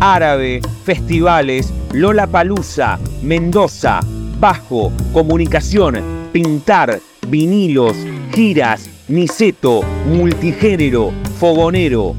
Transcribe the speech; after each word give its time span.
Árabe, 0.00 0.60
Festivales, 0.84 1.72
Lola 1.92 2.26
Palusa, 2.26 2.98
Mendoza, 3.22 4.00
Bajo, 4.38 4.92
Comunicación, 5.12 6.30
Pintar, 6.32 7.00
Vinilos, 7.28 7.94
Giras, 8.34 8.88
Niceto, 9.08 9.82
Multigénero, 10.06 11.12
Fogonero. 11.38 12.16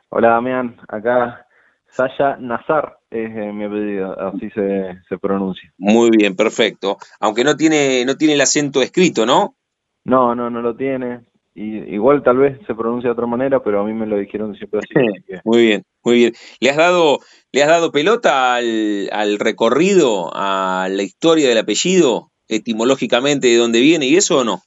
Hola 0.10 0.30
Damián, 0.30 0.78
acá 0.88 1.46
Sasha 1.88 2.38
Nazar 2.38 2.98
es 3.10 3.30
eh, 3.36 3.52
mi 3.54 3.66
apellido, 3.66 4.20
así 4.20 4.50
se, 4.52 5.02
se, 5.08 5.18
pronuncia. 5.18 5.72
Muy 5.78 6.10
bien, 6.10 6.36
perfecto. 6.36 6.98
Aunque 7.20 7.44
no 7.44 7.56
tiene, 7.56 8.04
no 8.06 8.16
tiene 8.16 8.34
el 8.34 8.42
acento 8.42 8.82
escrito, 8.82 9.26
¿no? 9.26 9.56
No, 10.04 10.36
no, 10.36 10.50
no 10.50 10.62
lo 10.62 10.76
tiene. 10.76 11.22
Y, 11.56 11.78
igual 11.96 12.22
tal 12.22 12.38
vez 12.38 12.60
se 12.68 12.76
pronuncia 12.76 13.08
de 13.08 13.14
otra 13.14 13.26
manera, 13.26 13.64
pero 13.64 13.80
a 13.80 13.86
mí 13.86 13.94
me 13.94 14.06
lo 14.06 14.18
dijeron 14.18 14.54
siempre 14.56 14.80
así. 14.80 14.94
Muy 15.46 15.62
bien, 15.62 15.84
muy 16.04 16.16
bien. 16.18 16.34
¿Le 16.60 16.70
has 16.70 16.78
dado, 16.78 17.20
le 17.54 17.64
has 17.64 17.70
dado 17.70 17.92
pelota 17.92 18.56
al, 18.56 19.10
al 19.12 19.40
recorrido, 19.40 20.30
a 20.34 20.88
la 20.92 21.04
historia 21.04 21.48
del 21.48 21.58
apellido, 21.58 22.32
etimológicamente 22.50 23.48
de 23.48 23.58
dónde 23.58 23.80
viene 23.80 24.06
y 24.06 24.18
eso 24.18 24.40
o 24.40 24.44
no? 24.44 24.60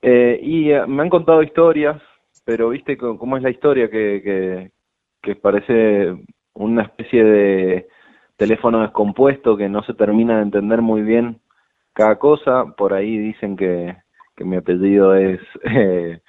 Eh, 0.00 0.38
y 0.40 0.70
eh, 0.70 0.86
me 0.86 1.02
han 1.02 1.10
contado 1.10 1.42
historias, 1.42 2.00
pero 2.44 2.68
viste 2.68 2.96
cómo 2.96 3.36
es 3.36 3.42
la 3.42 3.50
historia 3.50 3.90
que, 3.90 4.22
que, 4.22 4.70
que 5.20 5.34
parece 5.34 6.14
una 6.54 6.84
especie 6.84 7.24
de 7.24 7.88
teléfono 8.36 8.82
descompuesto 8.82 9.56
que 9.56 9.68
no 9.68 9.82
se 9.82 9.94
termina 9.94 10.36
de 10.36 10.42
entender 10.42 10.80
muy 10.80 11.02
bien 11.02 11.40
cada 11.92 12.16
cosa. 12.18 12.66
Por 12.76 12.94
ahí 12.94 13.18
dicen 13.18 13.56
que, 13.56 13.96
que 14.36 14.44
mi 14.44 14.56
apellido 14.56 15.14
es 15.14 15.40
eh, 15.64 16.20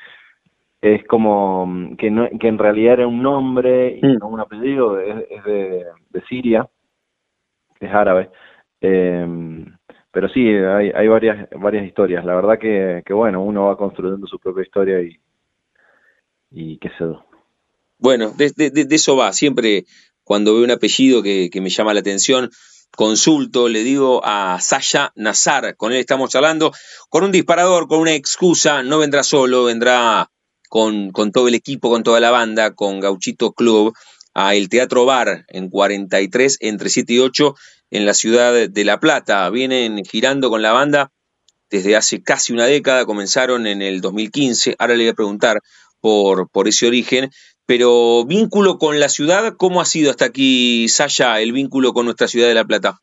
es 0.81 1.05
como 1.07 1.65
mm, 1.65 1.97
que, 1.97 2.11
no, 2.11 2.27
que 2.39 2.47
en 2.47 2.57
realidad 2.57 2.93
era 2.93 3.07
un 3.07 3.21
nombre 3.21 3.99
y 4.01 4.05
mm. 4.05 4.17
no 4.19 4.27
un 4.27 4.39
apellido, 4.39 4.99
es, 4.99 5.43
de, 5.43 5.85
de, 6.09 6.21
Siria, 6.27 6.67
es 7.79 7.91
árabe. 7.91 8.29
Eh, 8.81 9.65
pero 10.11 10.29
sí, 10.29 10.47
hay, 10.47 10.91
hay 10.95 11.07
varias, 11.07 11.47
varias 11.59 11.85
historias. 11.85 12.25
La 12.25 12.35
verdad 12.35 12.57
que, 12.59 13.03
que, 13.05 13.13
bueno, 13.13 13.43
uno 13.43 13.65
va 13.65 13.77
construyendo 13.77 14.25
su 14.27 14.39
propia 14.39 14.63
historia 14.63 15.01
y, 15.01 15.19
y 16.51 16.77
qué 16.77 16.89
sé 16.89 16.95
yo. 16.99 17.23
Bueno, 17.99 18.31
de, 18.31 18.51
de, 18.55 18.69
de, 18.69 18.95
eso 18.95 19.15
va. 19.15 19.31
Siempre 19.33 19.83
cuando 20.23 20.53
veo 20.53 20.63
un 20.63 20.71
apellido 20.71 21.23
que, 21.23 21.49
que 21.51 21.61
me 21.61 21.69
llama 21.69 21.93
la 21.93 21.99
atención, 21.99 22.49
consulto, 22.95 23.67
le 23.69 23.83
digo 23.83 24.21
a 24.23 24.59
Sasha 24.61 25.11
Nazar, 25.15 25.75
con 25.75 25.91
él 25.91 25.99
estamos 25.99 26.29
charlando, 26.29 26.73
con 27.09 27.23
un 27.23 27.31
disparador, 27.31 27.87
con 27.87 27.99
una 27.99 28.13
excusa, 28.13 28.83
no 28.83 28.99
vendrá 28.99 29.23
solo, 29.23 29.65
vendrá 29.65 30.31
con, 30.69 31.11
con 31.11 31.31
todo 31.31 31.47
el 31.47 31.55
equipo, 31.55 31.89
con 31.89 32.03
toda 32.03 32.19
la 32.19 32.31
banda, 32.31 32.73
con 32.73 32.99
Gauchito 32.99 33.53
Club, 33.53 33.93
a 34.33 34.55
el 34.55 34.69
Teatro 34.69 35.05
Bar 35.05 35.45
en 35.47 35.69
43, 35.69 36.57
entre 36.61 36.89
7 36.89 37.13
y 37.13 37.19
8, 37.19 37.55
en 37.91 38.05
la 38.05 38.13
ciudad 38.13 38.69
de 38.69 38.83
La 38.83 38.99
Plata. 38.99 39.49
Vienen 39.49 40.03
girando 40.05 40.49
con 40.49 40.61
la 40.61 40.73
banda 40.73 41.11
desde 41.69 41.95
hace 41.95 42.21
casi 42.21 42.53
una 42.53 42.65
década, 42.65 43.05
comenzaron 43.05 43.67
en 43.67 43.81
el 43.81 44.01
2015, 44.01 44.75
ahora 44.79 44.95
le 44.95 45.03
voy 45.03 45.11
a 45.11 45.15
preguntar 45.15 45.61
por, 45.99 46.49
por 46.49 46.67
ese 46.67 46.87
origen, 46.87 47.31
pero 47.67 48.25
vínculo 48.25 48.77
con 48.77 48.99
la 48.99 49.09
ciudad, 49.09 49.53
¿cómo 49.57 49.81
ha 49.81 49.85
sido 49.85 50.09
hasta 50.09 50.25
aquí, 50.25 50.87
Saya, 50.87 51.39
el 51.41 51.51
vínculo 51.51 51.93
con 51.93 52.05
nuestra 52.05 52.27
ciudad 52.27 52.47
de 52.47 52.55
La 52.55 52.63
Plata? 52.63 52.99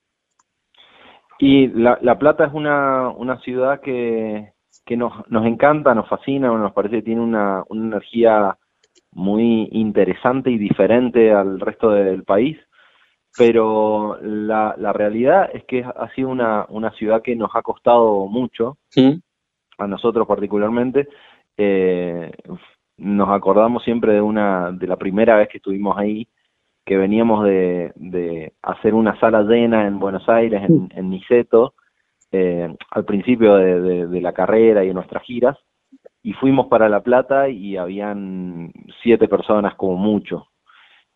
Y 1.38 1.69
La, 1.69 1.98
la 2.00 2.19
Plata 2.19 2.47
es 2.47 2.54
una, 2.54 3.10
una 3.10 3.38
ciudad 3.41 3.80
que, 3.82 4.54
que 4.86 4.97
nos, 4.97 5.12
nos 5.28 5.47
encanta, 5.47 5.94
nos 5.94 6.08
fascina, 6.08 6.48
nos 6.48 6.72
parece 6.72 6.97
que 6.97 7.03
tiene 7.03 7.20
una, 7.20 7.62
una 7.69 7.86
energía 7.86 8.56
muy 9.12 9.69
interesante 9.70 10.50
y 10.50 10.58
diferente 10.58 11.32
al 11.32 11.60
resto 11.60 11.91
del 11.91 12.24
país, 12.24 12.56
pero 13.36 14.19
la, 14.22 14.74
la 14.78 14.92
realidad 14.92 15.50
es 15.53 15.64
que 15.64 15.84
ha 15.84 16.08
sido 16.14 16.28
una, 16.28 16.66
una 16.69 16.91
ciudad 16.92 17.22
que 17.22 17.36
nos 17.36 17.50
ha 17.54 17.62
costado 17.62 18.26
mucho, 18.26 18.78
a 19.76 19.86
nosotros 19.86 20.26
particularmente, 20.26 21.08
eh, 21.56 22.32
nos 22.97 23.28
acordamos 23.31 23.82
siempre 23.82 24.12
de 24.12 24.21
una 24.21 24.72
de 24.72 24.87
la 24.87 24.97
primera 24.97 25.37
vez 25.37 25.49
que 25.49 25.59
estuvimos 25.59 25.97
ahí 25.99 26.28
que 26.84 26.97
veníamos 26.97 27.44
de, 27.44 27.93
de 27.97 28.53
hacer 28.62 28.94
una 28.94 29.19
sala 29.19 29.43
llena 29.43 29.87
en 29.87 29.99
Buenos 29.99 30.28
Aires 30.28 30.62
en, 30.69 30.91
en 30.94 31.10
Niceto 31.10 31.75
eh, 32.31 32.75
al 32.91 33.04
principio 33.04 33.56
de, 33.56 34.06
de, 34.09 34.21
la 34.21 34.33
carrera 34.33 34.84
y 34.84 34.88
de 34.88 34.94
nuestras 34.94 35.22
giras 35.22 35.56
y 36.22 36.33
fuimos 36.33 36.66
para 36.66 36.88
La 36.88 37.00
Plata 37.00 37.49
y 37.49 37.77
habían 37.77 38.72
siete 39.03 39.28
personas 39.28 39.75
como 39.77 39.97
mucho. 39.97 40.49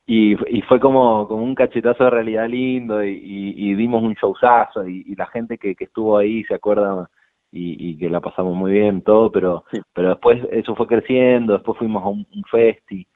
Y, 0.07 0.37
y 0.57 0.63
fue 0.63 0.79
como, 0.81 1.27
como 1.27 1.43
un 1.43 1.55
cachetazo 1.55 2.05
de 2.05 2.11
realidad 2.11 2.49
lindo 2.49 3.03
y, 3.05 3.11
y, 3.11 3.71
y 3.71 3.75
dimos 3.75 4.03
un 4.03 4.15
showzazo 4.15 4.87
y, 4.87 5.03
y 5.07 5.17
la 5.17 5.27
gente 5.27 5.59
que, 5.59 5.75
que 5.75 5.85
estuvo 5.85 6.17
ahí 6.17 6.45
se 6.45 6.55
acuerda 6.55 7.11
y, 7.51 7.91
y, 7.91 7.99
que 7.99 8.11
la 8.11 8.21
pasamos 8.21 8.55
muy 8.55 8.73
bien, 8.73 9.03
todo, 9.03 9.33
pero, 9.33 9.65
pero 9.95 10.11
después 10.11 10.43
eso 10.53 10.75
fue 10.75 10.87
creciendo, 10.87 11.55
después 11.55 11.79
fuimos 11.79 12.05
a 12.05 12.09
un, 12.09 12.27
festi, 12.51 13.07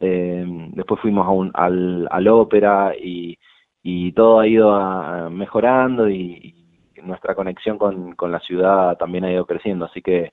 eh, 0.00 0.44
después 0.74 1.00
fuimos 1.00 1.26
a 1.26 1.30
un, 1.30 1.50
al, 1.54 2.06
al 2.10 2.28
ópera 2.28 2.94
y, 2.96 3.38
y 3.82 4.12
todo 4.12 4.40
ha 4.40 4.46
ido 4.46 4.74
a, 4.74 5.30
mejorando 5.30 6.08
y, 6.08 6.54
nuestra 7.02 7.36
conexión 7.36 7.78
con, 7.78 8.16
con 8.16 8.32
la 8.32 8.40
ciudad 8.40 8.98
también 8.98 9.24
ha 9.24 9.32
ido 9.32 9.46
creciendo, 9.46 9.84
así 9.84 10.02
que 10.02 10.32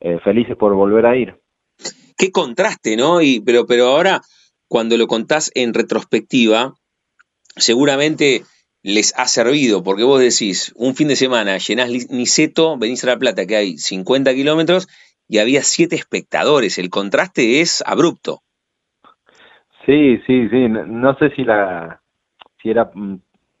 eh, 0.00 0.18
felices 0.24 0.56
por 0.56 0.74
volver 0.74 1.06
a 1.06 1.16
ir. 1.16 1.40
Qué 2.18 2.32
contraste, 2.32 2.96
¿no? 2.96 3.22
Y, 3.22 3.40
pero, 3.40 3.66
pero 3.66 3.86
ahora, 3.86 4.20
cuando 4.66 4.96
lo 4.96 5.06
contás 5.06 5.52
en 5.54 5.72
retrospectiva, 5.72 6.74
seguramente 7.56 8.42
les 8.82 9.16
ha 9.18 9.26
servido, 9.26 9.82
porque 9.82 10.04
vos 10.04 10.20
decís, 10.20 10.72
un 10.76 10.94
fin 10.94 11.08
de 11.08 11.16
semana 11.16 11.58
llenás 11.58 11.88
Niceto, 12.10 12.76
venís 12.76 13.04
a 13.04 13.08
La 13.08 13.18
Plata, 13.18 13.46
que 13.46 13.56
hay 13.56 13.78
50 13.78 14.34
kilómetros, 14.34 14.88
y 15.28 15.38
había 15.38 15.62
siete 15.62 15.96
espectadores. 15.96 16.78
El 16.78 16.90
contraste 16.90 17.60
es 17.60 17.82
abrupto. 17.86 18.40
Sí, 19.86 20.18
sí, 20.26 20.48
sí. 20.48 20.68
No, 20.68 21.14
sé 21.16 21.30
si 21.30 21.44
la, 21.44 22.00
si 22.60 22.70
era, 22.70 22.90
mm, 22.92 23.16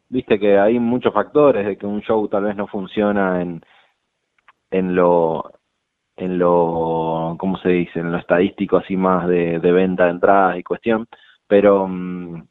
viste 0.08 0.38
que 0.38 0.58
hay 0.58 0.78
muchos 0.78 1.14
factores 1.14 1.66
de 1.66 1.76
que 1.76 1.86
un 1.86 2.02
show 2.02 2.28
tal 2.28 2.44
vez 2.44 2.56
no 2.56 2.66
funciona 2.66 3.42
en, 3.42 3.62
en 4.70 4.94
lo, 4.94 5.52
en 6.16 6.38
lo, 6.38 7.36
¿cómo 7.38 7.58
se 7.58 7.70
dice? 7.70 8.00
En 8.00 8.12
lo 8.12 8.18
estadístico 8.18 8.76
así 8.76 8.96
más 8.96 9.26
de, 9.26 9.58
de 9.58 9.72
venta 9.72 10.04
de 10.04 10.10
entradas 10.10 10.58
y 10.58 10.62
cuestión, 10.62 11.06
pero 11.46 11.88
mm, 11.88 12.42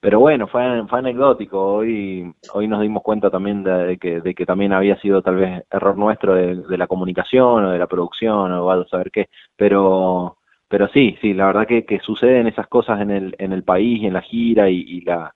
pero 0.00 0.18
bueno, 0.18 0.46
fue, 0.48 0.86
fue 0.88 0.98
anecdótico. 0.98 1.74
Hoy, 1.74 2.32
hoy 2.54 2.68
nos 2.68 2.80
dimos 2.80 3.02
cuenta 3.02 3.30
también 3.30 3.62
de, 3.62 3.98
que, 3.98 4.20
de 4.22 4.34
que 4.34 4.46
también 4.46 4.72
había 4.72 4.98
sido 5.00 5.22
tal 5.22 5.36
vez 5.36 5.64
error 5.70 5.96
nuestro 5.98 6.34
de, 6.34 6.78
la 6.78 6.86
comunicación 6.86 7.64
o 7.66 7.70
de 7.70 7.78
la 7.78 7.86
producción 7.86 8.52
o 8.52 8.70
a 8.70 8.86
saber 8.88 9.10
qué. 9.10 9.28
Pero, 9.56 10.38
pero 10.68 10.88
sí, 10.88 11.18
sí, 11.20 11.34
la 11.34 11.46
verdad 11.46 11.66
que, 11.66 11.84
que 11.84 12.00
suceden 12.00 12.46
esas 12.46 12.66
cosas 12.68 13.00
en 13.02 13.10
el, 13.10 13.36
en 13.38 13.52
el 13.52 13.62
país 13.62 14.00
y 14.02 14.06
en 14.06 14.14
la 14.14 14.22
gira 14.22 14.70
y, 14.70 15.02
la, 15.02 15.34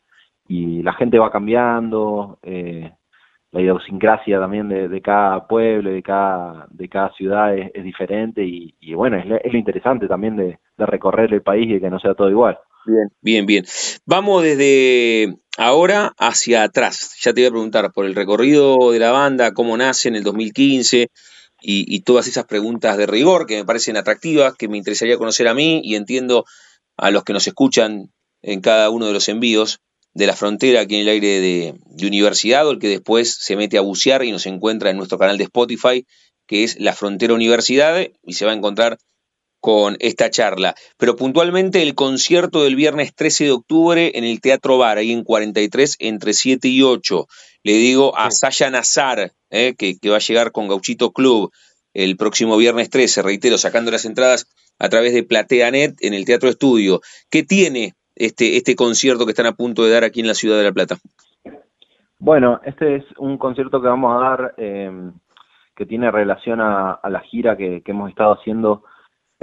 y 0.49 0.82
la 0.82 0.94
gente 0.94 1.19
va 1.19 1.31
cambiando. 1.31 2.38
Eh, 2.43 2.90
la 3.52 3.61
idiosincrasia 3.61 4.40
también 4.40 4.69
de, 4.69 5.00
cada 5.02 5.46
pueblo, 5.46 5.90
de 5.90 6.02
cada, 6.02 6.66
de 6.70 6.88
cada 6.88 7.11
ciudad 7.12 7.55
es, 7.56 7.84
diferente 7.84 8.43
y, 8.44 8.94
bueno, 8.94 9.16
es, 9.16 9.26
es, 9.44 9.52
lo 9.52 9.58
interesante 9.58 10.08
también 10.08 10.37
de, 10.37 10.58
de 10.76 10.87
recorrer 10.87 11.32
el 11.32 11.43
país 11.43 11.70
y 11.70 11.81
que 11.81 11.90
no 11.90 12.00
sea 12.00 12.14
todo 12.14 12.31
igual. 12.31 12.58
Bien, 12.86 13.08
bien, 13.22 13.46
bien. 13.46 13.66
Vamos 14.04 14.42
desde 14.42 15.36
ahora 15.56 16.14
hacia 16.19 16.64
atrás. 16.64 17.14
Ya 17.22 17.32
te 17.32 17.40
voy 17.40 17.48
a 17.48 17.50
preguntar 17.50 17.92
por 17.92 18.04
el 18.04 18.14
recorrido 18.14 18.92
de 18.92 18.98
la 18.98 19.10
banda, 19.10 19.54
cómo 19.54 19.76
nace 19.76 20.08
en 20.08 20.16
el 20.16 20.22
2015 20.22 21.08
y, 21.62 22.00
todas 22.00 22.26
esas 22.26 22.44
preguntas 22.44 22.98
de 22.98 23.06
rigor 23.06 23.46
que 23.46 23.56
me 23.56 23.64
parecen 23.64 23.96
atractivas, 23.96 24.54
que 24.54 24.69
me 24.69 24.76
interesaría 24.76 25.16
conocer 25.16 25.48
a 25.48 25.54
mí 25.54 25.81
y 25.82 25.94
entiendo 25.94 26.44
a 26.98 27.10
los 27.10 27.25
que 27.25 27.32
nos 27.32 27.46
escuchan 27.46 28.12
en 28.42 28.60
cada 28.60 28.90
uno 28.90 29.06
de 29.06 29.14
los 29.14 29.30
envíos 29.30 29.80
de 30.12 30.26
la 30.26 30.37
frontera 30.37 30.82
aquí 30.82 30.96
en 30.96 31.02
el 31.02 31.08
aire 31.08 31.40
de, 31.40 31.75
de 31.87 32.06
Universidad 32.06 32.69
o 32.69 32.72
el 32.72 32.78
que 32.78 32.88
después 32.88 33.34
se 33.40 33.56
mete 33.56 33.78
a 33.78 33.80
bucear 33.80 34.25
y 34.25 34.30
nos 34.30 34.44
encuentra 34.44 34.90
en 34.90 34.98
nuestro 34.98 35.19
canal 35.19 35.38
de 35.38 35.44
Spotify, 35.44 36.06
que 36.46 36.64
es 36.64 36.78
La 36.78 36.92
Frontera 36.92 37.32
Universidad, 37.32 38.06
y 38.22 38.34
se 38.34 38.44
va 38.44 38.52
a 38.52 38.54
encontrar 38.54 38.98
con 39.64 39.96
esta 40.00 40.28
charla. 40.28 40.75
Pero 40.99 41.16
puntualmente 41.16 41.81
el 41.81 41.94
concierto 41.94 42.64
del 42.64 42.76
viernes 42.76 43.14
13 43.14 43.44
de 43.44 43.52
octubre 43.52 44.12
en 44.14 44.25
el 44.25 44.43
Teatro 44.43 44.76
Bar, 44.76 44.99
ahí 44.99 45.11
en 45.11 45.25
43, 45.25 45.96
entre 46.00 46.34
7 46.34 46.69
y 46.69 46.82
8. 46.82 47.26
Le 47.62 47.72
digo 47.72 48.14
a 48.14 48.31
Saya 48.31 48.69
Nazar, 48.69 49.32
eh, 49.49 49.75
que, 49.75 49.96
va 50.11 50.16
a 50.16 50.19
llegar 50.19 50.52
con 50.52 50.69
Gauchito 50.69 51.12
Club 51.12 51.50
el 51.94 52.19
próximo 52.19 52.58
viernes 52.58 52.90
13, 52.90 53.22
reitero, 53.22 53.56
sacando 53.56 53.90
las 53.90 54.05
entradas 54.05 54.50
a 54.78 54.90
través 54.90 55.14
de 55.14 55.22
PlateaNet 55.22 55.94
en 56.02 56.12
el 56.12 56.26
Teatro 56.26 56.50
Estudio. 56.50 57.00
¿Qué 57.31 57.43
tiene 57.43 57.94
este, 58.16 58.58
este 58.58 58.76
concierto 58.76 59.25
que 59.25 59.31
están 59.31 59.46
a 59.46 59.52
punto 59.52 59.82
de 59.82 59.93
dar 59.93 60.05
aquí 60.05 60.20
en 60.20 60.26
la 60.26 60.34
ciudad 60.34 60.58
de 60.58 60.64
La 60.64 60.72
Plata? 60.72 60.96
Bueno, 62.19 62.61
este 62.64 62.96
es 62.96 63.05
un 63.16 63.38
concierto 63.38 63.81
que 63.81 63.88
vamos 63.88 64.14
a 64.14 64.28
dar 64.28 64.55
eh, 64.58 65.11
que 65.75 65.87
tiene 65.87 66.11
relación 66.11 66.61
a, 66.61 67.00
la 67.08 67.20
gira 67.20 67.56
que, 67.56 67.81
que 67.82 67.93
hemos 67.93 68.11
estado 68.11 68.34
haciendo 68.34 68.84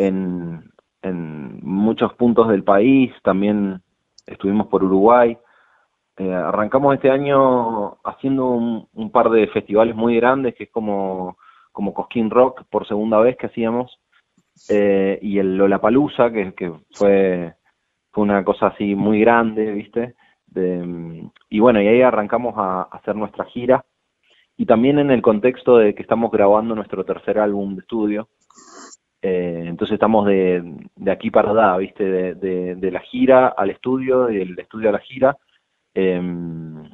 en, 0.07 0.71
muchos 1.63 2.13
puntos 2.13 2.47
del 2.47 2.63
país, 2.63 3.11
también 3.23 3.81
estuvimos 4.27 4.67
por 4.67 4.83
Uruguay. 4.83 5.37
Eh, 6.17 6.33
arrancamos 6.33 6.93
este 6.93 7.09
año 7.09 7.97
haciendo 8.03 8.49
un, 8.49 9.11
par 9.11 9.29
de 9.29 9.47
festivales 9.47 9.95
muy 9.95 10.15
grandes, 10.17 10.53
que 10.55 10.65
es 10.65 10.69
como, 10.69 11.37
como 11.71 11.93
Cosquín 11.93 12.29
Rock 12.29 12.63
por 12.69 12.87
segunda 12.87 13.19
vez 13.19 13.35
que 13.37 13.47
hacíamos, 13.47 13.99
eh, 14.69 15.17
y 15.21 15.39
el 15.39 15.57
Lollapalooza, 15.57 16.31
que, 16.31 16.53
que 16.53 16.71
fue, 16.91 17.55
fue 18.11 18.23
una 18.23 18.43
cosa 18.43 18.67
así 18.67 18.95
muy 18.95 19.21
grande, 19.21 19.71
¿viste? 19.71 20.15
y 21.49 21.59
bueno, 21.61 21.81
y 21.81 21.87
ahí 21.87 22.01
arrancamos 22.01 22.55
a 22.57 22.83
hacer 22.83 23.15
nuestra 23.15 23.45
gira, 23.45 23.85
y 24.57 24.65
también 24.65 24.99
en 24.99 25.09
el 25.09 25.21
contexto 25.21 25.77
de 25.77 25.95
que 25.95 26.01
estamos 26.01 26.29
grabando 26.29 26.75
nuestro 26.75 27.05
tercer 27.05 27.39
álbum 27.39 27.75
de 27.75 27.81
estudio, 27.81 28.27
eh, 29.21 29.63
entonces 29.67 29.93
estamos 29.95 30.25
de, 30.25 30.63
de, 30.95 31.11
aquí 31.11 31.29
para 31.29 31.51
allá, 31.51 31.77
¿viste? 31.77 32.03
De, 32.03 32.75
de, 32.75 32.91
la 32.91 33.01
gira 33.01 33.49
al 33.49 33.69
estudio, 33.69 34.25
del 34.25 34.57
estudio 34.57 34.89
a 34.89 34.93
la 34.93 34.99
gira, 34.99 35.37
em, 35.93 36.89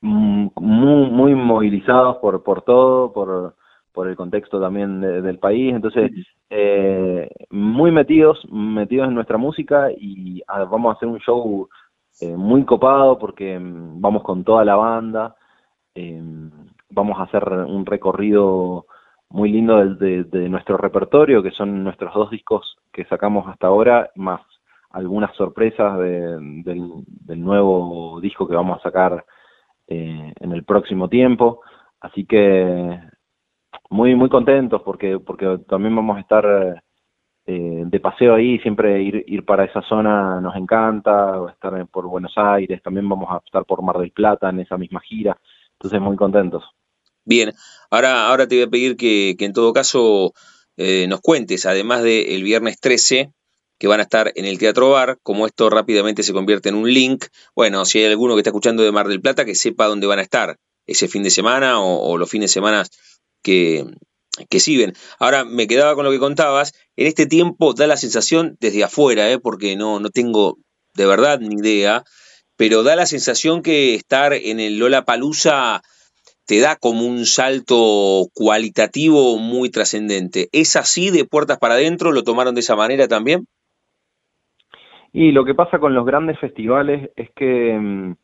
muy, 0.00 0.50
muy 0.56 1.34
movilizados 1.34 2.18
por, 2.18 2.42
por 2.42 2.62
todo, 2.62 3.12
por, 3.12 3.56
por 3.92 4.08
el 4.08 4.16
contexto 4.16 4.60
también 4.60 5.00
del 5.00 5.38
país, 5.38 5.74
entonces 5.74 6.10
eh, 6.50 7.28
muy 7.50 7.90
metidos, 7.90 8.38
metidos 8.50 9.08
en 9.08 9.14
nuestra 9.14 9.38
música 9.38 9.90
y 9.96 10.42
ah, 10.48 10.64
vamos 10.64 10.94
a 10.94 10.96
hacer 10.96 11.08
un 11.08 11.18
show 11.20 11.68
eh, 12.20 12.36
muy 12.36 12.64
copado 12.64 13.18
porque 13.18 13.54
em, 13.54 14.00
vamos 14.00 14.22
con 14.22 14.44
toda 14.44 14.64
la 14.64 14.76
banda, 14.76 15.36
em, 15.94 16.50
vamos 16.90 17.18
a 17.18 17.24
hacer 17.24 17.48
un 17.48 17.86
recorrido 17.86 18.86
muy 19.32 19.50
lindo 19.50 19.84
de, 19.94 20.24
de, 20.24 20.48
nuestro 20.48 20.76
repertorio, 20.76 21.42
que 21.42 21.50
son 21.52 21.82
nuestros 21.82 22.12
dos 22.14 22.30
discos 22.30 22.76
que 22.92 23.04
sacamos 23.06 23.48
hasta 23.48 23.66
ahora, 23.66 24.10
más 24.14 24.40
algunas 24.90 25.34
sorpresas 25.36 25.98
del, 25.98 26.62
del, 26.64 27.40
nuevo 27.42 28.20
disco 28.20 28.46
que 28.46 28.54
vamos 28.54 28.78
a 28.78 28.82
sacar 28.82 29.24
eh, 29.86 30.32
en 30.38 30.52
el 30.52 30.64
próximo 30.64 31.08
tiempo. 31.08 31.62
Así 32.00 32.26
que 32.26 33.00
muy 33.88 34.14
muy 34.14 34.28
contentos 34.28 34.82
porque 34.82 35.18
porque 35.18 35.60
también 35.66 35.96
vamos 35.96 36.18
a 36.18 36.20
estar 36.20 36.82
eh, 37.46 37.82
de 37.86 38.00
paseo 38.00 38.34
ahí, 38.34 38.58
siempre 38.58 39.02
ir, 39.02 39.24
ir 39.26 39.44
para 39.44 39.64
esa 39.64 39.80
zona 39.82 40.40
nos 40.40 40.54
encanta, 40.56 41.40
estar 41.50 41.86
por 41.88 42.06
Buenos 42.06 42.34
Aires, 42.36 42.82
también 42.82 43.08
vamos 43.08 43.28
a 43.30 43.38
estar 43.44 43.64
por 43.64 43.82
Mar 43.82 43.98
del 43.98 44.12
Plata 44.12 44.50
en 44.50 44.60
esa 44.60 44.76
misma 44.76 45.00
gira, 45.00 45.36
entonces 45.72 46.00
muy 46.00 46.16
contentos. 46.16 46.62
Bien, 47.24 47.52
ahora, 47.90 48.26
ahora 48.26 48.48
te 48.48 48.56
voy 48.56 48.64
a 48.64 48.70
pedir 48.70 48.96
que, 48.96 49.36
en 49.38 49.52
todo 49.52 49.72
caso 49.72 50.32
eh, 50.76 51.06
nos 51.08 51.20
cuentes, 51.20 51.66
además 51.66 52.02
del 52.02 52.42
viernes 52.42 52.78
13, 52.80 53.32
que 53.78 53.86
van 53.88 54.00
a 54.00 54.04
estar 54.04 54.32
en 54.34 54.44
el 54.44 54.58
Teatro 54.58 54.90
Bar, 54.90 55.18
como 55.22 55.46
esto 55.46 55.70
rápidamente 55.70 56.22
se 56.22 56.32
convierte 56.32 56.68
en 56.68 56.76
un 56.76 56.92
link, 56.92 57.26
bueno, 57.54 57.84
si 57.84 57.98
hay 57.98 58.06
alguno 58.06 58.34
que 58.34 58.40
está 58.40 58.50
escuchando 58.50 58.82
de 58.82 58.92
Mar 58.92 59.08
del 59.08 59.20
Plata, 59.20 59.44
que 59.44 59.54
sepa 59.54 59.86
dónde 59.86 60.06
van 60.06 60.18
a 60.18 60.22
estar 60.22 60.56
ese 60.86 61.08
fin 61.08 61.22
de 61.22 61.30
semana 61.30 61.80
o, 61.80 62.16
los 62.18 62.28
fines 62.28 62.50
de 62.50 62.54
semana 62.54 62.84
que, 63.42 63.84
que 64.48 64.60
siguen. 64.60 64.94
Ahora 65.18 65.44
me 65.44 65.66
quedaba 65.66 65.94
con 65.94 66.04
lo 66.04 66.10
que 66.10 66.18
contabas, 66.18 66.74
en 66.96 67.06
este 67.06 67.26
tiempo 67.26 67.72
da 67.74 67.86
la 67.86 67.96
sensación 67.96 68.56
desde 68.60 68.84
afuera, 68.84 69.30
eh, 69.30 69.38
porque 69.38 69.76
no, 69.76 70.00
no 70.00 70.10
tengo 70.10 70.58
de 70.94 71.06
verdad 71.06 71.38
ni 71.40 71.54
idea, 71.54 72.04
pero 72.56 72.82
da 72.82 72.96
la 72.96 73.06
sensación 73.06 73.62
que 73.62 73.94
estar 73.94 74.32
en 74.32 74.60
el 74.60 74.78
Lola 74.78 75.04
Palusa 75.04 75.82
te 76.52 76.60
da 76.60 76.76
como 76.76 77.06
un 77.06 77.24
salto 77.24 78.28
cualitativo 78.34 79.38
muy 79.38 79.70
trascendente. 79.70 80.48
¿Es 80.52 80.76
así 80.76 81.10
de 81.10 81.24
puertas 81.24 81.58
para 81.58 81.76
adentro? 81.76 82.12
¿Lo 82.12 82.24
tomaron 82.24 82.54
de 82.54 82.60
esa 82.60 82.76
manera 82.76 83.08
también? 83.08 83.46
Y 85.14 85.32
lo 85.32 85.46
que 85.46 85.54
pasa 85.54 85.78
con 85.78 85.94
los 85.94 86.04
grandes 86.04 86.38
festivales 86.38 87.10
es 87.16 87.30
que 87.30 87.72
mm, 87.80 88.16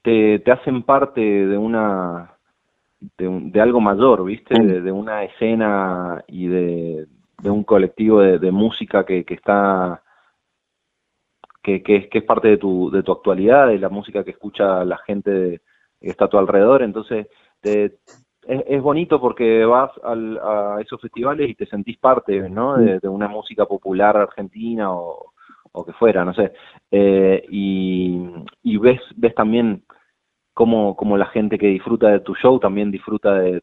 te, 0.00 0.50
hacen 0.50 0.84
parte 0.84 1.20
de 1.20 1.58
una 1.58 2.32
de, 3.18 3.60
algo 3.60 3.82
mayor, 3.82 4.24
¿viste? 4.24 4.58
De, 4.58 4.90
una 4.90 5.22
escena 5.24 6.24
y 6.26 6.46
de, 6.46 7.06
un 7.44 7.64
colectivo 7.64 8.20
de, 8.22 8.50
música 8.50 9.04
que, 9.04 9.22
está 9.28 10.02
que, 11.62 11.82
que, 11.82 12.08
es 12.10 12.24
parte 12.24 12.48
de 12.48 12.56
tu, 12.56 12.90
de 12.90 13.02
tu 13.02 13.12
actualidad, 13.12 13.66
de 13.66 13.78
la 13.78 13.90
música 13.90 14.24
que 14.24 14.30
escucha 14.30 14.82
la 14.86 14.96
gente 15.06 15.30
de, 15.30 15.60
está 16.00 16.26
a 16.26 16.28
tu 16.28 16.38
alrededor, 16.38 16.82
entonces 16.82 17.26
es, 17.62 18.82
bonito 18.82 19.20
porque 19.20 19.64
vas 19.64 19.90
a 20.04 20.80
esos 20.80 21.00
festivales 21.00 21.50
y 21.50 21.54
te 21.54 21.66
sentís 21.66 21.98
parte, 21.98 22.48
¿no? 22.48 22.76
De, 22.76 23.08
una 23.08 23.28
música 23.28 23.66
popular 23.66 24.16
argentina 24.16 24.92
o, 24.92 25.32
o 25.72 25.84
que 25.84 25.92
fuera, 25.92 26.24
no 26.24 26.32
sé, 26.34 26.52
eh, 26.90 27.44
y, 27.50 28.26
y, 28.62 28.76
ves, 28.78 29.00
ves 29.16 29.34
también 29.34 29.82
cómo, 30.54 30.96
cómo, 30.96 31.16
la 31.16 31.26
gente 31.26 31.58
que 31.58 31.66
disfruta 31.66 32.08
de 32.08 32.20
tu 32.20 32.34
show 32.34 32.58
también 32.58 32.90
disfruta 32.90 33.34
del 33.34 33.62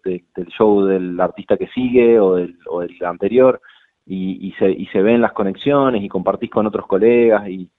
show 0.58 0.86
del 0.86 1.20
artista 1.20 1.58
que 1.58 1.68
sigue 1.68 2.20
o 2.20 2.36
del, 2.36 2.58
o 2.70 2.82
del 2.82 2.96
anterior, 3.06 3.62
y, 4.06 4.48
y, 4.48 4.52
se, 4.54 4.70
y 4.70 4.86
se 4.88 5.02
ven 5.02 5.22
las 5.22 5.34
conexiones 5.34 6.04
y 6.04 6.10
compartís 6.10 6.50
con 6.50 6.68
otros 6.68 6.86
colegas 6.88 7.48
y, 7.48 7.70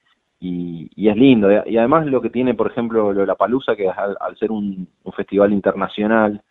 y, 0.44 1.08
es 1.08 1.16
lindo. 1.16 1.48
Y 1.66 1.76
además 1.76 2.06
lo 2.06 2.20
que 2.20 2.30
tiene, 2.30 2.54
por 2.54 2.70
ejemplo, 2.70 3.12
lo 3.12 3.20
de 3.20 3.26
la 3.26 3.34
Palusa, 3.34 3.76
que 3.76 3.88
al, 3.88 4.36
ser 4.36 4.50
un, 4.50 4.88
festival 5.16 5.52
internacional, 5.52 6.42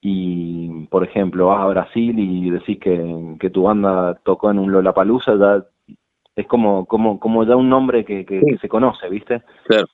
y 0.00 0.86
por 0.86 1.04
ejemplo 1.04 1.48
vas 1.48 1.60
a 1.60 1.66
Brasil 1.66 2.18
y 2.18 2.50
decís 2.50 2.78
que, 2.80 3.36
que 3.38 3.50
tu 3.50 3.64
banda 3.64 4.18
tocó 4.24 4.50
en 4.50 4.58
un 4.58 4.72
Lollapalooza, 4.72 5.36
ya 5.36 5.64
es 6.36 6.46
como, 6.46 6.86
como, 6.86 7.20
como 7.20 7.44
ya 7.44 7.54
un 7.54 7.68
nombre 7.68 8.04
que, 8.04 8.24
que, 8.24 8.40
se 8.58 8.68
conoce, 8.68 9.10
¿viste? 9.10 9.42
Claro. 9.66 9.86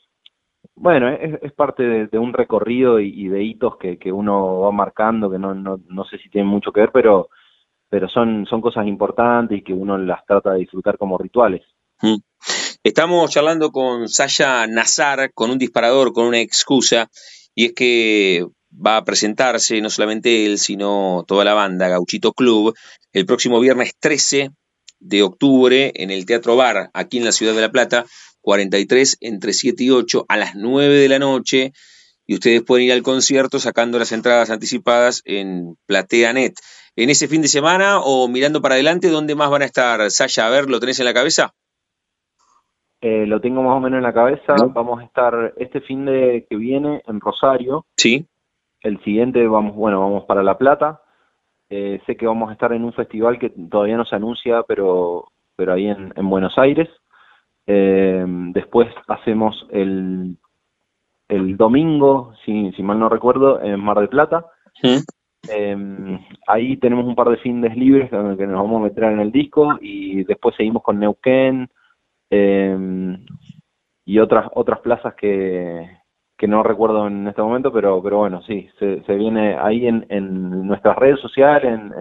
Bueno, 0.76 1.08
es, 1.08 1.42
es 1.42 1.52
parte 1.52 2.06
de, 2.06 2.18
un 2.18 2.32
recorrido 2.32 3.00
y, 3.00 3.28
de 3.28 3.42
hitos 3.42 3.78
que, 3.78 3.98
que 3.98 4.12
uno 4.12 4.60
va 4.60 4.70
marcando, 4.70 5.30
que 5.30 5.38
no, 5.38 5.54
no, 5.54 5.80
no 5.88 6.04
sé 6.04 6.18
si 6.18 6.28
tienen 6.28 6.48
mucho 6.48 6.70
que 6.70 6.80
ver, 6.80 6.90
pero, 6.92 7.30
pero 7.88 8.08
son, 8.08 8.46
son 8.46 8.60
cosas 8.60 8.86
importantes 8.86 9.58
y 9.58 9.62
que 9.62 9.72
uno 9.72 9.96
las 9.98 10.24
trata 10.26 10.52
de 10.52 10.60
disfrutar 10.60 10.98
como 10.98 11.18
rituales. 11.18 11.62
Mm. 12.02 12.16
Estamos 12.86 13.32
charlando 13.32 13.72
con 13.72 14.08
Sasha 14.08 14.64
Nazar, 14.68 15.32
con 15.34 15.50
un 15.50 15.58
disparador, 15.58 16.12
con 16.12 16.24
una 16.24 16.38
excusa, 16.38 17.10
y 17.52 17.64
es 17.64 17.72
que 17.72 18.46
va 18.70 18.98
a 18.98 19.04
presentarse 19.04 19.80
no 19.80 19.90
solamente 19.90 20.46
él, 20.46 20.56
sino 20.60 21.24
toda 21.26 21.44
la 21.44 21.54
banda, 21.54 21.88
Gauchito 21.88 22.32
Club, 22.32 22.76
el 23.12 23.26
próximo 23.26 23.58
viernes 23.58 23.94
13 23.98 24.50
de 25.00 25.22
octubre 25.24 25.90
en 25.96 26.12
el 26.12 26.26
Teatro 26.26 26.54
Bar, 26.54 26.90
aquí 26.94 27.18
en 27.18 27.24
la 27.24 27.32
ciudad 27.32 27.56
de 27.56 27.62
La 27.62 27.72
Plata, 27.72 28.06
43 28.42 29.16
entre 29.18 29.52
7 29.52 29.82
y 29.82 29.90
8 29.90 30.24
a 30.28 30.36
las 30.36 30.54
9 30.54 30.94
de 30.94 31.08
la 31.08 31.18
noche 31.18 31.72
y 32.24 32.34
ustedes 32.34 32.62
pueden 32.62 32.86
ir 32.86 32.92
al 32.92 33.02
concierto 33.02 33.58
sacando 33.58 33.98
las 33.98 34.12
entradas 34.12 34.50
anticipadas 34.50 35.22
en 35.24 35.74
PlateaNet. 35.86 36.54
¿En 36.94 37.10
ese 37.10 37.26
fin 37.26 37.42
de 37.42 37.48
semana 37.48 37.98
o 37.98 38.28
mirando 38.28 38.62
para 38.62 38.76
adelante, 38.76 39.08
dónde 39.08 39.34
más 39.34 39.50
van 39.50 39.62
a 39.62 39.66
estar? 39.66 40.08
Sasha, 40.12 40.46
a 40.46 40.50
ver, 40.50 40.70
¿lo 40.70 40.78
tenés 40.78 41.00
en 41.00 41.06
la 41.06 41.14
cabeza? 41.14 41.52
Eh, 43.00 43.26
lo 43.26 43.40
tengo 43.40 43.62
más 43.62 43.76
o 43.76 43.80
menos 43.80 43.98
en 43.98 44.02
la 44.02 44.12
cabeza. 44.12 44.54
Vamos 44.72 45.00
a 45.00 45.04
estar 45.04 45.54
este 45.56 45.80
fin 45.80 46.04
de 46.04 46.46
que 46.48 46.56
viene 46.56 47.02
en 47.06 47.20
Rosario. 47.20 47.84
Sí. 47.96 48.26
El 48.80 49.02
siguiente 49.02 49.46
vamos, 49.46 49.74
bueno, 49.74 50.00
vamos 50.00 50.24
para 50.24 50.42
La 50.42 50.58
Plata. 50.58 51.02
Eh, 51.68 52.00
sé 52.06 52.16
que 52.16 52.26
vamos 52.26 52.48
a 52.50 52.52
estar 52.52 52.72
en 52.72 52.84
un 52.84 52.92
festival 52.92 53.38
que 53.38 53.50
todavía 53.50 53.96
no 53.96 54.04
se 54.04 54.16
anuncia, 54.16 54.62
pero, 54.62 55.26
pero 55.56 55.72
ahí 55.72 55.86
en, 55.86 56.30
Buenos 56.30 56.56
Aires. 56.58 56.88
Eh, 57.66 58.24
después 58.52 58.88
hacemos 59.08 59.66
el 59.70 60.36
el 61.28 61.56
domingo, 61.56 62.32
si, 62.44 62.72
si 62.72 62.82
mal 62.82 62.98
no 62.98 63.08
recuerdo, 63.08 63.60
en 63.60 63.80
Mar 63.80 63.98
del 63.98 64.08
Plata. 64.08 64.46
Em, 65.48 66.18
ahí 66.46 66.76
tenemos 66.76 67.06
un 67.06 67.14
par 67.14 67.28
de 67.28 67.36
fines 67.38 67.76
libres 67.76 68.10
que 68.10 68.16
nos 68.16 68.62
vamos 68.62 68.80
a 68.80 68.84
meter 68.84 69.04
en 69.04 69.20
el 69.20 69.32
disco 69.32 69.78
y 69.80 70.24
después 70.24 70.54
seguimos 70.56 70.82
con 70.82 70.98
Neuquén 70.98 71.68
em, 72.30 73.24
y 74.04 74.18
otras 74.18 74.48
otras 74.54 74.80
plazas 74.80 75.14
que, 75.14 75.88
que 76.36 76.48
no 76.48 76.62
recuerdo 76.62 77.06
en 77.06 77.26
este 77.28 77.42
momento, 77.42 77.72
pero 77.72 78.02
pero 78.02 78.18
bueno, 78.18 78.42
sí, 78.42 78.68
se, 78.78 79.14
viene 79.14 79.56
ahí 79.58 79.86
en, 79.86 80.06
en 80.08 80.66
nuestras 80.66 80.96
redes 80.96 81.20
sociales, 81.20 81.72
en, 81.72 81.92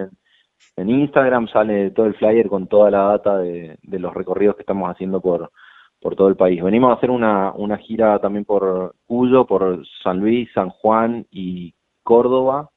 en, 0.78 0.90
Instagram 0.90 1.48
sale 1.48 1.92
todo 1.92 2.06
el 2.08 2.16
flyer 2.16 2.48
con 2.48 2.68
toda 2.68 2.92
la 2.92 3.04
data 3.04 3.38
de, 3.38 3.78
de 3.82 4.00
los 4.00 4.14
recorridos 4.14 4.56
que 4.56 4.62
estamos 4.64 4.90
haciendo 4.90 5.22
por, 5.22 5.52
por 6.06 6.16
todo 6.16 6.28
el 6.28 6.36
país. 6.36 6.64
Venimos 6.64 6.92
a 6.92 6.98
hacer 6.98 7.10
una, 7.10 7.52
una 7.54 7.78
gira 7.78 8.20
también 8.20 8.46
por 8.46 8.94
Cuyo, 9.08 9.48
por 9.48 9.84
San 10.04 10.20
Luis, 10.20 10.48
San 10.54 10.70
Juan 10.70 11.26
y 11.32 11.74
Córdoba. 12.04 12.70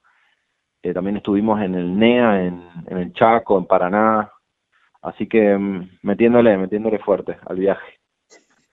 Eh, 0.83 0.95
también 0.95 1.19
estuvimos 1.19 1.61
en 1.61 1.75
el 1.75 1.99
NEA, 1.99 2.47
en, 2.47 2.63
el 2.87 3.13
Chaco, 3.13 3.59
en 3.59 3.67
Paraná. 3.67 4.33
Así 5.03 5.29
que 5.29 5.57
mm, 5.57 5.99
metiéndole, 6.03 6.57
metiéndole 6.57 6.99
fuerte 6.99 7.37
al 7.47 7.57
viaje. 7.59 7.99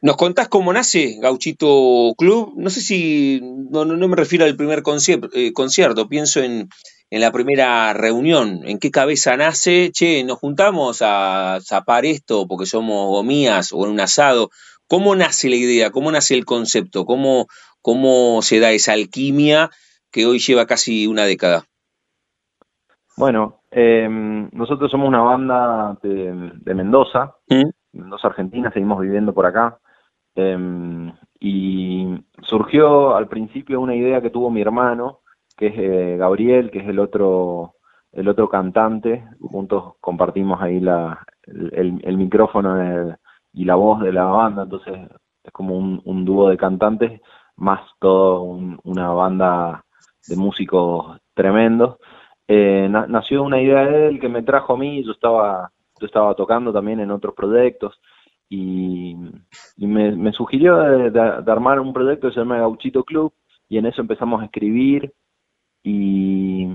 ¿Nos 0.02 0.18
contás 0.18 0.50
cómo 0.50 0.72
nace 0.72 1.18
Gauchito 1.20 2.14
Club? 2.18 2.54
No 2.58 2.70
sé 2.70 2.82
si, 2.82 3.42
no, 3.42 3.86
no, 3.86 4.08
me 4.08 4.16
refiero 4.16 4.46
al 4.46 4.56
primer 4.56 4.84
concierto, 4.84 5.30
eh, 5.34 5.52
concierto 5.54 6.08
pienso 6.08 6.42
en, 6.42 6.70
en 7.10 7.22
la 7.22 7.32
primera 7.32 7.94
reunión? 7.94 8.62
¿En 8.66 8.80
qué 8.80 8.92
cabeza 8.92 9.38
nace? 9.38 9.92
Che, 9.92 10.24
nos 10.24 10.40
juntamos 10.40 11.02
a 11.02 11.60
zapar 11.64 12.06
esto 12.06 12.48
porque 12.48 12.66
somos 12.66 13.08
gomías 13.08 13.72
o 13.72 13.86
en 13.86 13.92
un 13.92 14.00
asado. 14.00 14.50
¿Cómo 14.88 15.16
nace 15.16 15.50
la 15.50 15.56
idea? 15.56 15.92
¿Cómo 15.92 16.12
nace 16.12 16.34
el 16.36 16.46
concepto? 16.46 17.06
¿Cómo, 17.06 17.48
cómo 17.82 18.42
se 18.42 18.60
da 18.60 18.72
esa 18.72 18.94
alquimia 18.94 19.72
que 20.12 20.26
hoy 20.26 20.40
lleva 20.40 20.66
casi 20.66 21.08
una 21.08 21.26
década? 21.26 21.66
Bueno, 23.18 23.62
em, 23.76 24.50
nosotros 24.54 24.90
somos 24.90 25.08
una 25.08 25.22
banda 25.22 25.98
de, 26.02 26.74
Mendoza. 26.74 27.36
Mendoza, 27.94 28.28
Argentina, 28.28 28.72
seguimos 28.72 29.00
viviendo 29.02 29.34
por 29.34 29.46
acá. 29.46 29.80
Em, 30.36 31.14
y 31.40 32.08
surgió 32.44 33.16
al 33.16 33.28
principio 33.28 33.82
una 33.82 33.96
idea 33.96 34.22
que 34.22 34.30
tuvo 34.30 34.50
mi 34.50 34.62
hermano, 34.62 35.20
que 35.58 35.68
es 35.68 35.74
eh, 35.78 36.18
Gabriel, 36.18 36.72
que 36.72 36.80
es 36.80 36.88
el 36.88 37.00
otro 37.00 37.76
el 38.16 38.30
otro 38.30 38.48
cantante, 38.48 39.28
juntos 39.42 39.96
compartimos 40.00 40.62
ahí 40.62 40.80
la, 40.80 41.26
el, 41.46 42.18
micrófono 42.18 43.18
y 43.52 43.66
la 43.66 43.76
voz 43.76 44.02
de 44.02 44.14
la 44.14 44.24
banda, 44.24 44.64
entonces 44.64 44.98
es 45.44 45.52
como 45.52 45.76
un, 45.78 46.26
dúo 46.26 46.50
de 46.50 46.58
cantantes, 46.58 47.22
más 47.58 47.82
todo 48.00 48.44
una 48.84 49.10
banda 49.10 49.84
de 50.28 50.36
músicos 50.38 51.20
tremendos. 51.34 51.98
Eh, 52.48 52.88
nació 52.90 53.44
una 53.44 53.62
idea 53.62 53.86
de 53.86 54.08
él 54.08 54.20
que 54.20 54.30
me 54.30 54.44
trajo 54.44 54.74
a 54.74 54.78
mí, 54.78 55.04
yo 55.04 55.12
estaba, 55.12 55.72
yo 56.00 56.06
estaba 56.06 56.36
tocando 56.36 56.72
también 56.72 57.00
en 57.00 57.12
otros 57.12 57.34
proyectos 57.34 58.00
y, 58.50 59.16
me, 59.78 60.32
sugirió 60.34 60.78
de, 60.78 61.20
armar 61.48 61.80
un 61.80 61.94
proyecto 61.94 62.28
que 62.28 62.34
se 62.34 62.40
llama 62.40 62.60
Gauchito 62.60 63.04
Club 63.04 63.34
y 63.68 63.78
en 63.78 63.88
eso 63.88 64.02
empezamos 64.02 64.42
a 64.42 64.46
escribir 64.46 65.12
y, 65.84 66.68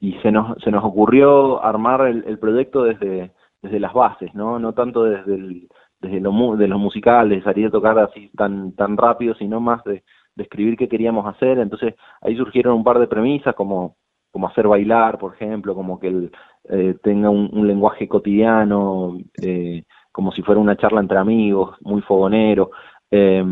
y 0.00 0.12
se, 0.22 0.32
nos, 0.32 0.60
se 0.62 0.70
nos 0.70 0.84
ocurrió 0.84 1.62
armar 1.62 2.06
el, 2.08 2.38
proyecto 2.38 2.82
desde, 2.82 3.32
desde 3.62 3.80
las 3.80 3.92
bases, 3.92 4.34
¿no? 4.34 4.58
No 4.58 4.72
tanto 4.72 5.04
desde, 5.04 5.34
el, 5.34 5.68
desde 6.00 6.16
de 6.16 6.68
los 6.68 6.80
musicales, 6.80 7.44
salir 7.44 7.66
a 7.66 7.70
tocar 7.70 7.98
así 8.00 8.30
tan, 8.36 8.72
tan 8.72 8.96
rápido, 8.96 9.34
sino 9.34 9.60
más 9.60 9.84
de, 9.84 10.02
de 10.34 10.42
escribir 10.42 10.76
qué 10.76 10.88
queríamos 10.88 11.26
hacer. 11.26 11.58
Entonces 11.58 11.94
ahí 12.20 12.36
surgieron 12.36 12.74
un 12.74 12.84
par 12.84 12.98
de 12.98 13.06
premisas 13.06 13.54
como 13.54 13.96
como 14.30 14.48
hacer 14.48 14.66
bailar, 14.68 15.18
por 15.18 15.34
ejemplo, 15.34 15.74
como 15.74 15.98
que 15.98 16.08
él 16.08 16.32
eh, 16.64 16.96
tenga 17.02 17.30
un, 17.30 17.66
lenguaje 17.66 18.08
cotidiano, 18.08 19.16
eh, 19.42 19.84
como 20.12 20.32
si 20.32 20.42
fuera 20.42 20.60
una 20.60 20.76
charla 20.76 21.00
entre 21.00 21.18
amigos, 21.18 21.76
muy 21.80 22.02
fogonero. 22.02 22.70
Eh, 23.10 23.44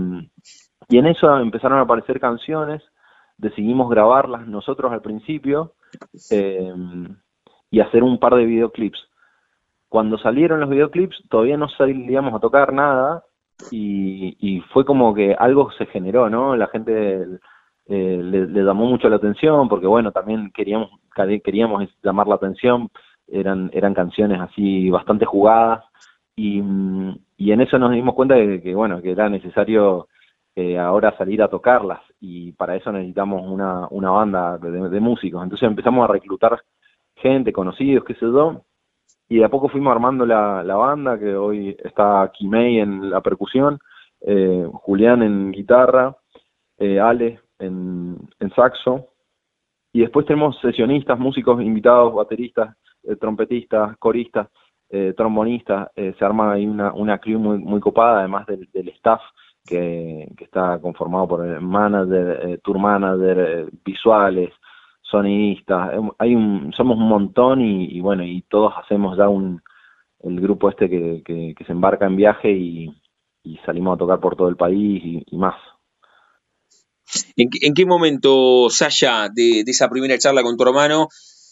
y 0.89 0.99
en 0.99 1.07
eso 1.07 1.39
empezaron 1.39 1.79
a 1.79 1.83
aparecer 1.83 2.21
canciones 2.21 2.83
decidimos 3.39 3.91
grabarlas 3.91 4.47
nosotros 4.47 4.93
al 4.93 5.03
principio 5.03 5.75
eh, 6.31 6.73
y 7.71 7.81
hacer 7.81 8.03
un 8.03 8.19
par 8.19 8.35
de 8.35 8.45
videoclips. 8.45 8.99
Cuando 9.89 10.19
salieron 10.19 10.61
los 10.61 10.71
videoclips 10.71 11.23
todavía 11.29 11.57
no 11.57 11.69
salíamos 11.69 12.35
a 12.35 12.41
tocar 12.41 12.73
nada 12.73 13.25
y, 13.71 14.61
fue 14.73 14.85
como 14.85 15.15
que 15.15 15.35
algo 15.39 15.71
se 15.73 15.87
generó, 15.87 16.29
¿no? 16.29 16.57
La 16.57 16.67
gente 16.67 17.25
eh, 17.89 18.21
le, 18.23 18.63
llamó 18.65 18.87
mucho 18.87 19.09
la 19.09 19.17
atención 19.17 19.69
porque 19.69 19.87
bueno, 19.87 20.13
también 20.13 20.51
queríamos, 20.53 20.91
queríamos 21.45 21.89
llamar 22.03 22.27
la 22.27 22.35
atención, 22.37 22.89
eran, 23.29 23.71
eran 23.73 23.95
canciones 23.95 24.41
así 24.41 24.91
bastante 24.91 25.25
jugadas 25.25 25.85
y, 26.35 26.63
y 27.37 27.53
en 27.53 27.61
eso 27.61 27.79
nos 27.79 27.93
dimos 27.93 28.15
cuenta 28.15 28.35
de 28.35 28.61
que 28.61 28.75
bueno, 28.75 29.01
que 29.01 29.13
era 29.13 29.29
necesario 29.29 30.09
eh, 30.59 30.79
ahora 30.79 31.15
salir 31.19 31.43
a 31.43 31.49
tocarlas 31.49 32.01
y 32.19 32.53
para 32.53 32.77
eso 32.77 32.91
necesitamos 32.91 33.43
una, 33.47 33.87
una 33.91 34.11
banda 34.11 34.57
de, 34.57 35.01
músicos. 35.01 35.43
Entonces 35.43 35.69
empezamos 35.69 36.09
a 36.09 36.13
reclutar 36.13 36.63
gente, 37.15 37.53
conocidos, 37.53 38.05
qué 38.05 38.15
sé 38.15 38.21
yo, 38.23 38.63
y 39.29 39.37
de 39.37 39.45
a 39.45 39.51
poco 39.51 39.69
fuimos 39.69 39.93
armando 39.93 40.25
la, 40.25 40.65
la 40.65 40.77
banda, 40.77 41.19
que 41.19 41.37
hoy 41.37 41.77
está 41.85 42.31
Kimei 42.33 42.79
en 42.79 43.11
la 43.11 43.21
percusión, 43.21 43.79
eh, 44.23 44.67
Julián 44.73 45.23
en 45.23 45.53
guitarra, 45.53 46.17
eh, 46.79 47.01
Ale 47.01 47.41
en, 47.59 48.17
en 48.41 48.51
saxo, 48.55 49.09
y 49.93 50.01
después 50.01 50.27
tenemos 50.27 50.59
sesionistas, 50.61 51.19
músicos 51.19 51.61
invitados, 51.63 52.15
bateristas, 52.15 52.77
trompetistas, 53.21 53.97
coristas, 53.99 54.49
trombonistas, 55.17 55.89
se 55.95 56.25
arma 56.25 56.53
ahí 56.53 56.67
una, 56.67 56.93
una 56.93 57.19
crew 57.19 57.39
muy, 57.39 57.59
muy 57.59 57.81
copada, 57.81 58.19
además 58.19 58.47
del, 58.47 58.89
staff 58.89 59.23
que, 59.67 60.29
está 60.39 60.79
conformado 60.81 61.29
por 61.29 61.47
el 61.47 61.61
manager, 61.61 62.41
eh, 62.43 62.59
tour 62.63 62.79
manager, 62.79 63.39
eh, 63.39 63.67
visuales, 63.85 64.53
sonidistas, 65.03 65.93
hay 66.19 66.35
un, 66.35 66.73
somos 66.73 66.97
un 66.97 67.09
montón 67.09 67.61
y, 67.61 68.01
bueno, 68.01 68.25
y 68.25 68.43
todos 68.43 68.73
hacemos 68.77 69.17
ya 69.17 69.29
un, 69.29 69.63
el 70.21 70.41
grupo 70.41 70.69
este 70.69 70.89
que, 70.89 71.23
que, 71.25 71.65
se 71.65 71.73
embarca 71.73 72.07
en 72.07 72.17
viaje 72.17 72.51
y, 72.51 72.93
salimos 73.65 73.95
a 73.95 73.99
tocar 73.99 74.19
por 74.19 74.35
todo 74.35 74.49
el 74.49 74.57
país 74.57 75.25
y, 75.27 75.37
más. 75.37 75.55
¿En, 77.37 77.49
¿En, 77.61 77.75
qué 77.75 77.87
momento, 77.87 78.69
Sasha, 78.71 79.29
de, 79.33 79.65
esa 79.67 79.89
primera 79.89 80.19
charla 80.19 80.43
con 80.43 80.57
tu 80.57 80.65
hermano, 80.65 81.09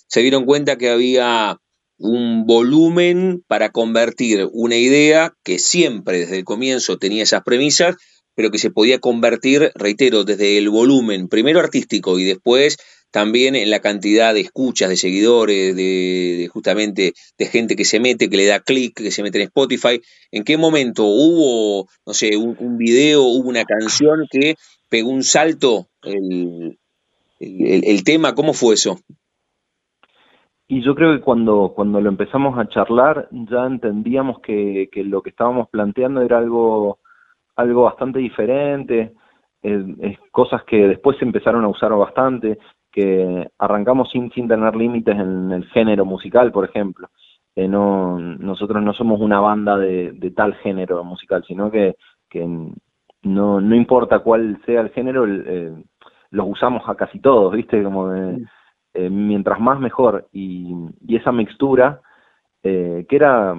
se 0.08 0.20
dieron 0.20 0.44
cuenta 0.44 0.76
que 0.76 0.90
había 0.90 1.58
un 1.98 2.44
volumen 2.46 3.42
para 3.46 3.70
convertir 3.70 4.48
una 4.52 4.76
idea 4.76 5.32
que 5.44 5.58
siempre 5.58 6.20
desde 6.20 6.38
el 6.38 6.44
comienzo 6.44 6.98
tenía 6.98 7.22
esas 7.22 7.42
premisas, 7.42 7.96
pero 8.34 8.50
que 8.50 8.58
se 8.58 8.70
podía 8.70 8.98
convertir, 8.98 9.70
reitero, 9.74 10.24
desde 10.24 10.58
el 10.58 10.68
volumen, 10.70 11.28
primero 11.28 11.60
artístico 11.60 12.18
y 12.18 12.24
después 12.24 12.76
también 13.14 13.54
en 13.54 13.70
la 13.70 13.78
cantidad 13.78 14.34
de 14.34 14.40
escuchas, 14.40 14.88
de 14.88 14.96
seguidores, 14.96 15.76
de, 15.76 16.50
justamente 16.52 17.12
de 17.38 17.46
gente 17.46 17.76
que 17.76 17.84
se 17.84 18.00
mete, 18.00 18.28
que 18.28 18.36
le 18.36 18.46
da 18.46 18.58
clic, 18.58 18.92
que 18.92 19.12
se 19.12 19.22
mete 19.22 19.38
en 19.38 19.44
Spotify. 19.44 20.00
¿En 20.32 20.42
qué 20.42 20.56
momento 20.56 21.04
hubo, 21.04 21.88
no 22.04 22.12
sé, 22.12 22.36
un, 22.36 22.76
video, 22.76 23.22
hubo 23.22 23.48
una 23.48 23.64
canción 23.64 24.26
que 24.28 24.56
pegó 24.94 25.10
un 25.10 25.24
salto 25.24 25.86
el, 26.04 26.78
el 27.40 28.04
tema? 28.04 28.36
¿Cómo 28.36 28.52
fue 28.52 28.74
eso? 28.74 28.94
Y 30.68 30.84
yo 30.84 30.94
creo 30.94 31.12
que 31.16 31.20
cuando, 31.20 31.72
cuando 31.74 32.00
lo 32.00 32.08
empezamos 32.08 32.56
a 32.56 32.68
charlar 32.68 33.26
ya 33.32 33.66
entendíamos 33.66 34.38
que, 34.38 34.88
que 34.92 35.02
lo 35.02 35.20
que 35.20 35.30
estábamos 35.30 35.68
planteando 35.68 36.22
era 36.22 36.38
algo, 36.38 37.00
algo 37.56 37.82
bastante 37.82 38.20
diferente, 38.20 39.14
cosas 40.30 40.62
que 40.62 40.86
después 40.86 41.18
se 41.18 41.24
empezaron 41.24 41.64
a 41.64 41.68
usar 41.68 41.92
bastante, 41.94 42.58
que 42.92 43.48
arrancamos 43.58 44.12
sin, 44.12 44.30
sin 44.30 44.46
tener 44.46 44.76
límites 44.76 45.16
en 45.16 45.50
el 45.50 45.64
género 45.70 46.04
musical, 46.04 46.52
por 46.52 46.66
ejemplo. 46.66 47.08
Eh, 47.56 47.66
no, 47.66 48.20
nosotros 48.20 48.80
no 48.80 48.92
somos 48.94 49.20
una 49.20 49.40
banda 49.40 49.76
de, 49.76 50.12
de 50.12 50.30
tal 50.30 50.54
género 50.54 51.02
musical, 51.02 51.42
sino 51.48 51.68
que, 51.72 51.96
que 52.30 52.46
no, 53.24 53.60
no 53.60 53.74
importa 53.74 54.20
cuál 54.20 54.60
sea 54.64 54.80
el 54.80 54.90
género, 54.90 55.26
eh, 55.26 55.72
los 56.30 56.46
usamos 56.48 56.88
a 56.88 56.94
casi 56.94 57.20
todos, 57.20 57.52
¿viste? 57.52 57.82
Como 57.82 58.12
eh, 58.14 59.10
mientras 59.10 59.60
más 59.60 59.80
mejor. 59.80 60.28
Y, 60.32 60.72
y 61.06 61.16
esa 61.16 61.32
mixtura, 61.32 62.00
que 62.62 63.06
era 63.10 63.54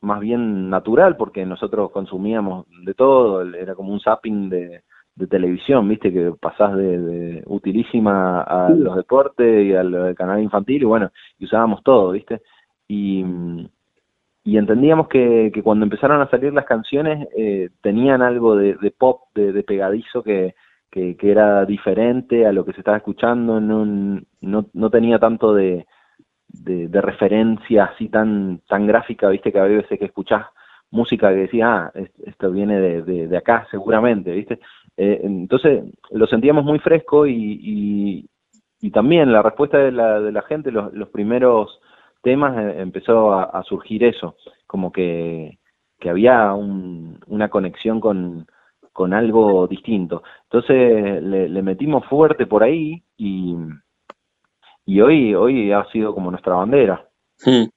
más 0.00 0.20
bien 0.20 0.70
natural, 0.70 1.16
porque 1.16 1.44
nosotros 1.44 1.90
consumíamos 1.90 2.66
de 2.84 2.94
todo, 2.94 3.42
era 3.42 3.74
como 3.74 3.92
un 3.92 4.00
zapping 4.00 4.48
de, 4.48 4.82
de 5.18 5.26
televisión, 5.26 5.88
viste, 5.88 6.12
que 6.12 6.32
pasás 6.40 6.76
de, 6.76 7.42
utilísima 7.46 8.42
a 8.42 8.70
los 8.70 8.94
deportes 8.96 9.66
y 9.66 9.74
al, 9.74 10.14
canal 10.14 10.40
infantil, 10.40 10.82
y 10.82 10.84
bueno, 10.84 11.10
y 11.38 11.46
usábamos 11.46 11.82
todo, 11.82 12.12
viste, 12.12 12.40
y, 12.86 13.24
y 14.48 14.56
entendíamos 14.56 15.08
que, 15.08 15.50
que 15.52 15.62
cuando 15.62 15.84
empezaron 15.84 16.22
a 16.22 16.30
salir 16.30 16.54
las 16.54 16.64
canciones 16.64 17.28
eh, 17.36 17.68
tenían 17.82 18.22
algo 18.22 18.56
de, 18.56 18.94
pop, 18.96 19.24
de, 19.34 19.62
pegadizo 19.62 20.22
que, 20.22 20.54
que, 20.90 21.18
era 21.20 21.66
diferente 21.66 22.46
a 22.46 22.52
lo 22.52 22.64
que 22.64 22.72
se 22.72 22.78
estaba 22.78 22.96
escuchando, 22.96 23.60
no, 23.60 23.84
no, 23.84 24.66
no 24.72 24.90
tenía 24.90 25.18
tanto 25.18 25.52
de, 25.52 25.86
de, 26.48 27.00
referencia 27.02 27.84
así 27.84 28.08
tan, 28.08 28.62
tan 28.66 28.86
gráfica, 28.86 29.28
viste, 29.28 29.52
que 29.52 29.58
a 29.58 29.64
veces 29.64 29.98
que 29.98 30.06
escuchás 30.06 30.46
música 30.90 31.28
que 31.28 31.40
decía, 31.40 31.68
ah, 31.68 31.92
esto 32.24 32.50
viene 32.50 32.80
de, 32.80 33.28
de, 33.28 33.36
acá 33.36 33.66
seguramente, 33.70 34.32
¿viste? 34.32 34.60
Eh, 34.96 35.20
entonces 35.24 35.84
lo 36.10 36.26
sentíamos 36.26 36.64
muy 36.64 36.78
fresco 36.78 37.26
y, 37.26 38.24
y, 38.80 38.90
también 38.92 39.30
la 39.30 39.42
respuesta 39.42 39.76
de 39.76 39.92
la, 39.92 40.20
de 40.20 40.32
la 40.32 40.40
gente, 40.40 40.72
los, 40.72 40.90
los 40.94 41.10
primeros 41.10 41.80
temas 42.22 42.56
eh, 42.56 42.80
empezó 42.80 43.32
a, 43.32 43.62
surgir 43.64 44.04
eso, 44.04 44.36
como 44.66 44.92
que, 44.92 45.58
que 45.98 46.10
había 46.10 46.52
un, 46.54 47.20
una 47.26 47.48
conexión 47.48 48.00
con, 48.00 48.46
con 48.92 49.14
algo 49.14 49.66
distinto. 49.66 50.22
Entonces 50.44 51.22
le, 51.22 51.62
metimos 51.62 52.04
fuerte 52.06 52.46
por 52.46 52.62
ahí 52.62 53.02
y, 53.16 53.54
y 54.86 55.00
hoy, 55.00 55.34
hoy 55.34 55.72
ha 55.72 55.84
sido 55.92 56.14
como 56.14 56.30
nuestra 56.30 56.54
bandera. 56.54 57.08
Hmm. 57.44 57.68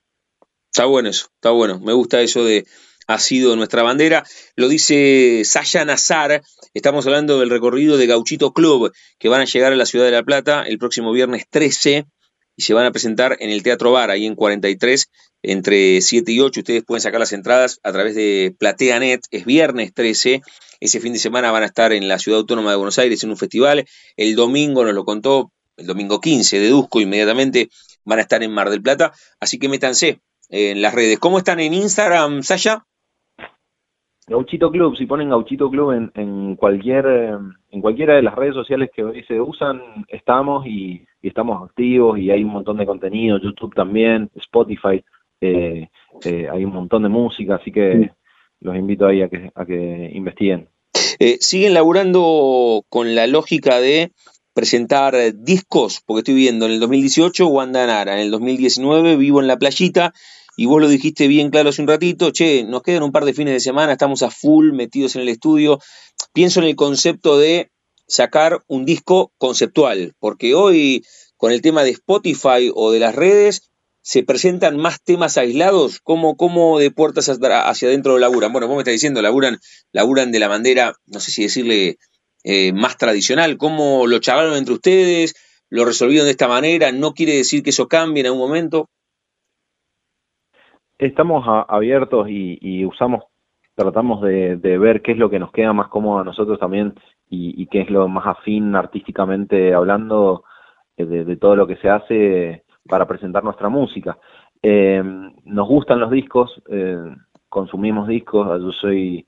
Está 0.72 0.86
bueno 0.86 1.10
eso, 1.10 1.28
está 1.36 1.52
bueno. 1.52 1.80
Me 1.80 1.94
gusta 1.94 2.22
eso 2.22 2.44
de 2.44 2.66
ha 3.08 3.20
sido 3.20 3.56
nuestra 3.56 3.84
bandera. 3.84 4.24
Lo 4.56 4.70
dice 4.70 5.44
Sasha 5.44 5.84
Nazar. 5.86 6.42
Estamos 6.74 7.06
hablando 7.06 7.40
del 7.40 7.50
recorrido 7.50 7.98
de 7.98 8.08
Gauchito 8.08 8.54
Club, 8.54 8.94
que 9.20 9.30
van 9.30 9.42
a 9.42 9.46
llegar 9.46 9.74
a 9.74 9.76
la 9.76 9.86
ciudad 9.86 10.06
de 10.06 10.12
La 10.12 10.24
Plata 10.24 10.64
el 10.64 10.78
próximo 10.78 11.12
viernes 11.12 11.46
13 11.50 12.06
y 12.56 12.64
se 12.64 12.74
van 12.74 12.86
a 12.86 12.92
presentar 12.92 13.38
en 13.40 13.50
el 13.50 13.64
Teatro 13.64 13.92
Bar, 13.92 14.12
ahí 14.12 14.26
en 14.26 14.36
43, 14.36 15.10
entre 15.44 16.02
7 16.02 16.32
y 16.32 16.40
8. 16.40 16.60
Ustedes 16.60 16.84
pueden 16.84 17.02
sacar 17.02 17.20
las 17.20 17.34
entradas 17.34 17.80
a 17.84 17.92
través 17.92 18.16
de 18.16 18.56
PlateaNet. 18.58 19.22
Es 19.32 19.46
viernes 19.46 19.94
13. 19.94 20.42
Ese 20.80 21.00
fin 21.00 21.14
de 21.14 21.20
semana 21.20 21.52
van 21.52 21.64
a 21.64 21.68
estar 21.68 21.94
en 21.94 22.08
la 22.08 22.20
Ciudad 22.20 22.40
Autónoma 22.40 22.72
de 22.72 22.78
Buenos 22.78 23.00
Aires 23.00 23.24
en 23.24 23.30
un 23.30 23.38
festival. 23.38 23.86
El 24.18 24.36
domingo 24.36 24.84
nos 24.84 24.94
lo 24.94 25.06
contó, 25.06 25.52
el 25.78 25.88
domingo 25.88 26.20
15, 26.20 26.60
deduzco 26.60 27.00
inmediatamente, 27.02 27.70
van 28.04 28.20
a 28.20 28.24
estar 28.24 28.42
en 28.44 28.52
Mar 28.52 28.70
del 28.70 28.82
Plata. 28.82 29.12
Así 29.40 29.60
que 29.60 29.70
métanse 29.70 30.20
en 30.50 30.82
las 30.82 30.94
redes. 30.94 31.20
¿Cómo 31.20 31.38
están 31.38 31.60
en 31.60 31.74
Instagram, 31.74 32.42
Sasha? 32.44 32.86
Gauchito 34.28 34.72
Club, 34.72 34.96
si 34.98 35.06
ponen 35.06 35.30
Gauchito 35.30 35.70
Club 35.70 35.92
en, 35.92 36.12
en 36.16 36.56
cualquier 36.56 37.06
eh, 37.06 37.38
en 37.72 37.82
cualquiera 37.82 38.16
de 38.16 38.22
las 38.22 38.36
redes 38.36 38.54
sociales 38.54 38.90
que 38.96 39.04
hoy 39.04 39.24
se 39.24 39.42
usan, 39.42 39.82
estamos 40.08 40.66
y, 40.66 41.06
estamos 41.28 41.62
activos 41.70 42.20
y 42.20 42.32
hay 42.32 42.44
un 42.44 42.52
montón 42.52 42.78
de 42.78 42.86
contenido, 42.86 43.40
YouTube 43.40 43.74
también, 43.76 44.30
Spotify, 44.36 45.04
eh, 45.40 45.90
eh, 46.24 46.48
hay 46.52 46.66
un 46.66 46.74
montón 46.74 47.04
de 47.04 47.10
música, 47.10 47.56
así 47.56 47.72
que 47.72 48.12
los 48.60 48.76
invito 48.76 49.08
ahí 49.08 49.22
a 49.22 49.30
que, 49.30 49.52
a 49.54 49.66
que 49.66 50.12
investiguen. 50.14 50.70
¿Siguen 51.40 51.74
laburando 51.74 52.84
con 52.90 53.16
la 53.16 53.28
lógica 53.28 53.80
de 53.80 54.12
presentar 54.54 55.16
discos? 55.36 56.02
Porque 56.06 56.20
estoy 56.20 56.36
viendo 56.36 56.66
en 56.66 56.74
el 56.74 56.80
2018 56.80 57.48
Wanda 57.48 57.86
Nara, 57.86 58.14
en 58.14 58.20
el 58.20 58.32
2019 58.32 59.18
Vivo 59.18 59.40
en 59.40 59.48
la 59.48 59.58
Playita 59.58 60.14
y 60.58 60.66
vos 60.66 60.82
lo 60.82 60.90
dijiste 60.90 61.28
bien 61.28 61.50
claro 61.50 61.70
hace 61.70 61.82
un 61.82 61.88
ratito, 61.88 62.32
che, 62.32 62.64
nos 62.64 62.84
quedan 62.84 63.04
un 63.04 63.12
par 63.12 63.26
de 63.26 63.34
fines 63.34 63.54
de 63.54 63.60
semana, 63.60 63.94
estamos 63.94 64.22
a 64.22 64.30
full 64.30 64.74
metidos 64.74 65.16
en 65.16 65.24
el 65.24 65.30
estudio. 65.30 65.80
Pienso 66.34 66.60
en 66.60 66.68
el 66.68 66.76
concepto 66.76 67.38
de 67.38 67.72
sacar 68.12 68.62
un 68.68 68.86
disco 68.86 69.32
conceptual, 69.38 70.14
porque 70.20 70.54
hoy 70.54 71.06
con 71.38 71.54
el 71.54 71.62
tema 71.62 71.84
de 71.84 71.92
Spotify 71.92 72.70
o 72.76 72.92
de 72.92 73.00
las 73.00 73.16
redes 73.16 73.72
se 74.02 74.24
presentan 74.24 74.78
más 74.78 75.02
temas 75.02 75.38
aislados, 75.38 76.02
como, 76.02 76.36
como 76.36 76.78
de 76.78 76.92
puertas 76.92 77.30
hacia 77.30 77.88
adentro 77.88 78.18
laburan. 78.18 78.52
Bueno, 78.52 78.68
vos 78.68 78.76
me 78.76 78.82
estás 78.82 78.94
diciendo, 78.94 79.22
laburan, 79.22 79.60
laburan 79.94 80.32
de 80.32 80.40
la 80.40 80.50
manera, 80.50 80.94
no 81.08 81.20
sé 81.20 81.32
si 81.32 81.44
decirle 81.44 81.98
eh, 82.44 82.74
más 82.74 82.98
tradicional, 82.98 83.58
cómo 83.58 84.06
lo 84.08 84.20
charlaron 84.20 84.58
entre 84.58 84.74
ustedes, 84.74 85.34
lo 85.70 85.86
resolvieron 85.86 86.26
de 86.26 86.32
esta 86.32 86.50
manera, 86.50 86.92
no 86.92 87.14
quiere 87.14 87.34
decir 87.34 87.64
que 87.64 87.70
eso 87.70 87.88
cambie 87.88 88.22
en 88.22 88.28
algún 88.28 88.42
momento. 88.42 88.90
Estamos 90.98 91.46
abiertos 91.70 92.28
y, 92.30 92.86
usamos, 92.86 93.24
tratamos 93.76 94.22
de, 94.22 94.58
ver 94.58 95.02
qué 95.02 95.14
es 95.14 95.18
lo 95.18 95.30
que 95.30 95.40
nos 95.40 95.52
queda 95.52 95.72
más 95.72 95.88
cómodo 95.88 96.20
a 96.20 96.24
nosotros 96.26 96.60
también 96.60 96.94
y, 97.34 97.66
qué 97.68 97.82
es 97.82 97.90
lo 97.90 98.08
más 98.08 98.28
afín 98.28 98.76
artísticamente 98.76 99.74
hablando 99.74 100.44
eh, 100.98 101.06
de, 101.06 101.38
todo 101.38 101.56
lo 101.56 101.66
que 101.66 101.78
se 101.78 101.90
hace 101.90 102.66
para 102.88 103.08
presentar 103.08 103.44
nuestra 103.44 103.70
música. 103.70 104.18
Eh, 104.62 105.02
nos 105.46 105.68
gustan 105.68 106.00
los 106.00 106.12
discos, 106.12 106.62
eh, 106.70 106.98
consumimos 107.50 108.08
discos, 108.08 108.48
yo 108.62 108.72
soy 108.72 109.26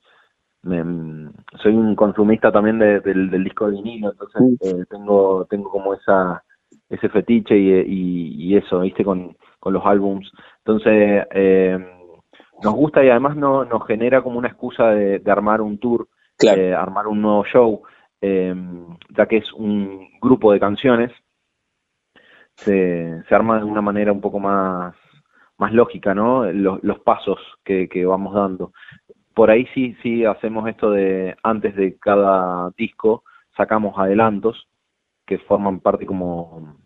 soy 1.62 1.74
un 1.74 1.94
consumista 1.94 2.50
también 2.50 2.78
del, 2.78 3.44
disco 3.44 3.66
de 3.66 3.72
vinilo, 3.72 4.12
entonces 4.12 4.88
tengo 4.88 5.44
tengo 5.44 5.70
como 5.70 5.92
esa 5.92 6.42
ese 6.88 7.08
fetiche 7.08 7.56
y, 7.56 8.34
y 8.38 8.56
eso, 8.56 8.80
viste, 8.80 9.04
con, 9.04 9.36
con 9.58 9.72
los 9.72 9.84
álbums. 9.84 10.30
Entonces, 10.58 11.26
eh, 11.30 11.78
nos 12.62 12.74
gusta 12.74 13.04
y 13.04 13.08
además 13.08 13.36
no, 13.36 13.64
nos 13.64 13.86
genera 13.86 14.22
como 14.22 14.38
una 14.38 14.48
excusa 14.48 14.88
de, 14.90 15.22
armar 15.26 15.60
un 15.60 15.78
tour, 15.78 16.08
eh, 16.40 16.74
armar 16.74 17.06
un 17.06 17.22
nuevo 17.22 17.44
show, 17.44 17.82
eh, 18.20 18.54
ya 19.16 19.26
que 19.26 19.38
es 19.38 19.52
un 19.52 20.08
grupo 20.20 20.52
de 20.52 20.60
canciones, 20.60 21.12
se, 22.56 23.22
se 23.28 23.34
arma 23.34 23.58
de 23.58 23.64
una 23.64 23.82
manera 23.82 24.12
un 24.12 24.20
poco 24.20 24.38
más, 24.38 24.94
más 25.58 25.72
lógica, 25.72 26.14
¿no? 26.14 26.50
Los, 26.52 26.82
los 26.82 27.00
pasos 27.00 27.38
que, 27.64 27.88
que 27.88 28.04
vamos 28.06 28.34
dando. 28.34 28.72
Por 29.34 29.50
ahí 29.50 29.66
sí, 29.74 29.96
sí 30.02 30.24
hacemos 30.24 30.68
esto 30.68 30.90
de 30.90 31.36
antes 31.42 31.74
de 31.74 31.98
cada 31.98 32.70
disco, 32.76 33.24
sacamos 33.56 33.98
adelantos 33.98 34.68
que 35.26 35.38
forman 35.38 35.80
parte 35.80 36.06
como 36.06 36.76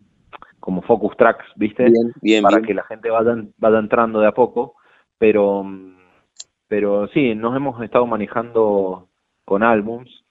como 0.59 0.81
focus 0.81 1.15
tracks, 1.17 1.45
¿viste? 1.55 1.91
Para 2.41 2.61
que 2.61 2.73
la 2.73 2.83
gente 2.83 3.09
vaya, 3.09 3.35
vaya 3.57 3.79
entrando 3.79 4.19
de 4.19 4.27
a 4.27 4.33
poco, 4.33 4.75
pero, 5.17 5.65
pero 6.67 7.07
sí, 7.09 7.33
nos 7.33 7.55
hemos 7.55 7.81
estado 7.81 8.05
manejando 8.05 9.07
con 9.45 9.63
álbums 9.63 10.25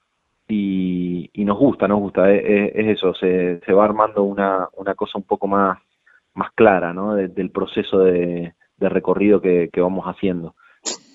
y, 0.49 1.31
nos 1.45 1.59
gusta, 1.59 1.87
nos 1.89 2.01
gusta, 2.01 2.31
es, 2.33 2.73
eso, 2.75 3.15
se, 3.15 3.61
se 3.65 3.73
va 3.73 3.85
armando 3.85 4.23
una, 4.23 4.69
una 4.77 4.95
cosa 4.95 5.19
un 5.19 5.25
poco 5.25 5.47
más, 5.47 5.79
más 6.35 6.53
clara, 6.55 6.93
¿no? 6.93 7.15
del 7.15 7.51
proceso 7.51 8.01
de, 8.01 8.55
de 8.77 8.89
recorrido 8.89 9.41
que, 9.41 9.71
que 9.73 9.81
vamos 9.81 10.05
haciendo 10.07 10.55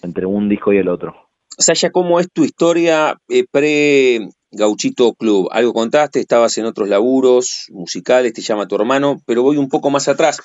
entre 0.01 0.25
un 0.25 0.49
disco 0.49 0.73
y 0.73 0.77
el 0.77 0.89
otro. 0.89 1.15
Sasha, 1.57 1.91
¿cómo 1.91 2.19
es 2.19 2.31
tu 2.31 2.43
historia 2.43 3.17
eh, 3.29 3.45
pre 3.49 4.27
Gauchito 4.53 5.13
Club. 5.13 5.49
Algo 5.51 5.73
contaste, 5.73 6.19
estabas 6.19 6.57
en 6.57 6.65
otros 6.65 6.87
laburos 6.87 7.65
musicales, 7.69 8.33
te 8.33 8.41
llama 8.41 8.67
tu 8.67 8.75
hermano, 8.75 9.21
pero 9.25 9.43
voy 9.43 9.57
un 9.57 9.67
poco 9.67 9.89
más 9.89 10.07
atrás. 10.07 10.41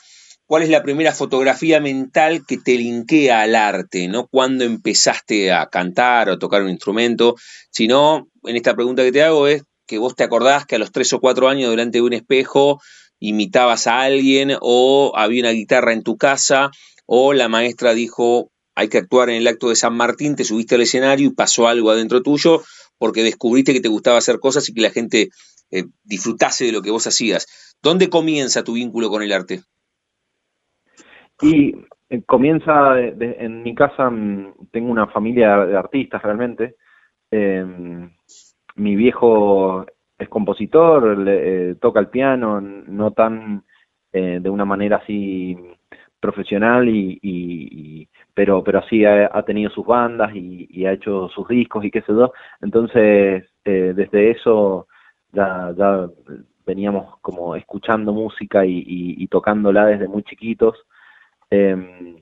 ¿Cuál 0.47 0.63
es 0.63 0.71
la 0.71 0.83
primera 0.83 1.13
fotografía 1.13 1.79
mental 1.79 2.47
que 2.47 2.57
te 2.57 2.77
linkea 2.77 3.43
al 3.43 3.55
arte? 3.55 4.09
No 4.09 4.27
cuando 4.27 4.65
empezaste 4.65 5.53
a 5.53 5.67
cantar 5.67 6.31
o 6.31 6.33
a 6.33 6.39
tocar 6.39 6.63
un 6.63 6.71
instrumento, 6.71 7.35
sino 7.71 8.29
en 8.49 8.57
esta 8.57 8.75
pregunta 8.75 9.03
que 9.03 9.13
te 9.13 9.23
hago 9.23 9.47
es 9.47 9.65
que 9.87 9.99
vos 9.99 10.15
te 10.15 10.25
acordás 10.25 10.67
que 10.67 10.77
a 10.77 10.79
los 10.79 10.91
tres 10.91 11.13
o 11.13 11.21
cuatro 11.21 11.49
años 11.49 11.71
delante 11.71 11.99
de 11.99 12.03
un 12.03 12.13
espejo 12.15 12.81
imitabas 13.21 13.87
a 13.87 14.01
alguien 14.01 14.57
o 14.61 15.13
había 15.15 15.43
una 15.43 15.51
guitarra 15.51 15.93
en 15.93 16.03
tu 16.03 16.17
casa 16.17 16.71
o 17.07 17.33
la 17.35 17.49
maestra 17.49 17.95
dijo 17.95 18.51
hay 18.75 18.89
que 18.89 18.99
actuar 18.99 19.29
en 19.29 19.37
el 19.37 19.47
acto 19.49 19.69
de 19.71 19.75
San 19.75 19.97
Martín, 19.97 20.37
te 20.37 20.45
subiste 20.45 20.77
al 20.77 20.83
escenario 20.83 21.29
y 21.29 21.35
pasó 21.35 21.67
algo 21.67 21.91
adentro 21.91 22.23
tuyo 22.23 22.63
porque 22.97 23.23
descubriste 23.23 23.73
que 23.73 23.81
te 23.81 23.89
gustaba 23.89 24.19
hacer 24.19 24.39
cosas 24.39 24.69
y 24.69 24.75
que 24.75 24.81
la 24.81 24.91
gente 24.91 25.29
eh, 25.71 25.85
disfrutase 26.05 26.67
de 26.67 26.73
lo 26.73 26.81
que 26.81 26.91
vos 26.91 27.07
hacías. 27.07 27.75
¿Dónde 27.83 28.09
comienza 28.09 28.65
tu 28.65 28.75
vínculo 28.75 29.11
con 29.11 29.23
el 29.23 29.33
arte? 29.33 29.63
Y 31.43 31.75
eh, 32.09 32.23
comienza 32.25 32.99
en 33.01 33.63
mi 33.63 33.75
casa, 33.75 34.11
mm, 34.11 34.69
tengo 34.71 34.91
una 34.91 35.09
familia 35.09 35.67
de 35.67 35.77
artistas 35.77 36.23
realmente. 36.23 36.77
Em, 37.31 38.11
mi 38.79 38.97
viejo 38.97 39.87
es 40.19 40.29
compositor, 40.29 41.19
le, 41.19 41.71
eh, 41.71 41.75
toca 41.77 42.01
el 42.01 42.09
piano, 42.09 42.61
no 42.61 43.13
tan 43.13 43.65
de 44.11 44.51
una 44.51 44.65
manera 44.65 44.97
así 44.97 45.57
profesional 46.21 46.89
y, 46.89 48.09
pero 48.35 48.63
pero 48.63 48.83
sí 48.89 49.05
ha, 49.05 49.43
tenido 49.43 49.71
sus 49.71 49.87
bandas 49.87 50.35
y, 50.35 50.87
ha 50.87 50.93
hecho 50.93 51.29
sus 51.29 51.47
discos 51.49 51.85
y 51.85 51.91
qué 51.91 52.01
sé 52.03 52.13
yo. 52.13 52.33
Entonces 52.61 53.45
eh, 53.65 53.93
desde 53.95 54.31
eso 54.31 54.89
ya, 55.33 55.73
ya 55.77 56.09
veníamos 56.67 57.19
como 57.21 57.57
escuchando 57.57 58.13
música 58.13 58.65
y, 58.67 59.27
tocándola 59.29 59.87
desde 59.87 60.09
muy 60.09 60.23
chiquitos. 60.23 60.77
Em, 61.51 62.17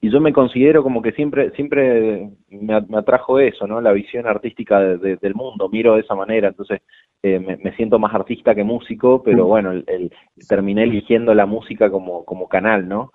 y, 0.00 0.10
yo 0.10 0.20
me 0.20 0.32
considero 0.32 0.82
como 0.82 1.02
que 1.02 1.12
siempre 1.12 1.50
siempre 1.52 2.30
me, 2.50 2.74
atrajo 2.96 3.38
eso 3.38 3.66
no 3.66 3.80
la 3.80 3.92
visión 3.92 4.26
artística 4.26 4.80
del 4.80 5.34
mundo 5.34 5.68
miro 5.68 5.94
de 5.94 6.00
esa 6.02 6.14
manera 6.14 6.48
entonces 6.48 6.80
eh, 7.20 7.40
me, 7.40 7.74
siento 7.74 7.98
más 7.98 8.14
artista 8.14 8.54
que 8.54 8.62
músico, 8.62 9.22
pero 9.24 9.46
bueno, 9.46 9.72
el, 9.72 10.12
terminé 10.48 10.84
eligiendo 10.84 11.34
la 11.34 11.46
música 11.46 11.90
como, 11.90 12.24
como 12.24 12.48
canal, 12.48 12.88
¿no? 12.88 13.12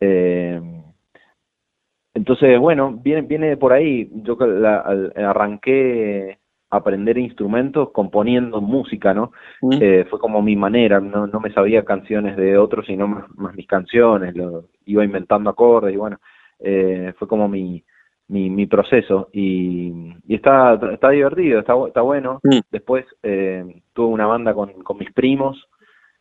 Eh, 0.00 0.60
entonces, 2.14 2.58
bueno, 2.58 2.92
viene, 3.02 3.22
viene 3.22 3.56
por 3.58 3.72
ahí. 3.74 4.08
Yo 4.22 4.38
arranqué 5.16 6.32
a 6.32 6.38
aprender 6.76 7.18
instrumentos 7.18 7.90
componiendo 7.90 8.60
música, 8.60 9.14
¿no? 9.14 9.32
Mm. 9.62 9.78
Eh, 9.80 10.06
fue 10.10 10.18
como 10.18 10.42
mi 10.42 10.56
manera, 10.56 11.00
no, 11.00 11.26
no 11.26 11.40
me 11.40 11.52
sabía 11.52 11.84
canciones 11.84 12.36
de 12.36 12.58
otros, 12.58 12.86
sino 12.86 13.06
más, 13.08 13.54
mis 13.54 13.66
canciones, 13.66 14.34
lo, 14.36 14.64
iba 14.86 15.04
inventando 15.04 15.50
acordes 15.50 15.94
y 15.94 15.96
bueno, 15.96 16.18
fue 17.18 17.28
como 17.28 17.48
mi, 17.48 17.84
mi, 18.28 18.50
mi 18.50 18.66
proceso 18.66 19.28
y, 19.32 20.14
está, 20.28 20.78
está 20.92 21.10
divertido, 21.10 21.60
está, 21.60 21.74
está 21.86 22.00
bueno. 22.00 22.40
Mm. 22.42 22.58
Después 22.70 23.04
eh, 23.22 23.82
tuve 23.92 24.06
una 24.06 24.26
banda 24.26 24.54
con, 24.54 24.72
con 24.82 24.98
mis 24.98 25.12
primos 25.12 25.68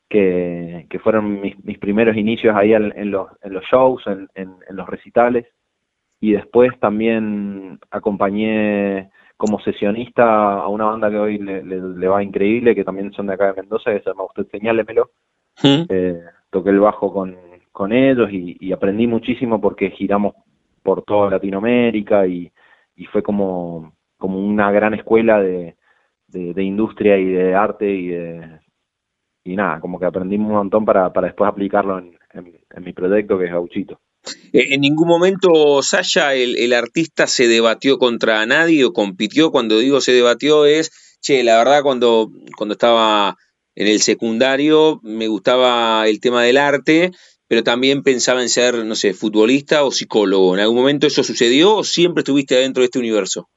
que, 0.10 0.86
que 0.90 1.00
fueron 1.00 1.42
mis, 1.42 1.64
mis, 1.64 1.80
primeros 1.80 2.16
inicios 2.18 2.56
ahí 2.56 2.74
en, 2.74 3.12
los, 3.12 3.30
en 3.42 3.54
los 3.54 3.64
shows, 3.66 4.04
en, 4.08 4.28
en, 4.36 4.76
los 4.76 4.88
recitales 4.88 5.48
y 6.20 6.34
después 6.34 6.72
también 6.80 7.80
acompañé 7.90 9.10
como 9.38 9.60
sesionista 9.60 10.54
a 10.54 10.68
una 10.68 10.86
banda 10.86 11.10
que 11.10 11.18
hoy 11.18 11.38
le, 11.38 12.08
va 12.08 12.24
increíble, 12.24 12.76
que 12.76 12.84
también 12.84 13.12
son 13.14 13.28
de 13.28 13.34
acá 13.34 13.48
de 13.48 13.62
Mendoza, 13.62 13.92
que 13.92 14.00
se 14.00 14.10
llama 14.10 14.26
Usted 14.26 14.48
Señálemelo. 14.52 15.12
Mm. 15.62 15.84
Eh, 15.90 16.22
toqué 16.50 16.70
el 16.70 16.80
bajo 16.80 17.12
con, 17.12 17.36
con 17.72 17.92
ellos 17.92 18.30
y, 18.32 18.58
y, 18.60 18.72
aprendí 18.72 19.08
muchísimo 19.08 19.60
porque 19.60 19.92
giramos 19.92 20.36
por 20.84 21.04
toda 21.04 21.32
Latinoamérica 21.32 22.28
y, 22.28 22.52
fue 23.12 23.24
como, 23.24 23.94
como 24.18 24.40
una 24.40 24.72
gran 24.72 24.94
escuela 24.94 25.42
de, 25.42 25.76
de, 26.28 26.64
industria 26.64 27.18
y 27.18 27.26
de 27.26 27.56
arte 27.56 27.90
y 27.90 28.08
de, 28.08 28.60
y 29.44 29.56
nada, 29.56 29.80
como 29.80 30.00
que 30.00 30.06
aprendimos 30.06 30.50
un 30.50 30.56
montón 30.56 30.86
para, 30.86 31.12
para 31.12 31.28
después 31.28 31.50
aplicarlo 31.50 32.00
en, 32.00 32.18
en, 32.34 32.84
mi 32.84 32.94
proyecto 32.94 33.38
que 33.38 33.46
es 33.46 33.52
Gauchito. 33.52 34.00
Eh, 34.54 34.74
¿En 34.74 34.82
ningún 34.82 35.08
momento, 35.08 35.82
Sasha, 35.82 36.34
el, 36.34 36.58
el, 36.58 36.74
artista 36.74 37.28
se 37.28 37.48
debatió 37.48 37.98
contra 37.98 38.46
nadie 38.46 38.86
o 38.86 38.94
compitió? 38.94 39.52
Cuando 39.52 39.80
digo 39.80 40.02
se 40.02 40.14
debatió 40.14 40.66
es, 40.66 41.18
che, 41.22 41.44
la 41.44 41.58
verdad 41.58 41.84
cuando, 41.84 42.30
cuando 42.58 42.74
estaba 42.74 43.36
en 43.76 43.88
el 43.88 44.00
secundario 44.00 45.00
me 45.04 45.28
gustaba 45.28 46.08
el 46.08 46.20
tema 46.20 46.44
del 46.44 46.58
arte 46.58 47.12
pero 47.54 47.62
también 47.62 48.02
pensaba 48.02 48.42
en 48.42 48.50
ser, 48.50 48.84
no 48.84 48.96
sé, 48.96 49.14
futbolista 49.14 49.84
o 49.84 49.92
psicólogo. 49.92 50.56
¿En 50.56 50.62
algún 50.62 50.78
momento 50.78 51.06
eso 51.06 51.22
sucedió 51.22 51.76
o 51.76 51.84
siempre 51.84 52.22
estuviste 52.22 52.56
adentro 52.56 52.82
de 52.82 52.86
este 52.86 52.98
universo? 52.98 53.48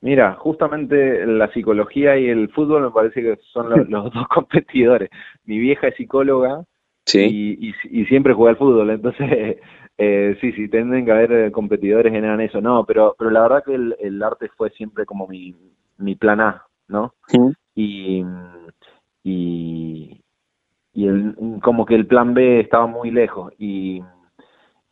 Mira, 0.00 0.34
justamente 0.34 1.24
la 1.24 1.52
psicología 1.52 2.18
y 2.18 2.26
el 2.26 2.48
fútbol 2.48 2.82
me 2.82 2.90
parece 2.90 3.22
que 3.22 3.38
son 3.52 3.70
los, 3.70 4.12
dos 4.12 4.26
competidores. 4.34 5.08
Mi 5.44 5.60
vieja 5.60 5.86
es 5.86 5.96
psicóloga 5.96 6.64
y, 7.14 8.04
siempre 8.08 8.34
juega 8.34 8.50
al 8.50 8.56
fútbol, 8.56 8.90
entonces 8.90 9.58
eh, 9.98 10.36
sí, 10.40 10.52
sí, 10.52 10.68
tienen 10.68 11.04
que 11.04 11.12
haber 11.12 11.52
competidores 11.52 12.12
en 12.12 12.40
eso. 12.40 12.60
No, 12.60 12.84
pero, 12.84 13.14
pero 13.18 13.30
la 13.30 13.42
verdad 13.42 13.64
que 13.64 13.74
el, 13.74 14.22
arte 14.22 14.48
fue 14.56 14.70
siempre 14.70 15.06
como 15.06 15.26
mi, 15.26 15.54
mi 15.98 16.14
plan 16.16 16.40
A, 16.40 16.66
¿no? 16.88 17.14
Y, 17.74 18.24
y, 19.22 20.20
y 20.92 21.06
el, 21.06 21.34
como 21.62 21.86
que 21.86 21.94
el 21.94 22.06
plan 22.06 22.34
B 22.34 22.60
estaba 22.60 22.86
muy 22.86 23.10
lejos 23.10 23.52
y, 23.58 24.02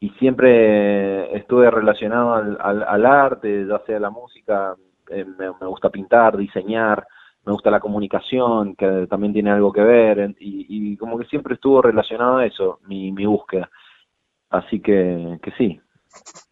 y 0.01 0.11
siempre 0.11 1.37
estuve 1.37 1.71
relacionado 1.71 2.35
al, 2.35 2.57
al, 2.61 3.07
arte, 3.07 3.67
ya 3.67 3.81
sea 3.85 3.99
la 3.99 4.11
música, 4.11 4.75
eh, 5.11 5.25
me, 5.25 5.49
gusta 5.67 5.91
pintar, 5.91 6.37
diseñar, 6.37 7.07
me 7.45 7.53
gusta 7.53 7.71
la 7.71 7.81
comunicación, 7.81 8.75
que 8.77 9.07
también 9.09 9.33
tiene 9.33 9.51
algo 9.51 9.73
que 9.73 9.81
ver, 9.81 10.35
y, 10.39 10.97
como 10.97 11.19
que 11.19 11.27
siempre 11.27 11.55
estuvo 11.55 11.81
relacionado 11.81 12.39
a 12.39 12.47
eso, 12.47 12.81
mi, 12.87 13.13
mi 13.13 13.25
búsqueda. 13.27 13.71
Así 14.51 14.81
que, 14.81 15.39
que 15.43 15.53
sí. 15.53 15.81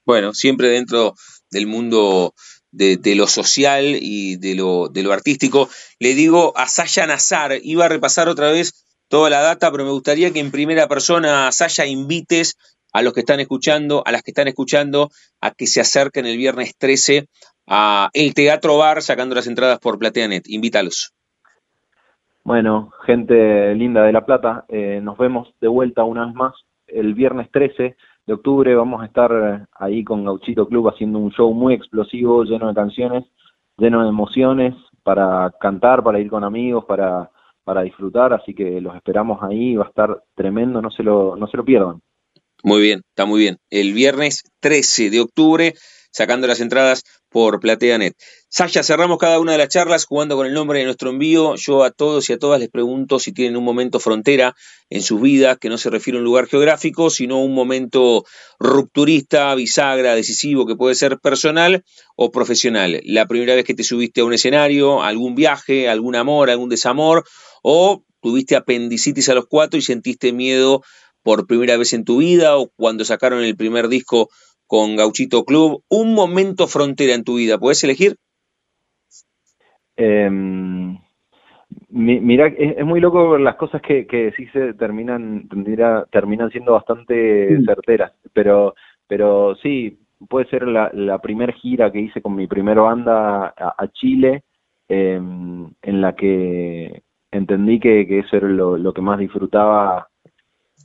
Bueno, 0.05 0.33
siempre 0.33 0.69
dentro 0.69 1.15
del 1.51 1.67
mundo 1.67 2.35
de, 2.71 2.97
de, 2.97 3.15
lo 3.15 3.27
social 3.27 3.85
y 4.01 4.37
de 4.37 4.55
lo, 4.55 4.89
de 4.89 5.03
lo 5.03 5.13
artístico. 5.13 5.69
Le 5.99 6.15
digo 6.15 6.53
a 6.57 6.69
Sasha 6.69 7.07
Nazar, 7.07 7.59
iba 7.63 7.87
a 7.87 7.89
repasar 7.89 8.29
otra 8.29 8.51
vez 8.51 8.87
toda 9.09 9.31
la 9.31 9.41
data, 9.41 9.71
pero 9.71 9.85
me 9.85 9.91
gustaría 9.91 10.33
que 10.33 10.41
en 10.41 10.51
primera 10.51 10.89
persona, 10.89 11.51
Sasha, 11.53 11.87
invites 11.87 12.57
a 12.93 13.03
los 13.03 13.13
que 13.13 13.21
están 13.21 13.41
escuchando, 13.41 14.03
a 14.07 14.13
las 14.13 14.23
que 14.23 14.31
están 14.31 14.49
escuchando, 14.49 15.11
a 15.41 15.51
que 15.51 15.67
se 15.67 15.81
acerquen 15.81 16.27
el 16.27 16.37
viernes 16.37 16.75
13 16.79 17.29
a 17.67 18.11
el 18.13 18.35
Teatro 18.35 18.79
Bar 18.79 19.03
sacando 19.03 19.35
las 19.35 19.47
entradas 19.47 19.79
por 19.79 19.99
PlateaNet. 19.99 20.49
Invítalos. 20.49 21.13
Bueno, 22.45 22.93
gente 23.05 23.75
linda 23.75 24.05
de 24.05 24.13
La 24.13 24.25
Plata, 24.25 24.65
eh, 24.69 25.01
nos 25.03 25.19
vemos 25.19 25.49
de 25.61 25.69
vuelta 25.69 26.05
una 26.05 26.27
vez 26.27 26.35
más 26.35 26.55
el 26.87 27.15
viernes 27.15 27.51
13 27.51 27.97
de 28.27 28.33
octubre. 28.33 28.75
Vamos 28.75 29.03
a 29.03 29.07
estar 29.07 29.67
ahí 29.73 30.05
con 30.05 30.25
Gauchito 30.25 30.69
Club 30.69 30.89
haciendo 30.89 31.19
un 31.19 31.33
show 31.33 31.53
muy 31.53 31.75
explosivo, 31.75 32.45
lleno 32.45 32.69
de 32.69 32.75
canciones, 32.75 33.25
lleno 33.77 34.03
de 34.03 34.09
emociones, 34.09 34.75
para 35.03 35.53
cantar, 35.61 36.05
para 36.05 36.21
ir 36.21 36.31
con 36.31 36.45
amigos, 36.45 36.85
para 36.85 37.31
para 37.67 37.83
disfrutar, 37.83 38.33
así 38.33 38.55
que 38.55 38.81
los 38.81 38.95
esperamos 38.95 39.43
ahí, 39.43 39.75
va 39.75 39.87
a 39.87 39.89
estar 39.89 40.23
tremendo, 40.37 40.81
no 40.81 40.89
se 40.93 41.03
lo, 41.03 41.35
no 41.35 41.49
se 41.49 41.57
lo 41.57 41.65
pierdan. 41.65 42.01
Muy 42.63 42.81
bien, 42.81 43.03
está 43.09 43.27
muy 43.27 43.41
bien. 43.41 43.59
El 43.71 43.93
viernes 43.93 44.45
13 44.61 45.11
de 45.11 45.19
octubre, 45.19 45.75
sacando 46.13 46.47
las 46.47 46.61
entradas 46.61 47.03
por 47.37 47.61
PlateaNet. 47.61 48.17
Sasha, 48.49 48.83
cerramos 48.83 49.19
cada 49.19 49.39
una 49.41 49.53
de 49.53 49.59
las 49.59 49.69
charlas 49.69 50.07
jugando 50.07 50.37
con 50.37 50.47
el 50.47 50.55
nombre 50.55 50.79
de 50.79 50.87
nuestro 50.87 51.11
envío. 51.11 51.55
Yo 51.57 51.85
a 51.85 51.91
todos 51.91 52.31
y 52.31 52.33
a 52.33 52.39
todas 52.39 52.59
les 52.59 52.71
pregunto 52.71 53.19
si 53.19 53.35
tienen 53.35 53.59
un 53.59 53.65
momento 53.65 54.01
frontera 54.01 54.55
en 54.89 55.03
sus 55.03 55.21
vidas, 55.21 55.59
que 55.59 55.69
no 55.69 55.77
se 55.77 55.91
refiere 55.91 56.17
a 56.17 56.21
un 56.21 56.25
lugar 56.25 56.47
geográfico, 56.47 57.11
sino 57.11 57.43
un 57.43 57.53
momento 57.53 58.25
rupturista, 58.59 59.55
bisagra, 59.55 60.15
decisivo, 60.15 60.65
que 60.65 60.77
puede 60.77 60.95
ser 60.95 61.19
personal 61.19 61.85
o 62.17 62.31
profesional. 62.31 63.03
La 63.05 63.27
primera 63.27 63.55
vez 63.55 63.67
que 63.67 63.75
te 63.75 63.85
subiste 63.85 64.23
a 64.23 64.25
un 64.25 64.33
escenario, 64.33 65.03
algún 65.03 65.35
viaje, 65.35 65.91
algún 65.91 66.17
amor, 66.17 66.49
algún 66.49 66.71
desamor, 66.71 67.25
o 67.63 68.03
tuviste 68.23 68.57
apendicitis 68.57 69.29
a 69.29 69.35
los 69.35 69.45
cuatro 69.47 69.79
y 69.79 69.83
sentiste 69.83 70.33
miedo 70.33 70.81
por 71.23 71.47
primera 71.47 71.77
vez 71.77 71.93
en 71.93 72.07
tu 72.07 72.17
vida, 72.17 72.57
o 72.57 72.71
cuando 72.77 73.05
sacaron 73.05 73.45
el 73.45 73.57
primer 73.59 73.89
disco 73.89 74.31
con 74.67 74.97
Gauchito 74.97 75.45
Club, 75.45 75.83
un 75.89 76.15
momento 76.15 76.67
frontera 76.67 77.15
en 77.15 77.25
tu 77.25 77.37
vida, 77.37 77.59
¿puedes 77.59 77.83
elegir? 77.85 78.17
Eh, 79.97 80.29
mira, 81.91 82.49
es, 82.49 82.85
muy 82.85 83.01
loco 83.01 83.39
las 83.39 83.57
cosas 83.57 83.81
que, 83.83 84.07
que 84.07 84.33
sí 84.37 84.47
se 84.49 84.75
terminan, 84.75 85.49
terminan 86.11 86.51
siendo 86.51 86.73
bastante 86.73 87.59
certeras, 87.65 88.13
pero, 88.33 88.75
pero 89.07 89.55
sí, 89.57 89.99
puede 90.29 90.49
ser 90.49 90.67
la, 90.67 90.91
la 90.93 91.19
primer 91.21 91.53
gira 91.55 91.91
que 91.91 92.01
hice 92.01 92.23
con 92.23 92.35
mi 92.35 92.47
primera 92.47 92.83
banda 92.83 93.55
a, 93.57 93.89
Chile, 93.93 94.45
em, 94.89 95.71
en 95.83 96.01
la 96.01 96.15
que 96.15 97.03
entendí 97.31 97.81
que, 97.81 98.07
que 98.07 98.21
eso 98.21 98.37
era 98.37 98.49
lo, 98.49 98.77
lo, 98.77 98.93
que 98.93 99.03
más 99.03 99.19
disfrutaba 99.19 100.09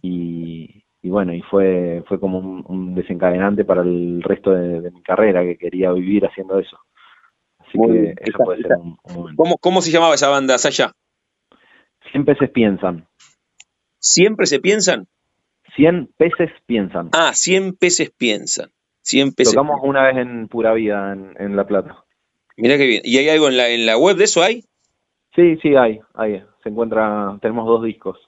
y, 0.01 0.80
y 1.03 1.09
bueno, 1.09 1.33
y 1.33 1.41
fue, 1.41 2.03
fue 2.07 2.19
como 2.19 2.39
un, 2.39 2.93
desencadenante 2.93 3.65
para 3.65 3.81
el 3.81 4.21
resto 4.21 4.51
de, 4.51 4.91
mi 4.91 5.01
carrera, 5.01 5.43
que 5.43 5.57
quería 5.57 5.91
vivir 5.91 6.25
haciendo 6.25 6.59
eso. 6.59 6.77
Así 7.59 7.77
que 7.87 8.13
eso 8.19 8.37
puede 8.43 8.61
ser 8.61 8.77
un, 8.77 8.97
momento. 9.05 9.43
¿Cómo, 9.43 9.57
¿Cómo 9.57 9.81
se 9.81 9.91
llamaba 9.91 10.13
esa 10.13 10.29
banda, 10.29 10.57
Sasha? 10.57 10.91
Cien 12.11 12.25
peces 12.25 12.49
piensan. 12.51 13.07
¿Siempre 13.97 14.45
se 14.45 14.59
piensan? 14.59 15.07
Cien 15.75 16.09
peces 16.17 16.51
piensan. 16.65 17.09
Ah, 17.13 17.31
cien 17.33 17.75
peces 17.75 18.11
piensan. 18.11 18.69
Cien 19.01 19.31
peces 19.33 19.55
Tocamos 19.55 19.79
una 19.83 20.03
vez 20.03 20.17
en 20.17 20.47
Pura 20.47 20.73
Vida, 20.73 21.13
en, 21.13 21.33
en 21.39 21.55
La 21.55 21.65
Plata. 21.65 22.03
Mira 22.57 22.77
qué 22.77 22.85
bien. 22.85 23.01
¿Y 23.03 23.17
hay 23.17 23.29
algo 23.29 23.47
en 23.47 23.57
la, 23.57 23.69
en 23.69 23.85
la 23.85 23.97
web 23.97 24.17
de 24.17 24.25
eso? 24.25 24.43
¿Hay? 24.43 24.65
Sí, 25.35 25.57
sí, 25.61 25.75
hay, 25.75 25.99
hay. 26.13 26.43
Se 26.61 26.69
encuentra, 26.69 27.37
tenemos 27.41 27.65
dos 27.65 27.83
discos. 27.83 28.19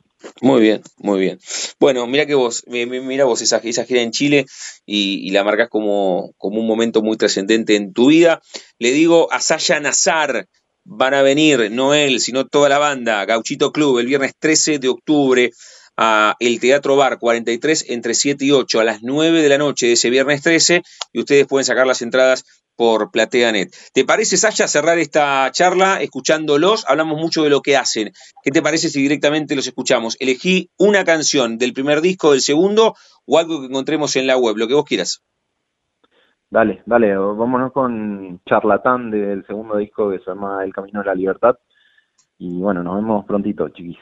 Muy 0.42 0.62
bien, 0.62 0.82
muy 0.98 1.20
bien. 1.20 1.40
Bueno, 1.80 2.08
mira 2.08 2.26
que 2.26 2.36
vos, 2.36 2.64
mira 2.68 3.26
vos 3.26 3.42
esa, 3.42 3.58
esa 3.58 3.86
gira 3.86 4.02
en 4.02 4.12
Chile 4.12 4.46
y, 4.86 5.32
la 5.32 5.44
marcas 5.44 5.70
como, 5.70 6.34
como, 6.38 6.60
un 6.60 6.68
momento 6.68 7.02
muy 7.02 7.18
trascendente 7.18 7.76
en 7.76 7.94
tu 7.94 8.08
vida. 8.08 8.42
Le 8.80 8.92
digo 8.92 9.32
a 9.32 9.40
Sasha 9.40 9.80
Nazar, 9.80 10.48
van 10.86 11.14
a 11.14 11.22
venir, 11.22 11.72
no 11.72 11.94
él, 11.94 12.20
sino 12.20 12.48
toda 12.48 12.70
la 12.70 12.78
banda, 12.78 13.26
Gauchito 13.26 13.72
Club, 13.72 14.00
el 14.00 14.08
viernes 14.08 14.34
13 14.38 14.80
de 14.80 14.90
octubre 14.90 15.52
a 15.96 16.36
el 16.40 16.60
Teatro 16.60 16.96
Bar 16.96 17.20
43 17.20 17.86
entre 17.90 18.16
7 18.16 18.46
y 18.46 18.52
8 18.52 18.80
a 18.80 18.84
las 18.84 19.04
9 19.04 19.42
de 19.42 19.50
la 19.50 19.58
noche 19.60 19.88
de 19.88 19.94
ese 19.94 20.10
viernes 20.10 20.42
13 20.42 20.82
y 21.12 21.20
ustedes 21.20 21.46
pueden 21.46 21.66
sacar 21.66 21.86
las 21.86 22.02
entradas 22.02 22.46
por 22.76 23.12
PlateaNet. 23.12 23.74
¿Te 23.94 24.06
parece, 24.06 24.38
Sasha, 24.38 24.68
cerrar 24.68 24.98
esta 24.98 25.50
charla 25.52 26.02
escuchándolos? 26.02 26.86
Hablamos 26.88 27.20
mucho 27.20 27.44
de 27.44 27.50
lo 27.50 27.62
que 27.62 27.78
hacen. 27.78 28.12
¿Qué 28.44 28.52
te 28.52 28.62
parece 28.62 28.90
si 28.90 29.02
directamente 29.02 29.56
los 29.56 29.68
escuchamos? 29.68 30.18
Elegí 30.20 30.70
una 30.78 31.04
canción 31.04 31.58
del 31.58 31.74
primer 31.74 32.02
disco, 32.02 32.32
del 32.32 32.42
segundo, 32.42 32.96
o 33.26 33.40
algo 33.40 33.62
que 33.62 33.68
encontremos 33.68 34.16
en 34.16 34.28
la 34.28 34.38
web, 34.38 34.58
lo 34.58 34.68
que 34.68 34.74
vos 34.74 34.86
quieras. 34.86 35.24
Dale, 36.50 36.84
dale, 36.86 37.18
vámonos 37.18 37.72
con 37.72 38.40
Charlatán 38.48 39.10
del 39.10 39.44
segundo 39.48 39.78
disco 39.78 40.12
que 40.12 40.20
se 40.20 40.26
llama 40.26 40.64
El 40.64 40.72
Camino 40.72 41.00
de 41.00 41.06
la 41.08 41.16
Libertad. 41.16 41.56
Y 42.38 42.62
bueno, 42.62 42.84
nos 42.84 42.96
vemos 42.96 43.26
prontito, 43.26 43.70
chiquis. 43.70 43.98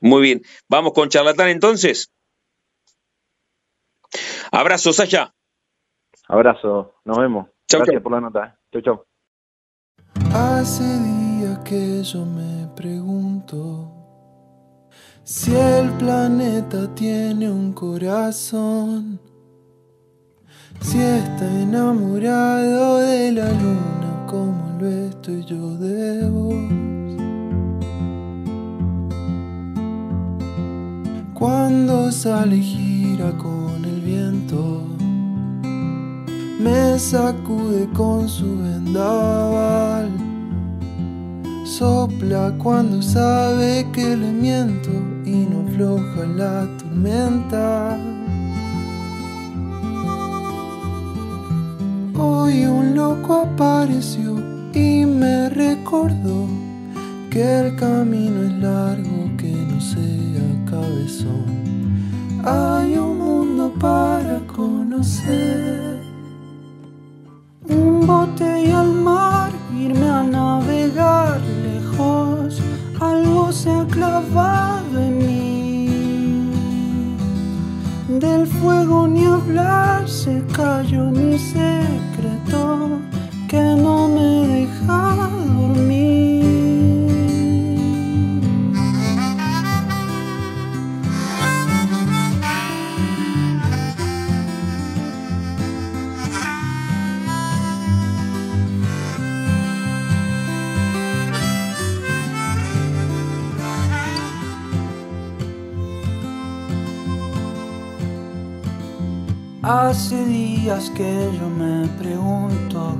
Muy 0.00 0.22
bien, 0.22 0.42
vamos 0.68 0.92
con 0.92 1.08
Charlatán 1.08 1.50
entonces. 1.50 2.12
Abrazo, 4.50 4.92
Sasha. 4.92 5.34
Abrazo, 6.28 6.94
nos 7.04 7.18
vemos. 7.18 7.53
Gracias 7.70 8.02
por 8.02 8.12
la 8.12 8.20
nota. 8.20 8.58
Chau, 8.72 8.82
chau. 8.82 9.04
Hace 10.32 10.84
días 10.84 11.58
que 11.60 12.02
yo 12.02 12.24
me 12.24 12.68
pregunto 12.74 13.90
si 15.22 15.54
el 15.54 15.90
planeta 15.92 16.92
tiene 16.94 17.50
un 17.50 17.72
corazón, 17.72 19.18
si 20.80 21.00
está 21.00 21.46
enamorado 21.62 22.98
de 22.98 23.32
la 23.32 23.50
luna 23.50 24.26
como 24.26 24.78
lo 24.78 24.88
estoy 24.88 25.44
yo 25.44 25.76
de 25.78 26.28
vos. 26.28 26.54
Cuando 31.32 32.10
sale 32.12 32.56
gira 32.56 33.32
con 33.38 33.84
el 33.84 34.00
viento 34.00 34.93
me 36.64 36.98
sacude 36.98 37.86
con 37.92 38.26
su 38.26 38.58
vendaval. 38.58 40.08
Sopla 41.66 42.54
cuando 42.56 43.02
sabe 43.02 43.86
que 43.92 44.16
le 44.16 44.32
miento 44.32 44.90
y 45.26 45.46
no 45.50 45.68
afloja 45.68 46.24
la 46.42 46.66
tormenta. 46.78 47.98
Hoy 52.18 52.64
un 52.64 52.96
loco 52.96 53.42
apareció 53.48 54.30
y 54.72 55.04
me 55.04 55.50
recordó 55.50 56.46
que 57.30 57.42
el 57.60 57.76
camino 57.76 58.42
es 58.42 58.52
largo, 58.68 59.18
que 59.36 59.52
no 59.52 59.80
sea 59.80 60.46
cabezón. 60.70 61.44
Hay 62.42 62.96
un 62.96 63.18
mundo 63.18 63.72
para 63.78 64.38
conocer 64.46 66.03
un 67.74 68.06
bote 68.06 68.66
y 68.66 68.70
al 68.70 68.92
mar, 68.92 69.50
irme 69.76 70.08
a 70.08 70.22
navegar 70.22 71.40
lejos, 71.62 72.60
algo 73.00 73.52
se 73.52 73.70
ha 73.70 73.84
clavado 73.86 75.00
en 75.00 75.18
mí. 75.18 75.88
Del 78.08 78.46
fuego 78.46 79.08
ni 79.08 79.24
hablar, 79.24 79.83
que 110.90 111.30
yo 111.38 111.48
me 111.48 111.86
pregunto 111.98 112.96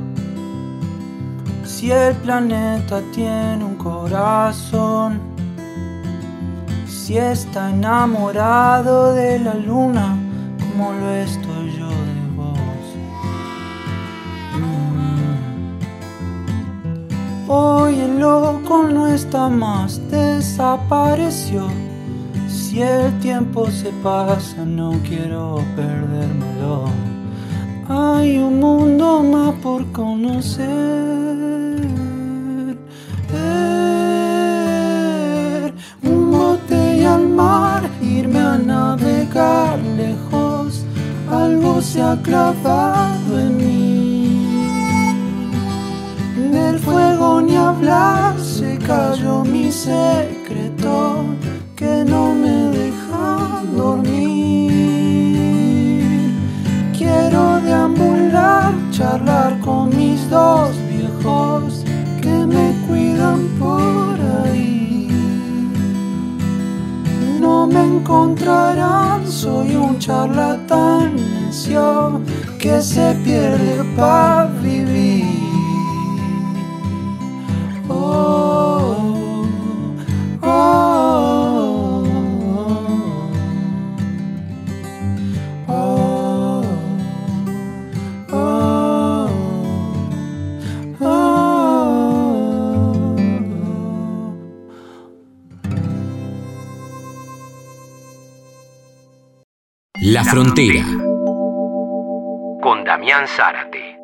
si 1.64 1.90
el 1.90 2.14
planeta 2.16 3.02
tiene 3.12 3.64
un 3.64 3.76
corazón, 3.76 5.20
si 6.86 7.18
está 7.18 7.70
enamorado 7.70 9.12
de 9.14 9.38
la 9.38 9.54
luna 9.54 10.16
como 10.58 10.92
lo 10.92 11.10
estoy 11.14 11.72
yo 11.78 11.88
de 11.88 12.26
vos. 12.36 12.84
Mm. 14.58 15.10
Hoy 17.50 18.00
el 18.00 18.18
loco 18.18 18.84
no 18.84 19.06
está 19.08 19.48
más, 19.48 20.00
desapareció 20.10 21.68
si 22.48 22.82
el 22.82 23.16
tiempo 23.20 23.70
se 23.70 23.90
pasa, 24.02 24.64
no 24.64 24.98
quiero 25.06 25.62
perdérmelo. 25.76 27.13
Hay 27.88 28.38
un 28.38 28.60
mundo 28.60 29.22
más 29.22 29.54
por 29.56 29.84
conocer. 29.92 30.64
un 36.02 36.30
bote 36.30 36.96
y 36.96 37.04
al 37.04 37.28
mar, 37.28 37.82
irme 38.00 38.38
a 38.38 38.56
navegar 38.56 39.78
lejos. 39.96 40.84
Algo 41.30 41.82
se 41.82 42.00
ha 42.00 42.16
clavado 42.22 43.38
en 43.38 43.56
mí. 43.58 44.46
Del 46.52 46.78
fuego 46.78 47.42
ni 47.42 47.56
hablar, 47.56 48.38
se 48.40 48.78
cayó 48.78 49.44
mi 49.44 49.70
secreto 49.70 51.24
que 51.76 52.04
no 52.06 52.34
me 52.34 52.70
deja 52.78 53.62
dormir. 53.76 54.33
Deambular, 57.74 58.72
charlar 58.90 59.58
con 59.60 59.88
mis 59.96 60.28
dos 60.30 60.70
viejos 60.88 61.84
que 62.22 62.36
me 62.54 62.66
cuidan 62.86 63.40
por 63.58 64.14
ahí. 64.42 65.08
No 67.40 67.66
me 67.66 67.82
encontrarán, 67.94 69.26
soy 69.26 69.74
un 69.76 69.98
charlatán 69.98 71.16
necio 71.16 72.20
que 72.58 72.80
se 72.80 73.14
pierde 73.24 73.84
para 73.96 74.46
vivir. 74.62 75.33
La 100.06 100.22
Frontera. 100.22 100.84
Con 102.60 102.84
Damián 102.84 103.26
Zárate. 103.26 103.98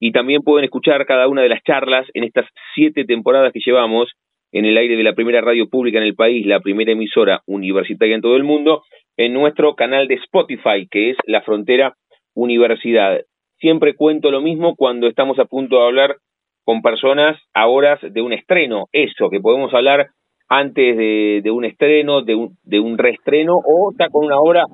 y 0.00 0.10
también 0.10 0.42
pueden 0.42 0.64
escuchar 0.64 1.06
cada 1.06 1.28
una 1.28 1.42
de 1.42 1.50
las 1.50 1.62
charlas 1.62 2.08
en 2.12 2.24
estas 2.24 2.46
siete 2.74 3.04
temporadas 3.04 3.52
que 3.52 3.60
llevamos 3.64 4.10
en 4.50 4.64
el 4.64 4.76
aire 4.76 4.96
de 4.96 5.04
la 5.04 5.14
primera 5.14 5.40
radio 5.40 5.68
pública 5.68 5.98
en 5.98 6.06
el 6.06 6.16
país, 6.16 6.44
la 6.44 6.58
primera 6.58 6.90
emisora 6.90 7.42
universitaria 7.46 8.16
en 8.16 8.20
todo 8.20 8.34
el 8.34 8.42
mundo, 8.42 8.82
en 9.16 9.32
nuestro 9.32 9.76
canal 9.76 10.08
de 10.08 10.16
Spotify, 10.16 10.88
que 10.90 11.10
es 11.10 11.16
La 11.24 11.42
Frontera 11.42 11.94
Universidad 12.34 13.20
siempre 13.58 13.94
cuento 13.94 14.30
lo 14.30 14.40
mismo 14.40 14.74
cuando 14.76 15.06
estamos 15.06 15.38
a 15.38 15.44
punto 15.44 15.76
de 15.76 15.86
hablar 15.86 16.16
con 16.64 16.82
personas 16.82 17.38
a 17.52 17.66
horas 17.66 18.00
de 18.02 18.22
un 18.22 18.32
estreno, 18.32 18.86
eso, 18.92 19.28
que 19.30 19.40
podemos 19.40 19.72
hablar 19.74 20.08
antes 20.48 20.96
de, 20.96 21.50
un 21.50 21.64
estreno, 21.64 22.22
de 22.22 22.34
un, 22.34 22.56
de 22.62 22.80
un 22.80 22.98
reestreno, 22.98 23.54
o 23.54 23.90
está 23.90 24.08
con 24.08 24.26
una 24.26 24.38
obra 24.38 24.64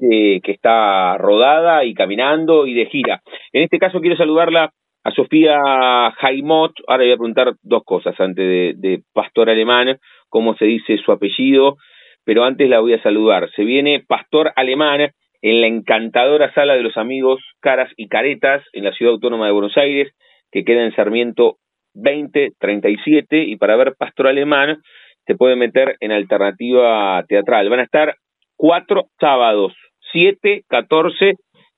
que 0.00 0.40
está 0.44 1.18
rodada 1.18 1.84
y 1.84 1.92
caminando 1.94 2.66
y 2.66 2.74
de 2.74 2.86
gira. 2.86 3.20
En 3.52 3.62
este 3.62 3.78
caso 3.78 4.00
quiero 4.00 4.16
saludarla 4.16 4.72
a 5.04 5.10
Sofía 5.12 5.58
Jaimot. 6.18 6.72
Ahora 6.86 7.04
voy 7.04 7.12
a 7.12 7.16
preguntar 7.16 7.52
dos 7.62 7.82
cosas 7.84 8.18
antes 8.18 8.44
de, 8.44 8.74
de 8.76 9.02
Pastor 9.12 9.50
Alemán, 9.50 9.98
cómo 10.28 10.54
se 10.56 10.64
dice 10.64 10.96
su 10.98 11.12
apellido, 11.12 11.76
pero 12.24 12.44
antes 12.44 12.68
la 12.68 12.80
voy 12.80 12.94
a 12.94 13.02
saludar. 13.02 13.50
Se 13.56 13.64
viene 13.64 14.04
Pastor 14.06 14.52
Alemán 14.56 15.10
en 15.42 15.60
la 15.60 15.66
encantadora 15.66 16.52
sala 16.52 16.74
de 16.74 16.82
los 16.82 16.96
amigos 16.96 17.40
Caras 17.60 17.90
y 17.96 18.08
Caretas 18.08 18.62
en 18.72 18.84
la 18.84 18.92
ciudad 18.92 19.14
autónoma 19.14 19.46
de 19.46 19.52
Buenos 19.52 19.76
Aires, 19.76 20.12
que 20.52 20.64
queda 20.64 20.84
en 20.84 20.94
Sarmiento 20.94 21.56
2037, 21.94 23.44
y 23.44 23.56
para 23.56 23.76
ver 23.76 23.94
Pastor 23.98 24.28
Alemán 24.28 24.80
se 25.26 25.34
puede 25.34 25.56
meter 25.56 25.96
en 26.00 26.12
alternativa 26.12 27.22
teatral. 27.28 27.68
Van 27.68 27.80
a 27.80 27.84
estar 27.84 28.14
cuatro 28.56 29.06
sábados, 29.18 29.74
7, 30.12 30.62
14, 30.68 31.34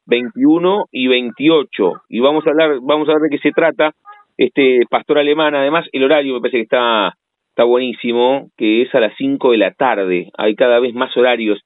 21 0.07 0.87
y 0.90 1.09
28. 1.09 1.92
Y 2.09 2.20
vamos 2.20 2.46
a 2.46 2.51
hablar, 2.51 2.79
vamos 2.83 3.09
a 3.09 3.12
ver 3.12 3.22
de 3.22 3.31
qué 3.31 3.38
se 3.38 3.53
trata. 3.53 3.92
Este 4.37 4.81
Pastor 4.90 5.18
Alemán, 5.18 5.55
además, 5.55 5.87
el 5.92 6.05
horario 6.05 6.35
me 6.35 6.40
parece 6.40 6.59
que 6.59 6.62
está, 6.62 7.14
está 7.51 7.64
buenísimo, 7.64 8.48
que 8.57 8.83
es 8.83 8.94
a 8.94 9.01
las 9.01 9.12
5 9.18 9.53
de 9.53 9.59
la 9.59 9.72
tarde. 9.72 10.31
Hay 10.37 10.55
cada 10.55 10.81
vez 10.81 10.94
más 10.94 11.16
horarios 11.16 11.61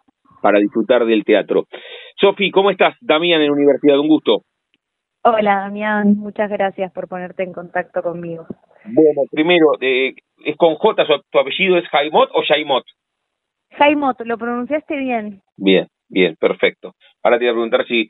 para 0.47 0.61
disfrutar 0.61 1.05
del 1.05 1.25
teatro. 1.25 1.65
Sofi, 2.21 2.53
¿cómo 2.53 2.71
estás? 2.71 2.95
Damián 3.01 3.43
en 3.43 3.51
Universidad, 3.51 3.99
un 3.99 4.07
gusto. 4.07 4.43
Hola 5.25 5.57
Damián, 5.57 6.17
muchas 6.17 6.49
gracias 6.49 6.93
por 6.93 7.09
ponerte 7.09 7.43
en 7.43 7.53
contacto 7.53 8.01
conmigo. 8.01 8.47
Bueno, 8.85 9.23
primero, 9.33 9.73
eh, 9.81 10.15
¿es 10.45 10.57
con 10.57 10.77
J 10.77 11.05
tu 11.33 11.39
apellido 11.41 11.77
es 11.79 11.89
Jaimot 11.89 12.31
o 12.33 12.43
Jaimot? 12.47 12.85
Jaimot, 13.73 14.21
lo 14.25 14.39
pronunciaste 14.39 14.97
bien. 14.97 15.43
Bien, 15.57 15.89
bien, 16.09 16.37
perfecto. 16.39 16.93
Ahora 17.25 17.41
te 17.41 17.47
voy 17.47 17.51
a 17.51 17.55
preguntar 17.55 17.85
si, 17.89 18.09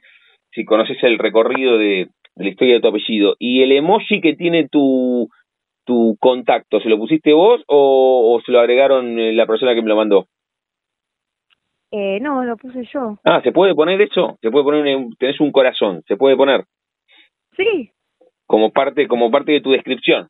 si 0.52 0.66
conoces 0.66 1.02
el 1.04 1.18
recorrido 1.18 1.78
de, 1.78 2.08
la 2.34 2.48
historia 2.50 2.74
de 2.74 2.80
tu 2.82 2.88
apellido. 2.88 3.36
¿Y 3.38 3.62
el 3.62 3.72
emoji 3.72 4.20
que 4.20 4.36
tiene 4.36 4.68
tu, 4.68 5.30
tu 5.86 6.18
contacto, 6.20 6.80
se 6.80 6.90
lo 6.90 6.98
pusiste 6.98 7.32
vos 7.32 7.62
o, 7.66 8.42
se 8.44 8.52
lo 8.52 8.60
agregaron 8.60 9.18
eh, 9.18 9.32
la 9.32 9.46
persona 9.46 9.74
que 9.74 9.80
me 9.80 9.88
lo 9.88 9.96
mandó? 9.96 10.26
Eh, 11.90 12.18
no, 12.20 12.44
lo 12.44 12.56
puse 12.56 12.84
yo. 12.92 13.18
Ah, 13.24 13.40
¿se 13.42 13.52
puede 13.52 13.74
poner 13.74 14.00
eso? 14.00 14.38
¿Se 14.42 14.50
puede 14.50 14.64
poner, 14.64 14.96
un, 14.96 15.14
tenés 15.16 15.40
un 15.40 15.52
corazón, 15.52 16.02
¿se 16.06 16.16
puede 16.16 16.36
poner? 16.36 16.64
Sí. 17.56 17.90
Como 18.46 18.72
parte, 18.72 19.06
como 19.06 19.30
parte 19.30 19.52
de 19.52 19.60
tu 19.60 19.70
descripción. 19.70 20.28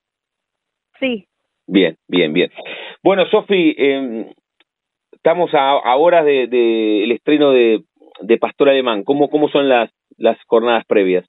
Sí. 1.00 1.26
Bien, 1.66 1.96
bien, 2.08 2.32
bien. 2.32 2.50
Bueno, 3.02 3.26
Sofi, 3.26 3.74
eh, 3.76 4.32
estamos 5.12 5.50
a, 5.54 5.96
horas 5.96 6.24
del 6.24 6.48
de, 6.48 7.04
el 7.04 7.12
estreno 7.12 7.50
de, 7.50 7.82
de, 8.20 8.38
Pastor 8.38 8.68
Alemán. 8.68 9.02
¿Cómo, 9.02 9.28
cómo 9.28 9.48
son 9.48 9.68
las, 9.68 9.90
las 10.16 10.38
jornadas 10.46 10.84
previas? 10.86 11.26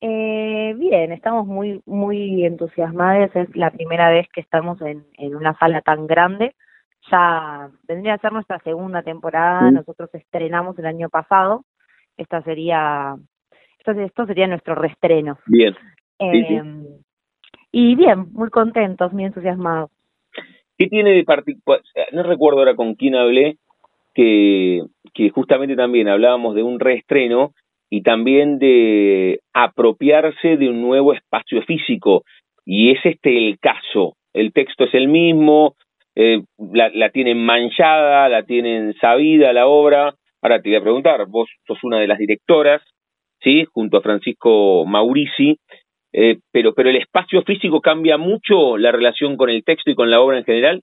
Eh, 0.00 0.74
bien, 0.76 1.12
estamos 1.12 1.46
muy 1.46 1.80
muy 1.86 2.44
entusiasmados. 2.44 3.34
Es 3.34 3.56
la 3.56 3.70
primera 3.70 4.10
vez 4.10 4.28
que 4.28 4.42
estamos 4.42 4.80
en, 4.82 5.04
en 5.16 5.34
una 5.34 5.56
sala 5.58 5.80
tan 5.80 6.06
grande. 6.06 6.54
Ya 7.10 7.70
vendría 7.86 8.14
a 8.14 8.18
ser 8.18 8.32
nuestra 8.32 8.58
segunda 8.60 9.02
temporada. 9.02 9.70
Nosotros 9.70 10.10
estrenamos 10.14 10.78
el 10.78 10.86
año 10.86 11.08
pasado. 11.10 11.64
Esta 12.16 12.42
sería 12.42 13.16
esto, 13.78 14.00
esto 14.00 14.26
sería 14.26 14.46
nuestro 14.46 14.74
reestreno. 14.74 15.38
Bien. 15.46 15.74
Eh, 16.18 16.62
y 17.72 17.94
bien, 17.96 18.32
muy 18.32 18.50
contentos, 18.50 19.12
muy 19.12 19.24
entusiasmados. 19.24 19.90
¿Qué 20.78 20.86
tiene 20.86 21.10
de 21.10 21.24
particular? 21.24 21.80
No 22.12 22.22
recuerdo 22.22 22.60
ahora 22.60 22.76
con 22.76 22.94
quién 22.94 23.14
hablé, 23.14 23.56
que, 24.14 24.82
que 25.12 25.30
justamente 25.30 25.76
también 25.76 26.08
hablábamos 26.08 26.54
de 26.54 26.62
un 26.62 26.80
reestreno 26.80 27.52
y 27.90 28.02
también 28.02 28.58
de 28.58 29.40
apropiarse 29.52 30.56
de 30.56 30.68
un 30.68 30.80
nuevo 30.80 31.12
espacio 31.12 31.62
físico. 31.62 32.24
Y 32.64 32.90
es 32.92 33.00
este 33.04 33.36
el 33.36 33.58
caso. 33.58 34.16
El 34.32 34.52
texto 34.52 34.84
es 34.84 34.94
el 34.94 35.08
mismo, 35.08 35.74
eh, 36.16 36.42
la, 36.58 36.90
la 36.90 37.10
tienen 37.10 37.44
manchada, 37.44 38.28
la 38.28 38.44
tienen 38.44 38.94
sabida 39.00 39.52
la 39.52 39.66
obra. 39.66 40.14
Ahora 40.42 40.60
te 40.60 40.68
voy 40.68 40.76
a 40.76 40.82
preguntar, 40.82 41.26
vos 41.26 41.48
sos 41.66 41.82
una 41.84 41.98
de 41.98 42.06
las 42.06 42.18
directoras, 42.18 42.82
¿sí? 43.40 43.64
Junto 43.72 43.98
a 43.98 44.02
Francisco 44.02 44.84
Maurici, 44.84 45.58
eh, 46.12 46.38
pero, 46.52 46.74
pero 46.74 46.90
el 46.90 46.96
espacio 46.96 47.42
físico 47.42 47.80
cambia 47.80 48.16
mucho 48.18 48.76
la 48.76 48.92
relación 48.92 49.36
con 49.36 49.50
el 49.50 49.64
texto 49.64 49.90
y 49.90 49.94
con 49.94 50.10
la 50.10 50.20
obra 50.20 50.38
en 50.38 50.44
general. 50.44 50.82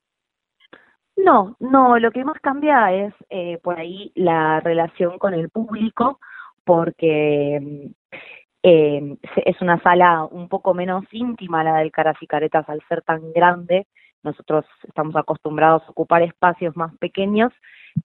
No, 1.16 1.56
no, 1.60 1.98
lo 1.98 2.10
que 2.10 2.24
más 2.24 2.38
cambia 2.40 2.92
es 2.92 3.14
eh, 3.30 3.58
por 3.62 3.78
ahí 3.78 4.12
la 4.14 4.60
relación 4.60 5.18
con 5.18 5.34
el 5.34 5.48
público, 5.50 6.18
porque 6.64 7.60
eh, 8.62 9.16
es 9.44 9.60
una 9.60 9.80
sala 9.82 10.24
un 10.24 10.48
poco 10.48 10.74
menos 10.74 11.04
íntima 11.12 11.64
la 11.64 11.78
del 11.78 11.92
Caras 11.92 12.16
y 12.20 12.26
Caretas 12.26 12.68
al 12.68 12.82
ser 12.88 13.02
tan 13.02 13.32
grande. 13.32 13.86
Nosotros 14.22 14.64
estamos 14.86 15.16
acostumbrados 15.16 15.82
a 15.82 15.90
ocupar 15.90 16.22
espacios 16.22 16.76
más 16.76 16.96
pequeños, 16.98 17.52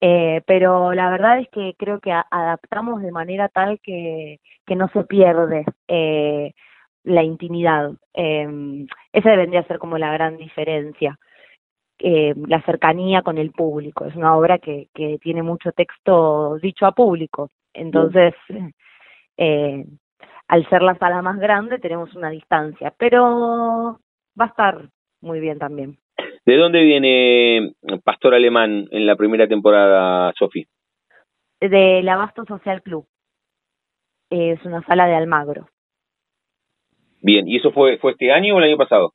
eh, 0.00 0.42
pero 0.46 0.92
la 0.92 1.10
verdad 1.10 1.38
es 1.38 1.48
que 1.50 1.74
creo 1.78 2.00
que 2.00 2.12
adaptamos 2.12 3.02
de 3.02 3.12
manera 3.12 3.48
tal 3.48 3.80
que, 3.80 4.40
que 4.66 4.76
no 4.76 4.88
se 4.88 5.04
pierde. 5.04 5.64
Eh, 5.86 6.52
la 7.04 7.22
intimidad. 7.22 7.92
Eh, 8.14 8.86
esa 9.12 9.36
vendría 9.36 9.60
a 9.60 9.66
ser 9.66 9.78
como 9.78 9.98
la 9.98 10.12
gran 10.12 10.36
diferencia. 10.36 11.18
Eh, 11.98 12.34
la 12.46 12.62
cercanía 12.62 13.22
con 13.22 13.38
el 13.38 13.50
público. 13.50 14.04
Es 14.04 14.14
una 14.14 14.36
obra 14.36 14.58
que, 14.58 14.88
que 14.94 15.18
tiene 15.20 15.42
mucho 15.42 15.72
texto 15.72 16.56
dicho 16.58 16.86
a 16.86 16.92
público. 16.92 17.50
Entonces, 17.72 18.34
eh, 19.36 19.84
al 20.46 20.68
ser 20.68 20.82
la 20.82 20.96
sala 20.96 21.22
más 21.22 21.38
grande, 21.38 21.78
tenemos 21.78 22.14
una 22.14 22.30
distancia, 22.30 22.94
pero 22.96 24.00
va 24.40 24.44
a 24.44 24.48
estar 24.48 24.88
muy 25.20 25.40
bien 25.40 25.58
también. 25.58 25.98
¿De 26.48 26.56
dónde 26.56 26.82
viene 26.82 27.74
Pastor 28.04 28.34
Alemán 28.34 28.88
en 28.90 29.04
la 29.04 29.16
primera 29.16 29.46
temporada, 29.46 30.32
Sofi? 30.38 30.64
Del 31.60 32.08
Abasto 32.08 32.46
Social 32.46 32.80
Club. 32.80 33.06
Es 34.30 34.64
una 34.64 34.82
sala 34.86 35.06
de 35.06 35.14
Almagro. 35.14 35.68
Bien, 37.20 37.46
¿y 37.46 37.58
eso 37.58 37.70
fue, 37.70 37.98
fue 37.98 38.12
este 38.12 38.32
año 38.32 38.54
o 38.54 38.58
el 38.60 38.64
año 38.64 38.78
pasado? 38.78 39.12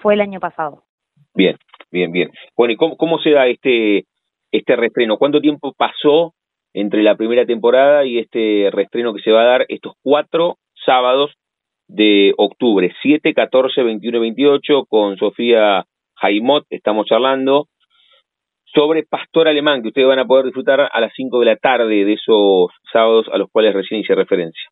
Fue 0.00 0.14
el 0.14 0.20
año 0.20 0.38
pasado. 0.38 0.84
Bien, 1.34 1.56
bien, 1.90 2.12
bien. 2.12 2.30
Bueno, 2.56 2.74
¿y 2.74 2.76
cómo, 2.76 2.96
cómo 2.96 3.18
se 3.18 3.30
da 3.30 3.48
este, 3.48 4.04
este 4.52 4.76
reestreno? 4.76 5.18
¿Cuánto 5.18 5.40
tiempo 5.40 5.74
pasó 5.76 6.34
entre 6.72 7.02
la 7.02 7.16
primera 7.16 7.44
temporada 7.44 8.04
y 8.04 8.18
este 8.20 8.70
reestreno 8.70 9.12
que 9.12 9.22
se 9.22 9.32
va 9.32 9.42
a 9.42 9.46
dar 9.46 9.66
estos 9.68 9.94
cuatro 10.04 10.58
sábados 10.86 11.32
de 11.94 12.32
octubre? 12.36 12.92
7, 13.02 13.34
14, 13.34 13.82
21 13.82 14.18
y 14.18 14.20
28 14.20 14.84
con 14.88 15.16
Sofía 15.16 15.84
Jaimot 16.16 16.64
estamos 16.70 17.06
charlando 17.06 17.66
sobre 18.74 19.02
Pastor 19.02 19.48
Alemán, 19.48 19.82
que 19.82 19.88
ustedes 19.88 20.08
van 20.08 20.18
a 20.18 20.24
poder 20.24 20.46
disfrutar 20.46 20.80
a 20.80 21.00
las 21.00 21.12
5 21.14 21.40
de 21.40 21.46
la 21.46 21.56
tarde 21.56 22.04
de 22.04 22.12
esos 22.14 22.70
sábados 22.92 23.26
a 23.32 23.38
los 23.38 23.50
cuales 23.50 23.74
recién 23.74 24.00
hice 24.00 24.14
referencia. 24.14 24.62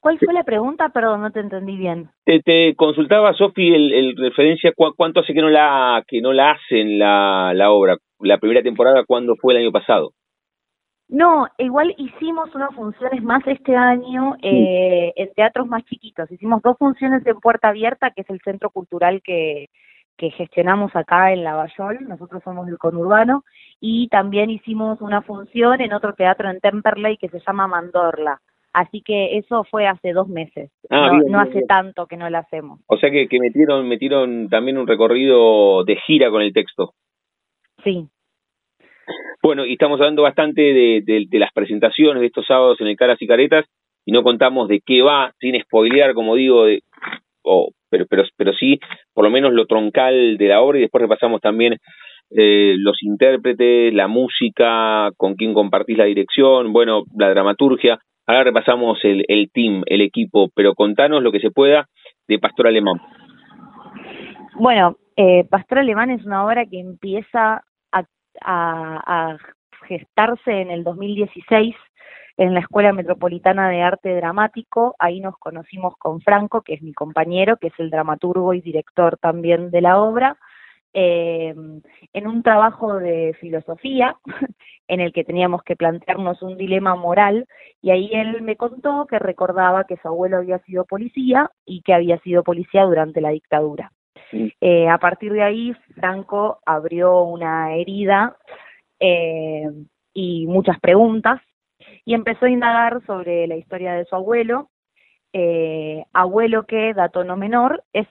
¿Cuál 0.00 0.18
fue 0.18 0.32
la 0.32 0.44
pregunta? 0.44 0.90
Perdón, 0.90 1.22
no 1.22 1.30
te 1.30 1.40
entendí 1.40 1.76
bien. 1.76 2.08
Te, 2.24 2.74
consultaba, 2.76 3.34
Sofi, 3.34 3.74
el, 3.74 3.92
el, 3.92 4.16
referencia, 4.16 4.72
cuánto 4.74 5.20
hace 5.20 5.34
que 5.34 5.40
no 5.40 5.50
la 5.50 6.04
que 6.06 6.20
no 6.20 6.32
la 6.32 6.52
hacen 6.52 6.98
la, 6.98 7.52
la 7.54 7.70
obra. 7.70 7.96
La 8.20 8.38
primera 8.38 8.62
temporada, 8.62 9.04
¿cuándo 9.06 9.34
fue 9.36 9.54
el 9.54 9.60
año 9.60 9.72
pasado? 9.72 10.12
No, 11.08 11.46
igual 11.56 11.94
hicimos 11.96 12.54
unas 12.54 12.74
funciones 12.74 13.22
más 13.22 13.46
este 13.46 13.74
año 13.74 14.36
eh, 14.42 15.12
en 15.16 15.32
teatros 15.32 15.66
más 15.66 15.82
chiquitos. 15.86 16.30
Hicimos 16.30 16.60
dos 16.62 16.76
funciones 16.78 17.26
en 17.26 17.40
Puerta 17.40 17.68
Abierta, 17.68 18.10
que 18.10 18.20
es 18.22 18.30
el 18.30 18.40
centro 18.40 18.68
cultural 18.68 19.22
que, 19.22 19.70
que 20.18 20.30
gestionamos 20.30 20.94
acá 20.94 21.32
en 21.32 21.44
Lavallol, 21.44 22.06
nosotros 22.06 22.42
somos 22.42 22.68
el 22.68 22.76
conurbano, 22.76 23.44
y 23.80 24.08
también 24.08 24.50
hicimos 24.50 25.00
una 25.00 25.22
función 25.22 25.80
en 25.80 25.94
otro 25.94 26.12
teatro 26.12 26.50
en 26.50 26.60
Temperley 26.60 27.16
que 27.16 27.28
se 27.28 27.40
llama 27.46 27.68
Mandorla. 27.68 28.40
Así 28.74 29.00
que 29.00 29.38
eso 29.38 29.64
fue 29.64 29.86
hace 29.86 30.12
dos 30.12 30.28
meses, 30.28 30.70
ah, 30.90 31.18
no, 31.26 31.40
hace 31.40 31.62
tanto 31.62 32.06
que 32.06 32.16
no 32.16 32.28
lo 32.28 32.38
hacemos. 32.38 32.80
O 32.86 32.96
sea 32.98 33.10
que, 33.10 33.28
que 33.28 33.40
metieron, 33.40 33.88
metieron 33.88 34.48
también 34.50 34.76
un 34.76 34.86
recorrido 34.86 35.84
de 35.84 35.96
gira 36.06 36.30
con 36.30 36.42
el 36.42 36.52
texto. 36.52 36.92
Sí. 37.82 38.08
Bueno, 39.42 39.64
y 39.64 39.74
estamos 39.74 40.00
hablando 40.00 40.22
bastante 40.22 40.60
de, 40.62 41.26
de, 41.28 41.38
las 41.38 41.52
presentaciones 41.52 42.20
de 42.20 42.26
estos 42.26 42.46
sábados 42.46 42.80
en 42.80 42.88
el 42.88 42.96
Caras 42.96 43.20
y 43.20 43.26
Caretas, 43.26 43.66
y 44.04 44.12
no 44.12 44.22
contamos 44.22 44.68
de 44.68 44.80
qué 44.84 45.02
va, 45.02 45.32
sin 45.38 45.60
spoilear, 45.60 46.14
como 46.14 46.34
digo, 46.34 46.64
de, 46.64 46.82
o, 47.42 47.70
pero, 47.88 48.06
pero, 48.08 48.24
pero 48.36 48.52
sí, 48.52 48.80
por 49.14 49.24
lo 49.24 49.30
menos 49.30 49.52
lo 49.52 49.66
troncal 49.66 50.36
de 50.38 50.48
la 50.48 50.60
obra, 50.60 50.78
y 50.78 50.82
después 50.82 51.02
repasamos 51.02 51.40
también 51.40 51.76
eh, 52.30 52.74
los 52.78 53.02
intérpretes, 53.02 53.94
la 53.94 54.08
música, 54.08 55.10
con 55.16 55.34
quién 55.34 55.54
compartís 55.54 55.96
la 55.96 56.04
dirección, 56.04 56.72
bueno, 56.72 57.04
la 57.16 57.30
dramaturgia. 57.30 57.98
Ahora 58.26 58.44
repasamos 58.44 58.98
el, 59.04 59.24
el 59.28 59.50
team, 59.50 59.82
el 59.86 60.02
equipo, 60.02 60.50
pero 60.54 60.74
contanos 60.74 61.22
lo 61.22 61.32
que 61.32 61.40
se 61.40 61.50
pueda 61.50 61.88
de 62.28 62.38
Pastor 62.38 62.68
Alemán? 62.68 63.00
Bueno, 64.54 64.96
eh, 65.16 65.44
Pastor 65.48 65.78
Alemán 65.78 66.10
es 66.10 66.24
una 66.24 66.44
obra 66.44 66.66
que 66.66 66.78
empieza 66.78 67.62
a, 68.42 69.36
gestarse 69.86 70.50
en 70.50 70.70
el 70.70 70.84
2016 70.84 71.74
en 72.36 72.52
la 72.52 72.60
Escuela 72.60 72.92
Metropolitana 72.92 73.70
de 73.70 73.80
Arte 73.80 74.14
Dramático. 74.14 74.94
Ahí 74.98 75.20
nos 75.20 75.38
conocimos 75.38 75.94
con 75.96 76.20
Franco, 76.20 76.60
que 76.62 76.74
es 76.74 76.82
mi 76.82 76.92
compañero, 76.92 77.56
que 77.56 77.68
es 77.68 77.74
el 77.78 77.90
dramaturgo 77.90 78.52
y 78.52 78.60
director 78.60 79.16
también 79.18 79.70
de 79.70 79.80
la 79.80 79.98
obra, 79.98 80.36
eh, 80.94 81.54
en 82.12 82.26
un 82.26 82.42
trabajo 82.42 82.94
de 82.94 83.36
filosofía 83.40 84.16
en 84.88 85.00
el 85.00 85.12
que 85.12 85.24
teníamos 85.24 85.62
que 85.62 85.76
plantearnos 85.76 86.40
un 86.42 86.56
dilema 86.56 86.96
moral 86.96 87.46
y 87.82 87.90
ahí 87.90 88.10
él 88.12 88.40
me 88.42 88.56
contó 88.56 89.06
que 89.06 89.18
recordaba 89.18 89.84
que 89.84 89.98
su 89.98 90.08
abuelo 90.08 90.38
había 90.38 90.58
sido 90.60 90.86
policía 90.86 91.50
y 91.66 91.82
que 91.82 91.92
había 91.92 92.18
sido 92.20 92.42
policía 92.42 92.84
durante 92.84 93.20
la 93.20 93.30
dictadura. 93.30 93.92
Eh, 94.60 94.88
a 94.88 94.98
partir 94.98 95.32
de 95.32 95.42
ahí, 95.42 95.72
Franco 95.94 96.60
abrió 96.66 97.22
una 97.22 97.74
herida 97.74 98.36
eh, 99.00 99.68
y 100.12 100.46
muchas 100.46 100.78
preguntas 100.80 101.40
y 102.04 102.14
empezó 102.14 102.46
a 102.46 102.50
indagar 102.50 103.04
sobre 103.06 103.46
la 103.46 103.56
historia 103.56 103.94
de 103.94 104.04
su 104.04 104.14
abuelo, 104.14 104.70
eh, 105.32 106.04
abuelo 106.12 106.66
que, 106.66 106.94
dato 106.94 107.24
no 107.24 107.36
menor, 107.36 107.84
es 107.92 108.06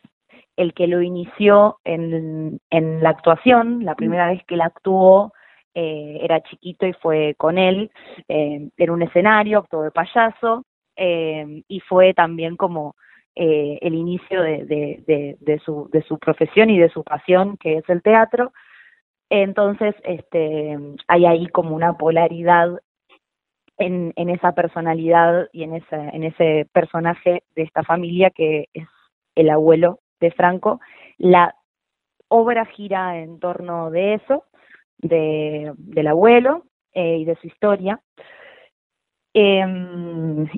el 0.55 0.73
que 0.73 0.87
lo 0.87 1.01
inició 1.01 1.79
en, 1.83 2.59
en 2.69 3.03
la 3.03 3.09
actuación, 3.09 3.85
la 3.85 3.95
primera 3.95 4.27
vez 4.27 4.43
que 4.45 4.55
él 4.55 4.61
actuó 4.61 5.33
eh, 5.79 6.17
era 6.23 6.41
chiquito 6.41 6.87
y 6.87 6.93
fue 6.93 7.35
con 7.37 7.59
él 7.59 7.91
eh, 8.27 8.67
en 8.75 8.89
un 8.89 9.03
escenario, 9.03 9.59
actuó 9.59 9.83
de 9.83 9.91
payaso, 9.91 10.65
eh, 10.95 11.61
y 11.67 11.79
fue 11.81 12.15
también 12.15 12.57
como 12.57 12.95
eh, 13.39 13.77
el 13.81 13.93
inicio 13.93 14.41
de, 14.41 14.65
de, 14.65 15.37
de, 15.39 15.59
su, 15.59 15.89
de 15.91 16.01
su 16.01 16.17
profesión 16.17 16.71
y 16.71 16.79
de 16.79 16.89
su 16.89 17.03
pasión, 17.03 17.55
que 17.57 17.77
es 17.77 17.87
el 17.87 18.01
teatro. 18.01 18.51
Entonces, 19.29 19.93
este, 20.03 20.75
hay 21.07 21.25
ahí 21.27 21.47
como 21.47 21.75
una 21.75 21.93
polaridad 21.97 22.79
en, 23.77 24.11
en 24.15 24.29
esa 24.29 24.53
personalidad 24.53 25.49
y 25.53 25.61
en, 25.63 25.75
esa, 25.75 26.09
en 26.09 26.23
ese 26.23 26.67
personaje 26.73 27.43
de 27.55 27.61
esta 27.61 27.83
familia 27.83 28.31
que 28.31 28.69
es 28.73 28.87
el 29.35 29.51
abuelo 29.51 29.99
de 30.19 30.31
Franco. 30.31 30.81
La 31.19 31.53
obra 32.29 32.65
gira 32.65 33.19
en 33.19 33.39
torno 33.39 33.91
de 33.91 34.15
eso, 34.15 34.45
de, 34.97 35.73
del 35.77 36.07
abuelo 36.07 36.63
eh, 36.93 37.17
y 37.17 37.25
de 37.25 37.35
su 37.35 37.45
historia. 37.45 38.01
Eh, 39.39 39.63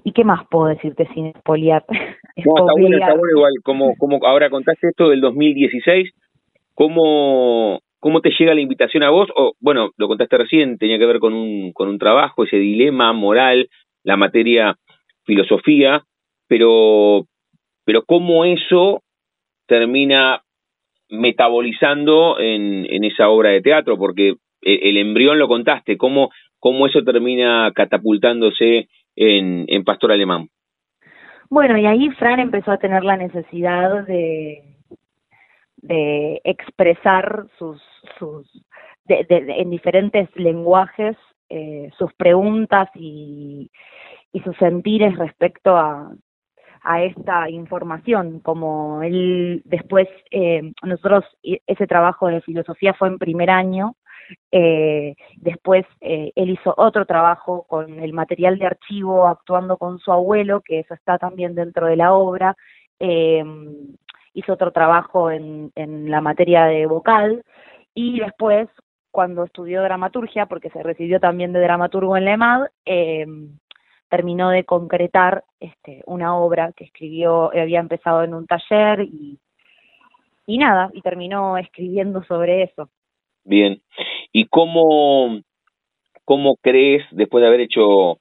¿Y 0.06 0.14
qué 0.14 0.24
más 0.24 0.48
puedo 0.50 0.68
decirte 0.68 1.06
sin 1.14 1.28
espoliar? 1.28 1.84
No, 2.38 2.54
está 2.56 2.72
bueno, 2.72 2.98
está 2.98 3.14
bueno 3.16 3.36
igual, 3.36 3.52
como, 3.64 3.98
como 3.98 4.26
ahora 4.26 4.50
contaste 4.50 4.88
esto 4.88 5.10
del 5.10 5.20
2016, 5.20 6.10
¿cómo, 6.74 7.82
¿cómo 8.00 8.22
te 8.22 8.30
llega 8.30 8.54
la 8.54 8.62
invitación 8.62 9.04
a 9.04 9.10
vos? 9.10 9.28
O, 9.36 9.56
bueno, 9.60 9.90
lo 9.98 10.08
contaste 10.08 10.38
recién, 10.38 10.78
tenía 10.78 10.98
que 10.98 11.06
ver 11.06 11.20
con 11.20 11.34
un, 11.34 11.74
con 11.74 11.90
un 11.90 12.00
trabajo, 12.00 12.46
ese 12.46 12.56
dilema 12.56 13.12
moral, 13.12 13.68
la 14.04 14.16
materia 14.16 14.78
filosofía, 15.26 16.04
pero, 16.48 17.26
pero 17.84 18.04
cómo 18.04 18.46
eso 18.46 19.02
termina 19.68 20.42
metabolizando 21.10 22.40
en, 22.40 22.88
en 22.90 23.04
esa 23.04 23.28
obra 23.28 23.50
de 23.50 23.62
teatro, 23.62 23.98
porque 23.98 24.36
el, 24.62 24.80
el, 24.82 24.98
embrión 24.98 25.40
lo 25.40 25.50
contaste, 25.50 25.98
cómo, 25.98 26.30
cómo 26.60 26.88
eso 26.88 27.04
termina 27.04 27.72
catapultándose 27.74 28.88
en, 29.16 29.66
en 29.68 29.84
Pastor 29.84 30.12
Alemán. 30.12 30.48
Bueno, 31.50 31.78
y 31.78 31.86
ahí 31.86 32.10
Fran 32.12 32.40
empezó 32.40 32.72
a 32.72 32.78
tener 32.78 33.04
la 33.04 33.18
necesidad 33.18 34.06
de, 34.06 34.64
de 35.78 36.42
expresar 36.44 37.48
sus, 37.58 37.82
sus 38.20 38.48
de, 39.06 39.26
de, 39.28 39.54
en 39.60 39.70
diferentes 39.72 40.30
lenguajes 40.36 41.18
eh, 41.50 41.90
sus 41.98 42.14
preguntas 42.14 42.90
y, 42.94 43.72
y 44.32 44.40
sus 44.42 44.56
sentires 44.58 45.18
respecto 45.18 45.76
a, 45.76 46.12
a 46.84 47.04
esta 47.04 47.50
información, 47.50 48.40
como 48.40 49.02
él 49.02 49.64
después, 49.66 50.08
eh, 50.32 50.72
nosotros 50.84 51.26
ese 51.42 51.88
trabajo 51.88 52.28
de 52.28 52.42
filosofía 52.42 52.94
fue 52.94 53.08
en 53.08 53.18
primer 53.18 53.50
año, 53.50 53.96
eh, 54.52 55.16
después 55.38 55.86
eh, 56.02 56.32
él 56.36 56.52
hizo 56.52 56.74
otro 56.78 57.06
trabajo 57.06 57.66
con 57.68 58.00
el 58.00 58.14
material 58.14 58.58
de 58.58 58.68
archivo 58.68 59.28
actuando 59.28 59.78
con 59.78 60.00
su 60.00 60.12
abuelo, 60.12 60.62
que 60.62 60.80
eso 60.80 60.94
está 60.94 61.18
también 61.18 61.56
dentro 61.56 61.88
de 61.88 61.96
la 61.96 62.14
obra, 62.14 62.56
eh, 63.00 63.44
hizo 64.34 64.54
otro 64.54 64.72
trabajo 64.72 65.32
en, 65.32 65.72
en 65.76 66.10
la 66.10 66.22
materia 66.22 66.66
de 66.66 66.86
vocal. 66.86 67.44
Y 67.94 68.20
después 68.20 68.70
cuando 69.12 69.44
estudió 69.44 69.82
dramaturgia, 69.82 70.46
porque 70.46 70.70
se 70.70 70.84
recibió 70.84 71.20
también 71.20 71.52
de 71.54 71.60
dramaturgo 71.60 72.16
en 72.16 72.26
la 72.26 72.34
EMAD, 72.34 72.68
eh, 72.86 73.26
terminó 74.10 74.50
de 74.50 74.64
concretar 74.66 75.44
este, 75.60 76.04
una 76.06 76.38
obra 76.38 76.74
que 76.76 76.86
escribió, 76.86 77.52
había 77.52 77.80
empezado 77.80 78.24
en 78.24 78.34
un 78.34 78.48
taller 78.48 79.02
y, 79.02 79.40
y 80.46 80.58
nada, 80.58 80.90
y 80.94 81.02
terminó 81.02 81.58
escribiendo 81.58 82.24
sobre 82.24 82.64
eso. 82.64 82.90
Bien, 83.44 83.82
¿y 84.32 84.46
cómo, 84.46 85.40
cómo 86.26 86.56
crees, 86.62 87.04
después 87.12 87.42
de 87.42 87.48
haber 87.48 87.62
hecho 87.62 88.18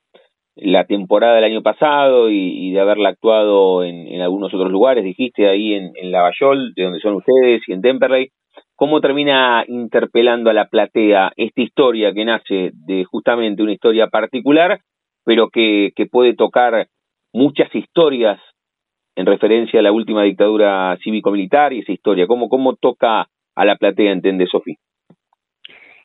la 0.57 0.85
temporada 0.85 1.37
del 1.37 1.45
año 1.45 1.63
pasado 1.63 2.31
y, 2.31 2.73
de 2.73 2.81
haberla 2.81 3.11
actuado 3.11 3.85
en, 3.85 4.09
en, 4.09 4.21
algunos 4.21 4.53
otros 4.53 4.73
lugares, 4.73 5.05
dijiste 5.05 5.49
ahí 5.49 5.75
en, 5.75 5.93
en 5.95 6.11
Lavallol, 6.11 6.73
de 6.75 6.85
donde 6.85 7.01
son 7.01 7.15
ustedes, 7.15 7.63
y 7.69 7.73
en 7.73 7.81
Temperley, 7.81 8.31
¿cómo 8.75 9.01
termina 9.01 9.65
interpelando 9.69 10.51
a 10.51 10.55
la 10.55 10.67
platea 10.67 11.33
esta 11.37 11.63
historia 11.63 12.13
que 12.13 12.25
nace 12.25 12.71
de 12.73 13.05
justamente 13.05 13.63
una 13.63 13.73
historia 13.73 14.09
particular 14.09 14.81
pero 15.29 15.51
que, 15.51 15.93
que 15.95 16.07
puede 16.07 16.35
tocar 16.35 16.89
muchas 17.35 17.69
historias 17.75 18.41
en 19.15 19.27
referencia 19.27 19.79
a 19.79 19.83
la 19.83 19.93
última 19.93 20.23
dictadura 20.23 20.97
cívico-militar 21.05 21.75
y 21.75 21.81
esa 21.81 21.93
historia. 21.93 22.27
¿Cómo, 22.27 22.49
cómo 22.49 22.77
toca 22.77 23.29
a 23.55 23.65
la 23.67 23.77
platea, 23.77 24.13
entiende 24.13 24.47
Sofía? 24.47 24.77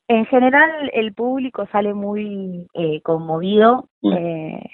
En 0.08 0.26
general, 0.26 0.90
el 0.92 1.14
público 1.14 1.66
sale 1.72 1.94
muy 1.94 2.66
eh, 2.74 3.00
conmovido, 3.02 3.88
mm. 4.02 4.12
eh, 4.12 4.70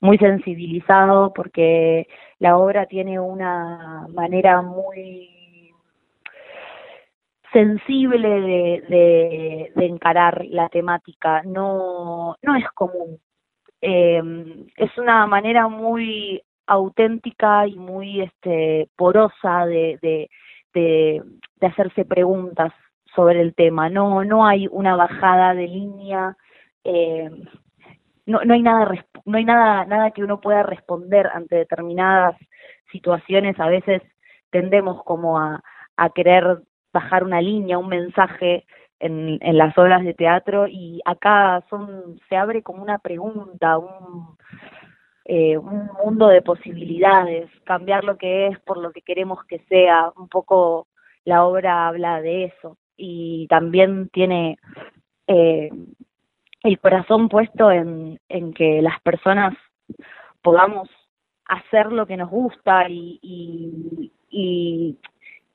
muy 0.00 0.18
sensibilizado, 0.18 1.32
porque 1.32 2.06
la 2.38 2.58
obra 2.58 2.86
tiene 2.86 3.18
una 3.20 4.06
manera 4.08 4.62
muy 4.62 5.30
sensible 7.52 8.28
de, 8.28 8.84
de, 8.88 9.72
de 9.74 9.86
encarar 9.86 10.44
la 10.46 10.68
temática. 10.68 11.42
No, 11.44 12.36
no 12.42 12.56
es 12.56 12.68
común 12.72 13.18
eh, 13.80 14.22
es 14.76 14.98
una 14.98 15.26
manera 15.26 15.68
muy 15.68 16.42
auténtica 16.66 17.66
y 17.66 17.76
muy 17.76 18.22
este 18.22 18.88
porosa 18.96 19.66
de, 19.66 19.98
de, 20.02 20.30
de, 20.74 21.22
de 21.60 21.66
hacerse 21.66 22.04
preguntas 22.04 22.72
sobre 23.16 23.40
el 23.40 23.54
tema. 23.54 23.88
No, 23.88 24.22
no 24.24 24.46
hay 24.46 24.68
una 24.70 24.94
bajada 24.94 25.54
de 25.54 25.66
línea, 25.66 26.36
eh, 26.84 27.30
no, 28.26 28.40
no 28.44 28.54
hay 28.54 28.62
nada 28.62 28.88
no 29.24 29.38
hay 29.38 29.44
nada, 29.44 29.84
nada 29.86 30.10
que 30.12 30.22
uno 30.22 30.40
pueda 30.40 30.62
responder 30.62 31.26
ante 31.26 31.56
determinadas 31.56 32.36
situaciones, 32.92 33.58
a 33.58 33.68
veces 33.68 34.02
tendemos 34.50 35.02
como 35.04 35.38
a, 35.38 35.62
a 35.96 36.10
querer 36.10 36.62
bajar 36.92 37.24
una 37.24 37.40
línea, 37.40 37.78
un 37.78 37.88
mensaje 37.88 38.64
en, 39.00 39.38
en 39.42 39.58
las 39.58 39.76
obras 39.78 40.04
de 40.04 40.14
teatro 40.14 40.66
y 40.68 41.00
acá 41.04 41.64
son 41.70 42.20
se 42.28 42.36
abre 42.36 42.62
como 42.62 42.82
una 42.82 42.98
pregunta, 42.98 43.78
un, 43.78 44.36
eh, 45.24 45.58
un 45.58 45.90
mundo 46.04 46.28
de 46.28 46.42
posibilidades, 46.42 47.50
cambiar 47.64 48.04
lo 48.04 48.16
que 48.16 48.48
es 48.48 48.60
por 48.60 48.78
lo 48.78 48.92
que 48.92 49.02
queremos 49.02 49.44
que 49.46 49.58
sea, 49.68 50.12
un 50.16 50.28
poco 50.28 50.88
la 51.24 51.44
obra 51.44 51.88
habla 51.88 52.20
de 52.20 52.44
eso 52.44 52.78
y 52.96 53.46
también 53.48 54.08
tiene 54.10 54.58
eh, 55.26 55.70
el 56.62 56.78
corazón 56.80 57.28
puesto 57.28 57.70
en, 57.70 58.18
en 58.28 58.52
que 58.52 58.82
las 58.82 59.00
personas 59.02 59.54
podamos 60.42 60.88
hacer 61.46 61.92
lo 61.92 62.06
que 62.06 62.16
nos 62.16 62.30
gusta 62.30 62.88
y, 62.88 63.18
y, 63.22 64.12
y 64.30 64.98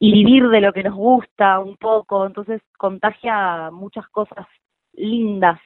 y 0.03 0.11
vivir 0.13 0.49
de 0.49 0.61
lo 0.61 0.73
que 0.73 0.81
nos 0.81 0.95
gusta 0.95 1.59
un 1.59 1.77
poco, 1.77 2.25
entonces 2.25 2.59
contagia 2.75 3.69
muchas 3.69 4.07
cosas 4.07 4.47
lindas 4.93 5.59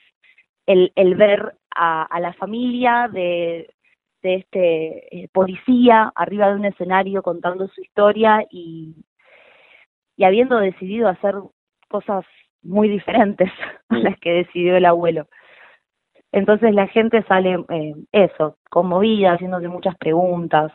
el, 0.66 0.92
el 0.96 1.16
ver 1.16 1.56
a, 1.74 2.04
a 2.04 2.20
la 2.20 2.34
familia 2.34 3.08
de, 3.10 3.74
de 4.22 4.36
este 4.36 5.24
eh, 5.24 5.30
policía 5.32 6.12
arriba 6.14 6.50
de 6.50 6.56
un 6.56 6.66
escenario 6.66 7.24
contando 7.24 7.70
su 7.70 7.82
historia 7.82 8.46
y, 8.52 8.94
y 10.18 10.26
habiendo 10.26 10.58
decidido 10.58 11.08
hacer 11.08 11.36
cosas 11.88 12.26
muy 12.64 12.90
diferentes 12.90 13.50
a 13.90 13.98
las 13.98 14.20
que 14.20 14.32
decidió 14.32 14.76
el 14.78 14.86
abuelo. 14.86 15.28
Entonces 16.32 16.74
la 16.74 16.88
gente 16.88 17.24
sale 17.24 17.58
eh, 17.70 17.94
eso, 18.12 18.58
conmovida, 18.70 19.34
haciéndose 19.34 19.70
muchas 19.70 19.96
preguntas, 19.98 20.72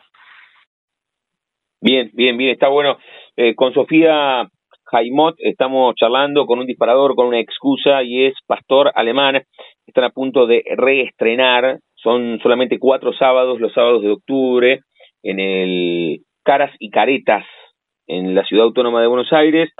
Bien, 1.83 2.11
bien, 2.13 2.37
bien, 2.37 2.51
está 2.51 2.67
bueno. 2.67 2.99
Eh, 3.35 3.55
con 3.55 3.73
Sofía 3.73 4.47
Jaimot 4.85 5.33
estamos 5.39 5.95
charlando 5.95 6.45
con 6.45 6.59
un 6.59 6.67
disparador, 6.67 7.15
con 7.15 7.25
una 7.25 7.39
excusa, 7.39 8.03
y 8.03 8.25
es 8.25 8.35
Pastor 8.45 8.91
Alemán. 8.93 9.41
Están 9.87 10.03
a 10.03 10.11
punto 10.11 10.45
de 10.45 10.63
reestrenar, 10.77 11.79
son 11.95 12.39
solamente 12.43 12.77
cuatro 12.77 13.13
sábados, 13.13 13.59
los 13.59 13.73
sábados 13.73 14.03
de 14.03 14.11
octubre, 14.11 14.81
en 15.23 15.39
el 15.39 16.19
Caras 16.43 16.71
y 16.77 16.91
Caretas, 16.91 17.45
en 18.05 18.35
la 18.35 18.45
Ciudad 18.45 18.65
Autónoma 18.65 19.01
de 19.01 19.07
Buenos 19.07 19.33
Aires. 19.33 19.71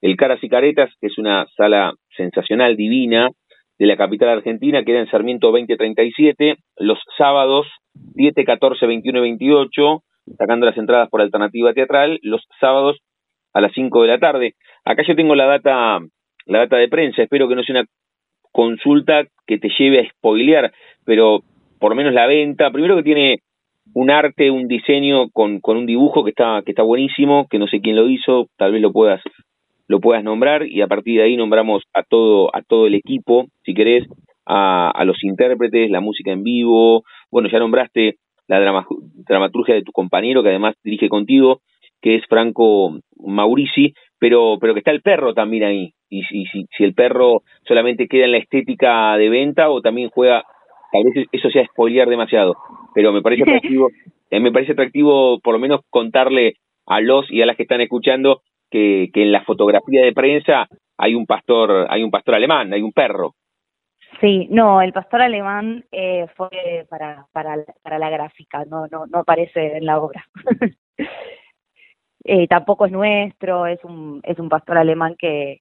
El 0.00 0.16
Caras 0.16 0.42
y 0.42 0.48
Caretas 0.48 0.90
es 1.00 1.18
una 1.18 1.46
sala 1.56 1.94
sensacional, 2.16 2.76
divina, 2.76 3.30
de 3.78 3.86
la 3.86 3.96
capital 3.96 4.28
argentina, 4.28 4.84
queda 4.84 5.00
en 5.00 5.10
Sarmiento 5.10 5.46
2037, 5.48 6.56
los 6.76 6.98
sábados 7.16 7.66
7, 8.14 8.44
14, 8.44 8.86
21 8.86 9.18
y 9.18 9.22
28, 9.22 10.02
sacando 10.36 10.66
las 10.66 10.76
entradas 10.76 11.08
por 11.08 11.22
alternativa 11.22 11.72
teatral, 11.72 12.18
los 12.22 12.42
sábados 12.60 12.98
a 13.54 13.60
las 13.62 13.72
5 13.72 14.02
de 14.02 14.08
la 14.08 14.18
tarde. 14.18 14.54
Acá 14.84 15.02
yo 15.06 15.16
tengo 15.16 15.34
la 15.34 15.46
data, 15.46 15.98
la 16.44 16.58
data 16.58 16.76
de 16.76 16.88
prensa, 16.88 17.22
espero 17.22 17.48
que 17.48 17.54
no 17.54 17.62
sea 17.62 17.80
una 17.80 17.88
consulta 18.52 19.24
que 19.46 19.58
te 19.58 19.70
lleve 19.78 20.00
a 20.00 20.10
spoilear, 20.10 20.72
pero 21.06 21.40
por 21.78 21.94
menos 21.94 22.12
la 22.12 22.26
venta, 22.26 22.70
primero 22.70 22.96
que 22.96 23.02
tiene 23.02 23.38
un 23.94 24.10
arte, 24.10 24.50
un 24.50 24.68
diseño 24.68 25.30
con, 25.30 25.60
con 25.60 25.78
un 25.78 25.86
dibujo 25.86 26.22
que 26.22 26.30
está, 26.30 26.60
que 26.64 26.72
está 26.72 26.82
buenísimo, 26.82 27.46
que 27.48 27.58
no 27.58 27.66
sé 27.66 27.80
quién 27.80 27.96
lo 27.96 28.08
hizo, 28.08 28.48
tal 28.58 28.72
vez 28.72 28.82
lo 28.82 28.92
puedas, 28.92 29.22
lo 29.90 29.98
puedas 29.98 30.22
nombrar, 30.22 30.68
y 30.68 30.82
a 30.82 30.86
partir 30.86 31.18
de 31.18 31.24
ahí 31.24 31.36
nombramos 31.36 31.82
a 31.92 32.04
todo, 32.04 32.54
a 32.54 32.62
todo 32.62 32.86
el 32.86 32.94
equipo, 32.94 33.48
si 33.64 33.74
querés, 33.74 34.06
a, 34.46 34.88
a 34.88 35.04
los 35.04 35.24
intérpretes, 35.24 35.90
la 35.90 35.98
música 35.98 36.30
en 36.30 36.44
vivo, 36.44 37.02
bueno, 37.28 37.48
ya 37.50 37.58
nombraste 37.58 38.14
la 38.46 38.60
dramaturgia 38.60 39.74
de 39.74 39.82
tu 39.82 39.90
compañero 39.90 40.44
que 40.44 40.50
además 40.50 40.76
dirige 40.84 41.08
contigo, 41.08 41.62
que 42.00 42.14
es 42.14 42.22
Franco 42.28 43.00
Maurici, 43.18 43.92
pero, 44.20 44.58
pero 44.60 44.74
que 44.74 44.78
está 44.78 44.92
el 44.92 45.02
perro 45.02 45.34
también 45.34 45.64
ahí. 45.64 45.92
Y 46.08 46.22
si, 46.22 46.44
si, 46.46 46.66
si 46.78 46.84
el 46.84 46.94
perro 46.94 47.42
solamente 47.66 48.06
queda 48.06 48.26
en 48.26 48.32
la 48.32 48.38
estética 48.38 49.16
de 49.16 49.28
venta 49.28 49.70
o 49.70 49.80
también 49.80 50.08
juega, 50.10 50.44
tal 50.92 51.02
vez 51.02 51.26
eso 51.32 51.50
sea 51.50 51.66
spoilear 51.66 52.08
demasiado, 52.08 52.54
pero 52.94 53.12
me 53.12 53.22
parece 53.22 53.42
atractivo, 53.42 53.88
eh, 54.30 54.38
me 54.38 54.52
parece 54.52 54.70
atractivo 54.70 55.40
por 55.40 55.54
lo 55.54 55.58
menos 55.58 55.80
contarle 55.90 56.54
a 56.86 57.00
los 57.00 57.28
y 57.28 57.42
a 57.42 57.46
las 57.46 57.56
que 57.56 57.64
están 57.64 57.80
escuchando 57.80 58.42
que, 58.70 59.10
que 59.12 59.22
en 59.22 59.32
la 59.32 59.42
fotografía 59.44 60.04
de 60.04 60.12
prensa 60.12 60.68
hay 60.96 61.14
un 61.14 61.26
pastor, 61.26 61.86
hay 61.88 62.02
un 62.02 62.10
pastor 62.10 62.34
alemán, 62.34 62.72
hay 62.72 62.82
un 62.82 62.92
perro. 62.92 63.34
Sí, 64.20 64.48
no, 64.50 64.82
el 64.82 64.92
pastor 64.92 65.22
alemán 65.22 65.84
eh, 65.92 66.26
fue 66.36 66.86
para, 66.88 67.26
para, 67.32 67.56
para 67.82 67.98
la 67.98 68.10
gráfica, 68.10 68.64
no, 68.64 68.86
no, 68.88 69.06
no 69.06 69.18
aparece 69.20 69.78
en 69.78 69.86
la 69.86 69.98
obra. 70.00 70.24
eh, 72.24 72.46
tampoco 72.48 72.86
es 72.86 72.92
nuestro, 72.92 73.66
es 73.66 73.82
un, 73.84 74.20
es 74.24 74.38
un 74.38 74.48
pastor 74.48 74.78
alemán 74.78 75.14
que, 75.18 75.60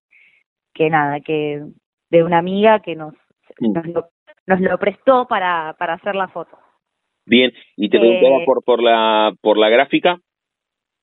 que 0.73 0.89
nada, 0.89 1.19
que 1.21 1.63
de 2.09 2.23
una 2.23 2.39
amiga 2.39 2.79
que 2.81 2.95
nos, 2.95 3.13
Mm. 3.59 3.73
nos, 3.73 3.87
lo, 3.87 4.09
nos 4.47 4.61
lo 4.61 4.77
prestó 4.77 5.27
para, 5.27 5.75
para 5.77 5.93
hacer 5.93 6.15
la 6.15 6.27
foto. 6.27 6.57
Bien, 7.25 7.51
y 7.75 7.89
te 7.89 7.99
preguntaba 7.99 8.37
Eh, 8.37 8.45
por, 8.45 8.63
por, 8.63 8.81
la, 8.81 9.33
por 9.41 9.57
la 9.57 9.69
gráfica. 9.69 10.19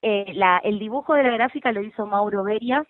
Eh, 0.08 0.34
la, 0.34 0.58
el 0.58 0.78
dibujo 0.78 1.14
de 1.14 1.24
la 1.24 1.30
gráfica 1.30 1.72
lo 1.72 1.82
hizo 1.82 2.06
Mauro 2.06 2.44
Berias, 2.44 2.86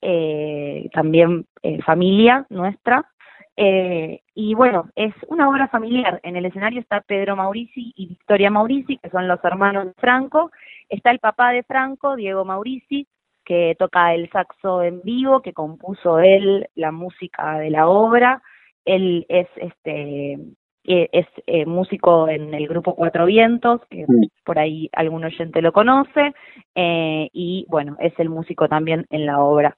eh, 0.00 0.88
también 0.92 1.46
eh, 1.62 1.80
familia 1.82 2.44
nuestra. 2.50 3.08
Eh, 3.56 4.22
y 4.34 4.52
bueno, 4.54 4.90
es 4.96 5.14
una 5.28 5.48
obra 5.48 5.68
familiar. 5.68 6.18
En 6.24 6.34
el 6.34 6.44
escenario 6.44 6.80
está 6.80 7.00
Pedro 7.00 7.36
Maurici 7.36 7.92
y 7.94 8.08
Victoria 8.08 8.50
Maurici, 8.50 8.98
que 8.98 9.08
son 9.10 9.28
los 9.28 9.38
hermanos 9.44 9.86
de 9.86 9.92
Franco. 9.98 10.50
Está 10.88 11.12
el 11.12 11.20
papá 11.20 11.52
de 11.52 11.62
Franco, 11.62 12.16
Diego 12.16 12.44
Maurici, 12.44 13.06
que 13.44 13.76
toca 13.78 14.12
el 14.12 14.28
saxo 14.30 14.82
en 14.82 15.00
vivo, 15.02 15.42
que 15.42 15.52
compuso 15.52 16.18
él 16.18 16.68
la 16.74 16.90
música 16.90 17.60
de 17.60 17.70
la 17.70 17.86
obra. 17.86 18.42
Él 18.84 19.26
es 19.28 19.46
este 19.54 20.40
eh, 20.84 21.08
es 21.12 21.26
eh, 21.46 21.64
músico 21.66 22.28
en 22.28 22.54
el 22.54 22.66
grupo 22.66 22.94
Cuatro 22.94 23.26
Vientos, 23.26 23.80
que 23.88 24.04
por 24.44 24.58
ahí 24.58 24.88
algún 24.92 25.24
oyente 25.24 25.62
lo 25.62 25.72
conoce, 25.72 26.34
eh, 26.74 27.28
y 27.32 27.66
bueno, 27.68 27.96
es 28.00 28.12
el 28.18 28.28
músico 28.28 28.68
también 28.68 29.06
en 29.10 29.26
la 29.26 29.40
obra, 29.40 29.76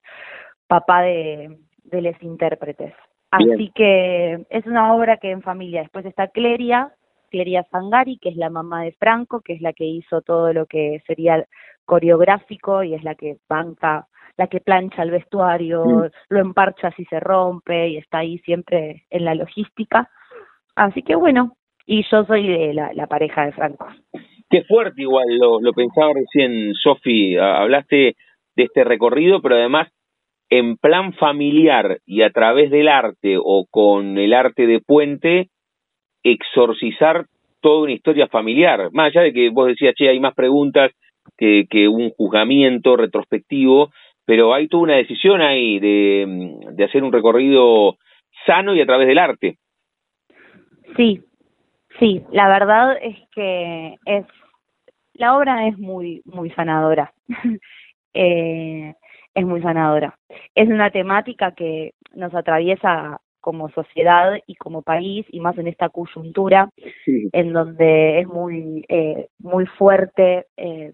papá 0.66 1.02
de, 1.02 1.58
de 1.84 2.02
los 2.02 2.22
intérpretes. 2.22 2.94
Bien. 3.36 3.52
Así 3.52 3.72
que 3.74 4.46
es 4.48 4.66
una 4.66 4.94
obra 4.94 5.16
que 5.16 5.30
en 5.30 5.42
familia. 5.42 5.82
Después 5.82 6.06
está 6.06 6.28
Cleria, 6.28 6.92
Cleria 7.30 7.66
Sangari, 7.70 8.18
que 8.18 8.28
es 8.28 8.36
la 8.36 8.48
mamá 8.48 8.84
de 8.84 8.92
Franco, 8.92 9.40
que 9.40 9.54
es 9.54 9.60
la 9.60 9.72
que 9.72 9.84
hizo 9.84 10.22
todo 10.22 10.52
lo 10.52 10.66
que 10.66 11.02
sería 11.06 11.44
coreográfico 11.84 12.82
y 12.82 12.94
es 12.94 13.02
la 13.02 13.14
que 13.14 13.38
banca, 13.48 14.06
la 14.36 14.46
que 14.46 14.60
plancha 14.60 15.02
el 15.02 15.10
vestuario, 15.10 16.10
lo 16.28 16.38
emparcha 16.38 16.90
si 16.92 17.04
se 17.06 17.20
rompe 17.20 17.88
y 17.88 17.96
está 17.98 18.18
ahí 18.18 18.38
siempre 18.38 19.04
en 19.10 19.24
la 19.24 19.34
logística. 19.34 20.08
Así 20.76 21.02
que 21.02 21.14
bueno, 21.14 21.52
y 21.86 22.04
yo 22.10 22.24
soy 22.24 22.48
de 22.48 22.74
la, 22.74 23.06
pareja 23.06 23.46
de 23.46 23.52
Franco. 23.52 23.86
Qué 24.50 24.62
fuerte 24.64 25.02
igual, 25.02 25.26
lo, 25.38 25.60
lo 25.60 25.72
pensaba 25.72 26.12
recién, 26.14 26.74
Sofi, 26.74 27.36
hablaste 27.36 28.14
de 28.56 28.62
este 28.62 28.84
recorrido, 28.84 29.40
pero 29.40 29.56
además 29.56 29.88
en 30.50 30.76
plan 30.76 31.12
familiar 31.14 31.98
y 32.06 32.22
a 32.22 32.30
través 32.30 32.70
del 32.70 32.88
arte 32.88 33.36
o 33.38 33.66
con 33.70 34.18
el 34.18 34.32
arte 34.32 34.66
de 34.66 34.80
puente, 34.80 35.48
exorcizar 36.22 37.26
toda 37.60 37.82
una 37.82 37.92
historia 37.92 38.28
familiar. 38.28 38.90
Más 38.92 39.08
allá 39.08 39.22
de 39.22 39.32
que 39.32 39.50
vos 39.50 39.68
decías, 39.68 39.94
che, 39.94 40.08
hay 40.08 40.20
más 40.20 40.34
preguntas 40.34 40.92
que, 41.36 41.64
que 41.68 41.88
un 41.88 42.10
juzgamiento 42.10 42.96
retrospectivo, 42.96 43.90
pero 44.26 44.54
hay 44.54 44.68
toda 44.68 44.84
una 44.84 44.96
decisión 44.96 45.40
ahí 45.40 45.78
de, 45.78 46.56
de 46.72 46.84
hacer 46.84 47.02
un 47.02 47.12
recorrido 47.12 47.96
sano 48.46 48.74
y 48.74 48.80
a 48.80 48.86
través 48.86 49.08
del 49.08 49.18
arte. 49.18 49.56
Sí, 50.96 51.22
sí, 51.98 52.24
la 52.32 52.48
verdad 52.48 52.96
es 53.02 53.16
que 53.32 53.96
es 54.06 54.26
la 55.14 55.36
obra 55.36 55.68
es 55.68 55.78
muy 55.78 56.22
muy 56.26 56.50
sanadora. 56.52 57.12
eh, 58.14 58.94
es 59.34 59.46
muy 59.46 59.62
sanadora. 59.62 60.18
Es 60.54 60.68
una 60.68 60.90
temática 60.90 61.52
que 61.52 61.92
nos 62.14 62.34
atraviesa 62.34 63.20
como 63.40 63.70
sociedad 63.70 64.34
y 64.46 64.56
como 64.56 64.82
país 64.82 65.26
y 65.30 65.40
más 65.40 65.58
en 65.58 65.68
esta 65.68 65.90
coyuntura 65.90 66.70
en 67.32 67.52
donde 67.52 68.20
es 68.20 68.26
muy 68.28 68.84
eh, 68.88 69.28
muy 69.38 69.66
fuerte 69.66 70.46
eh, 70.56 70.92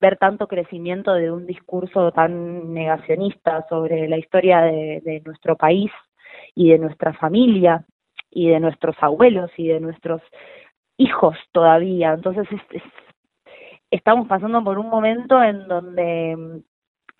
ver 0.00 0.18
tanto 0.18 0.48
crecimiento 0.48 1.14
de 1.14 1.32
un 1.32 1.46
discurso 1.46 2.12
tan 2.12 2.74
negacionista 2.74 3.66
sobre 3.68 4.08
la 4.08 4.18
historia 4.18 4.60
de, 4.62 5.02
de 5.04 5.22
nuestro 5.24 5.56
país 5.56 5.90
y 6.54 6.70
de 6.70 6.78
nuestra 6.78 7.14
familia 7.14 7.84
y 8.30 8.48
de 8.50 8.60
nuestros 8.60 8.96
abuelos 9.00 9.50
y 9.56 9.68
de 9.68 9.80
nuestros 9.80 10.22
hijos 10.98 11.36
todavía. 11.52 12.12
Entonces 12.14 12.46
es- 12.52 12.82
es- 12.82 12.92
estamos 13.90 14.28
pasando 14.28 14.62
por 14.64 14.78
un 14.78 14.88
momento 14.88 15.42
en 15.42 15.66
donde 15.68 16.62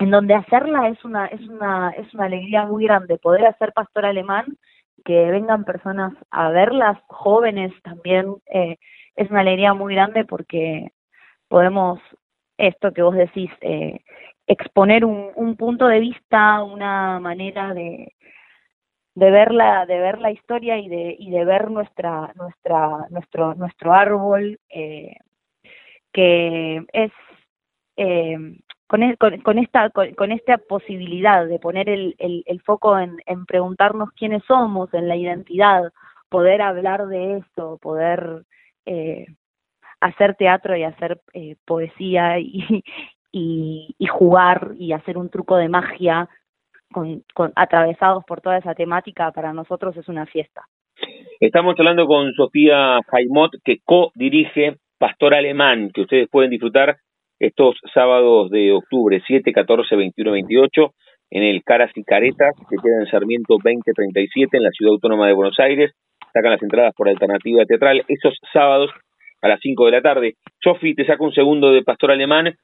en 0.01 0.11
donde 0.11 0.35
hacerla 0.35 0.89
es 0.89 1.05
una 1.05 1.27
es 1.27 1.41
una 1.49 1.91
es 1.91 2.13
una 2.15 2.27
alegría 2.27 2.67
muy 2.67 2.85
grande 2.85 3.19
poder 3.19 3.47
hacer 3.47 3.73
pastor 3.73 4.07
alemán 4.07 4.47
que 5.05 5.31
vengan 5.31 5.65
personas 5.65 6.13
a 6.31 6.51
verlas 6.51 6.99
jóvenes 7.09 7.73
también 7.83 8.35
eh, 8.53 8.77
es 9.17 9.31
una 9.31 9.41
alegría 9.41 9.75
muy 9.75 9.95
grande 9.95 10.25
porque 10.25 10.91
podemos 11.49 12.01
esto 12.59 12.93
que 12.93 13.03
vos 13.03 13.15
decís 13.17 13.51
eh, 13.61 14.01
exponer 14.47 15.05
un 15.05 15.57
punto 15.57 15.87
de 15.89 16.01
vista 16.01 16.63
una 16.65 17.21
manera 17.21 17.75
de 17.75 18.13
de 19.19 19.31
ver 19.31 19.53
la 19.53 19.87
de 19.87 19.99
ver 20.01 20.21
la 20.21 20.31
historia 20.31 20.79
y 20.79 20.89
de 20.89 21.17
y 21.19 21.31
de 21.31 21.45
ver 21.45 21.71
nuestra 21.71 22.33
nuestra 22.37 23.07
nuestro 23.11 23.55
nuestro 23.55 23.93
árbol 23.95 24.59
eh, 24.71 25.17
que 26.13 26.85
es 26.93 27.13
eh, 27.97 28.39
con, 28.87 29.03
el- 29.03 29.19
con, 29.19 29.41
con 29.43 29.59
esta 29.59 29.91
con, 29.91 30.15
con 30.15 30.33
esta 30.33 30.59
posibilidad 30.59 31.47
de 31.47 31.59
poner 31.59 31.89
el, 31.89 32.15
el, 32.19 32.43
el 32.47 32.61
foco 32.63 32.99
en, 32.99 33.19
preguntarnos 33.47 34.11
quiénes 34.13 34.43
somos 34.45 34.93
en 34.95 35.09
la 35.09 35.17
identidad 35.17 35.93
poder 36.29 36.63
hablar 36.63 37.07
de 37.09 37.39
esto 37.39 37.79
poder 37.79 38.45
eh, 38.87 39.27
hacer 40.01 40.35
teatro 40.37 40.77
y 40.77 40.85
hacer 40.85 41.21
eh, 41.35 41.57
poesía 41.67 42.39
y 42.41 42.85
y 43.33 44.07
jugar 44.07 44.73
y 44.79 44.93
hacer 44.93 45.19
un 45.19 45.29
truco 45.31 45.57
de 45.57 45.69
magia 45.69 46.29
con, 46.93 47.23
con 47.35 47.53
atravesados 47.57 48.25
por 48.25 48.41
toda 48.41 48.59
esa 48.59 48.75
temática 48.75 49.31
para 49.33 49.53
nosotros 49.53 49.97
es 49.97 50.09
una 50.09 50.27
fiesta 50.27 50.63
Estamos 51.41 51.77
hablando 51.79 52.07
con 52.07 52.33
Sofía 52.33 52.99
Jaimot, 53.07 53.53
que 53.65 53.77
co-dirige 53.85 54.75
Pastor 54.99 55.35
Alemán, 55.35 55.91
que 55.95 56.01
ustedes 56.01 56.29
pueden 56.29 56.51
disfrutar 56.51 56.97
estos 57.39 57.77
sábados 57.95 58.51
de 58.51 58.73
octubre, 58.73 59.23
7, 59.25 59.53
14, 59.53 59.95
21, 59.95 60.33
28, 60.33 60.95
en 61.31 61.43
el 61.45 61.63
Caras 61.63 61.93
y 61.95 62.03
Caretas, 62.03 62.57
que 62.69 62.77
queda 62.77 63.03
en 63.03 63.07
Sarmiento 63.07 63.55
2037, 63.63 64.57
en 64.57 64.65
la 64.65 64.71
Ciudad 64.71 64.95
Autónoma 64.95 65.29
de 65.29 65.35
Buenos 65.35 65.61
Aires. 65.61 65.93
Sacan 66.33 66.51
las 66.51 66.63
entradas 66.63 66.93
por 66.97 67.09
alternativa 67.09 67.65
teatral. 67.65 68.03
Esos 68.09 68.35
sábados 68.53 68.91
a 69.41 69.47
las 69.47 69.61
5 69.61 69.87
de 69.87 69.93
la 69.93 70.03
tarde. 70.03 70.35
Sofi, 70.61 70.97
te 70.97 71.07
saco 71.07 71.25
un 71.25 71.33
segundo 71.33 71.71
de 71.71 71.85
Pastor 71.85 72.11
Alemán. 72.11 72.55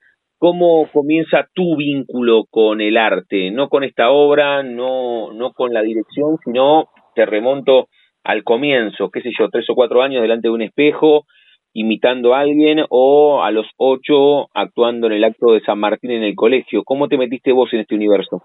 ¿Cómo 0.45 0.87
comienza 0.93 1.49
tu 1.55 1.75
vínculo 1.75 2.45
con 2.51 2.83
el 2.83 2.99
arte? 2.99 3.51
No 3.51 3.71
con 3.71 3.83
esta 3.83 4.11
obra, 4.11 4.63
no, 4.63 5.33
no 5.33 5.55
con 5.55 5.73
la 5.73 5.81
dirección, 5.81 6.37
sino 6.45 6.91
te 7.15 7.25
remonto 7.25 7.89
al 8.23 8.45
comienzo, 8.45 9.09
qué 9.09 9.23
sé 9.23 9.31
yo, 9.39 9.49
tres 9.49 9.65
o 9.71 9.75
cuatro 9.75 10.03
años 10.03 10.21
delante 10.21 10.49
de 10.49 10.53
un 10.53 10.61
espejo, 10.61 11.25
imitando 11.73 12.35
a 12.35 12.41
alguien, 12.41 12.85
o 12.91 13.43
a 13.43 13.51
los 13.53 13.67
ocho 13.79 14.49
actuando 14.53 15.07
en 15.07 15.15
el 15.15 15.25
acto 15.25 15.55
de 15.55 15.63
San 15.63 15.79
Martín 15.79 16.11
en 16.11 16.25
el 16.25 16.35
colegio. 16.35 16.85
¿Cómo 16.85 17.09
te 17.09 17.17
metiste 17.17 17.51
vos 17.51 17.73
en 17.73 17.81
este 17.81 17.95
universo? 17.95 18.43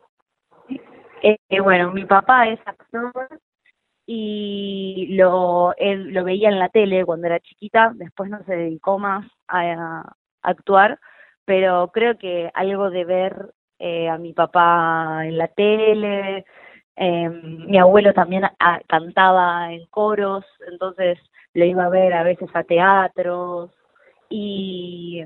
Eh, 1.21 1.37
bueno, 1.61 1.91
mi 1.91 2.05
papá 2.05 2.47
es 2.47 2.61
actor 2.65 3.11
y 4.05 5.17
lo, 5.17 5.75
él 5.75 6.13
lo 6.13 6.23
veía 6.23 6.47
en 6.47 6.59
la 6.59 6.69
tele 6.69 7.03
cuando 7.03 7.27
era 7.27 7.41
chiquita, 7.41 7.91
después 7.95 8.29
no 8.29 8.41
se 8.45 8.55
dedicó 8.55 8.99
más 8.99 9.29
a, 9.49 10.13
actuar, 10.41 10.97
pero 11.49 11.89
creo 11.91 12.15
que 12.15 12.51
algo 12.53 12.91
de 12.91 13.05
ver 13.05 13.55
eh, 13.79 14.07
a 14.07 14.19
mi 14.19 14.33
papá 14.33 15.21
en 15.25 15.35
la 15.35 15.47
tele, 15.47 16.45
eh, 16.95 17.27
mi 17.27 17.75
abuelo 17.79 18.13
también 18.13 18.43
cantaba 18.85 19.73
en 19.73 19.87
coros, 19.87 20.45
entonces 20.71 21.17
lo 21.55 21.65
iba 21.65 21.85
a 21.85 21.89
ver 21.89 22.13
a 22.13 22.21
veces 22.21 22.49
a 22.53 22.63
teatros 22.63 23.71
y 24.29 25.23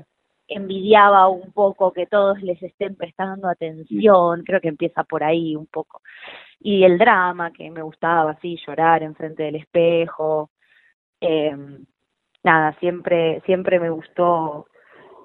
envidiaba 0.48 1.28
un 1.28 1.52
poco 1.52 1.92
que 1.92 2.06
todos 2.06 2.40
les 2.40 2.62
estén 2.62 2.96
prestando 2.96 3.46
atención, 3.46 4.44
creo 4.44 4.62
que 4.62 4.68
empieza 4.68 5.04
por 5.04 5.22
ahí 5.24 5.54
un 5.54 5.66
poco. 5.66 6.00
Y 6.58 6.84
el 6.84 6.96
drama, 6.96 7.52
que 7.52 7.70
me 7.70 7.82
gustaba 7.82 8.30
así, 8.30 8.56
llorar 8.66 9.02
enfrente 9.02 9.42
del 9.42 9.56
espejo. 9.56 10.50
Eh, 11.20 11.54
nada, 12.42 12.72
siempre, 12.80 13.42
siempre 13.44 13.78
me 13.78 13.90
gustó 13.90 14.68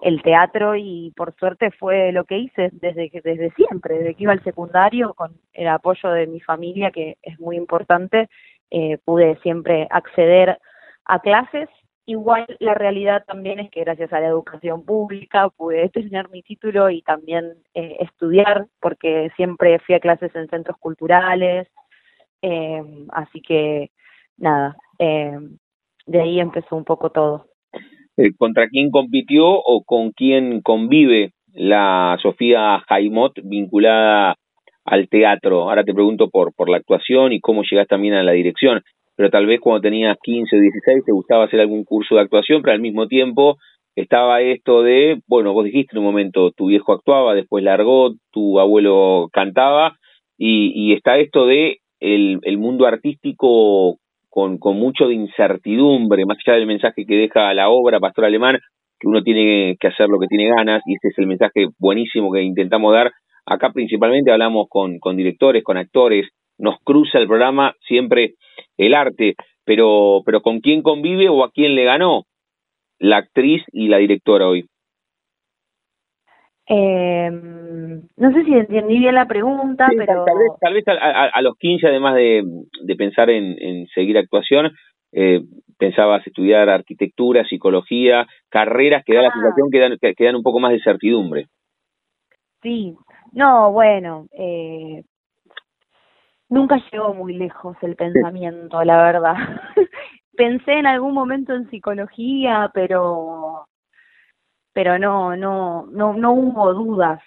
el 0.01 0.21
teatro 0.21 0.75
y 0.75 1.13
por 1.15 1.35
suerte 1.35 1.71
fue 1.71 2.11
lo 2.11 2.25
que 2.25 2.37
hice 2.37 2.69
desde 2.73 3.09
que 3.09 3.21
desde 3.21 3.51
siempre, 3.51 3.97
desde 3.97 4.15
que 4.15 4.23
iba 4.23 4.33
al 4.33 4.43
secundario 4.43 5.13
con 5.13 5.33
el 5.53 5.67
apoyo 5.67 6.09
de 6.09 6.27
mi 6.27 6.39
familia 6.39 6.91
que 6.91 7.17
es 7.21 7.39
muy 7.39 7.57
importante, 7.57 8.29
eh, 8.71 8.97
pude 9.03 9.37
siempre 9.41 9.87
acceder 9.89 10.59
a 11.05 11.19
clases 11.19 11.69
Igual 12.09 12.47
la 12.57 12.73
realidad 12.73 13.23
también 13.27 13.59
es 13.59 13.69
que 13.69 13.81
gracias 13.81 14.11
a 14.11 14.19
la 14.19 14.29
educación 14.29 14.83
pública 14.83 15.47
pude 15.49 15.89
tener 15.93 16.27
mi 16.29 16.41
título 16.41 16.89
y 16.89 17.03
también 17.03 17.53
eh, 17.75 17.97
estudiar, 17.99 18.65
porque 18.81 19.29
siempre 19.35 19.77
fui 19.77 19.93
a 19.93 19.99
clases 19.99 20.35
en 20.35 20.49
centros 20.49 20.75
culturales, 20.79 21.67
eh, 22.41 22.81
así 23.09 23.41
que 23.43 23.91
nada, 24.37 24.75
eh, 24.97 25.37
de 26.07 26.19
ahí 26.19 26.39
empezó 26.39 26.75
un 26.75 26.83
poco 26.83 27.11
todo. 27.11 27.48
¿Contra 28.37 28.67
quién 28.67 28.91
compitió 28.91 29.45
o 29.47 29.83
con 29.85 30.11
quién 30.11 30.61
convive 30.61 31.31
la 31.53 32.17
Sofía 32.21 32.79
Jaimot 32.87 33.33
vinculada 33.43 34.35
al 34.85 35.07
teatro? 35.07 35.69
Ahora 35.69 35.83
te 35.83 35.93
pregunto 35.93 36.29
por, 36.29 36.53
por 36.53 36.69
la 36.69 36.77
actuación 36.77 37.33
y 37.33 37.39
cómo 37.39 37.63
llegas 37.63 37.87
también 37.87 38.13
a 38.15 38.23
la 38.23 38.33
dirección 38.33 38.81
pero 39.19 39.31
tal 39.31 39.47
vez 39.47 39.59
cuando 39.59 39.81
tenías 39.81 40.17
15 40.23 40.55
o 40.55 40.61
16 40.61 41.03
te 41.03 41.11
gustaba 41.11 41.43
hacer 41.43 41.59
algún 41.59 41.83
curso 41.83 42.15
de 42.15 42.21
actuación, 42.21 42.61
pero 42.61 42.71
al 42.71 42.79
mismo 42.79 43.05
tiempo 43.09 43.57
estaba 43.93 44.39
esto 44.39 44.81
de, 44.81 45.19
bueno, 45.27 45.51
vos 45.51 45.65
dijiste 45.65 45.91
en 45.91 45.99
un 45.99 46.05
momento, 46.05 46.51
tu 46.51 46.67
viejo 46.67 46.93
actuaba, 46.93 47.35
después 47.35 47.61
largó, 47.61 48.13
tu 48.31 48.61
abuelo 48.61 49.27
cantaba, 49.33 49.97
y, 50.37 50.71
y 50.73 50.93
está 50.93 51.17
esto 51.17 51.45
de 51.45 51.79
el 51.99 52.57
mundo 52.57 52.85
artístico 52.85 53.97
con, 54.29 54.57
con 54.57 54.77
mucho 54.77 55.07
de 55.07 55.15
incertidumbre, 55.15 56.25
más 56.25 56.37
allá 56.45 56.57
del 56.57 56.67
mensaje 56.67 57.05
que 57.05 57.15
deja 57.15 57.53
la 57.53 57.69
obra 57.69 57.99
Pastor 57.99 58.25
Alemán, 58.25 58.59
que 58.99 59.07
uno 59.07 59.23
tiene 59.23 59.77
que 59.79 59.87
hacer 59.87 60.07
lo 60.09 60.19
que 60.19 60.27
tiene 60.27 60.49
ganas, 60.49 60.81
y 60.85 60.93
este 60.93 61.09
es 61.09 61.17
el 61.17 61.27
mensaje 61.27 61.67
buenísimo 61.79 62.31
que 62.31 62.41
intentamos 62.41 62.93
dar. 62.93 63.11
Acá 63.45 63.71
principalmente 63.71 64.31
hablamos 64.31 64.67
con, 64.69 64.99
con 64.99 65.15
directores, 65.15 65.63
con 65.63 65.77
actores, 65.77 66.27
nos 66.57 66.75
cruza 66.83 67.17
el 67.17 67.27
programa 67.27 67.73
siempre 67.87 68.33
el 68.77 68.93
arte, 68.93 69.35
pero, 69.65 70.21
pero 70.25 70.41
¿con 70.41 70.59
quién 70.59 70.81
convive 70.81 71.29
o 71.29 71.43
a 71.43 71.51
quién 71.51 71.75
le 71.75 71.85
ganó 71.85 72.23
la 72.99 73.17
actriz 73.17 73.63
y 73.71 73.87
la 73.87 73.97
directora 73.97 74.47
hoy? 74.47 74.65
Eh, 76.71 77.31
no 77.31 78.31
sé 78.31 78.43
si 78.45 78.53
entendí 78.53 78.99
bien 78.99 79.15
la 79.15 79.25
pregunta, 79.25 79.87
pero... 79.97 80.23
Tal 80.23 80.37
vez, 80.37 80.51
tal 80.61 80.73
vez 80.73 80.83
a, 80.87 81.41
los 81.41 81.57
15, 81.57 81.87
además 81.87 82.13
de, 82.15 82.43
de 82.83 82.95
pensar 82.95 83.31
en, 83.31 83.55
en 83.59 83.87
seguir 83.87 84.17
actuación, 84.19 84.71
eh, 85.11 85.41
pensabas 85.79 86.25
estudiar 86.27 86.69
arquitectura, 86.69 87.43
psicología, 87.45 88.27
carreras 88.49 89.03
que 89.03 89.15
da 89.15 89.23
la 89.23 89.29
ah. 89.29 89.33
sensación 89.33 89.71
que 89.71 89.79
dan, 89.79 89.97
que, 89.99 90.25
dan 90.25 90.35
un 90.35 90.43
poco 90.43 90.59
más 90.59 90.71
de 90.71 90.81
certidumbre. 90.81 91.47
Sí, 92.61 92.95
no, 93.31 93.71
bueno, 93.71 94.27
eh, 94.33 95.03
nunca 96.49 96.79
llegó 96.91 97.13
muy 97.13 97.33
lejos 97.33 97.77
el 97.81 97.95
pensamiento, 97.95 98.83
la 98.83 99.01
verdad. 99.01 99.35
Pensé 100.37 100.73
en 100.73 100.85
algún 100.85 101.13
momento 101.13 101.53
en 101.53 101.69
psicología, 101.69 102.69
pero 102.73 103.65
pero 104.73 104.97
no 104.99 105.35
no 105.35 105.85
no 105.87 106.13
no 106.13 106.33
hubo 106.33 106.73
dudas. 106.73 107.21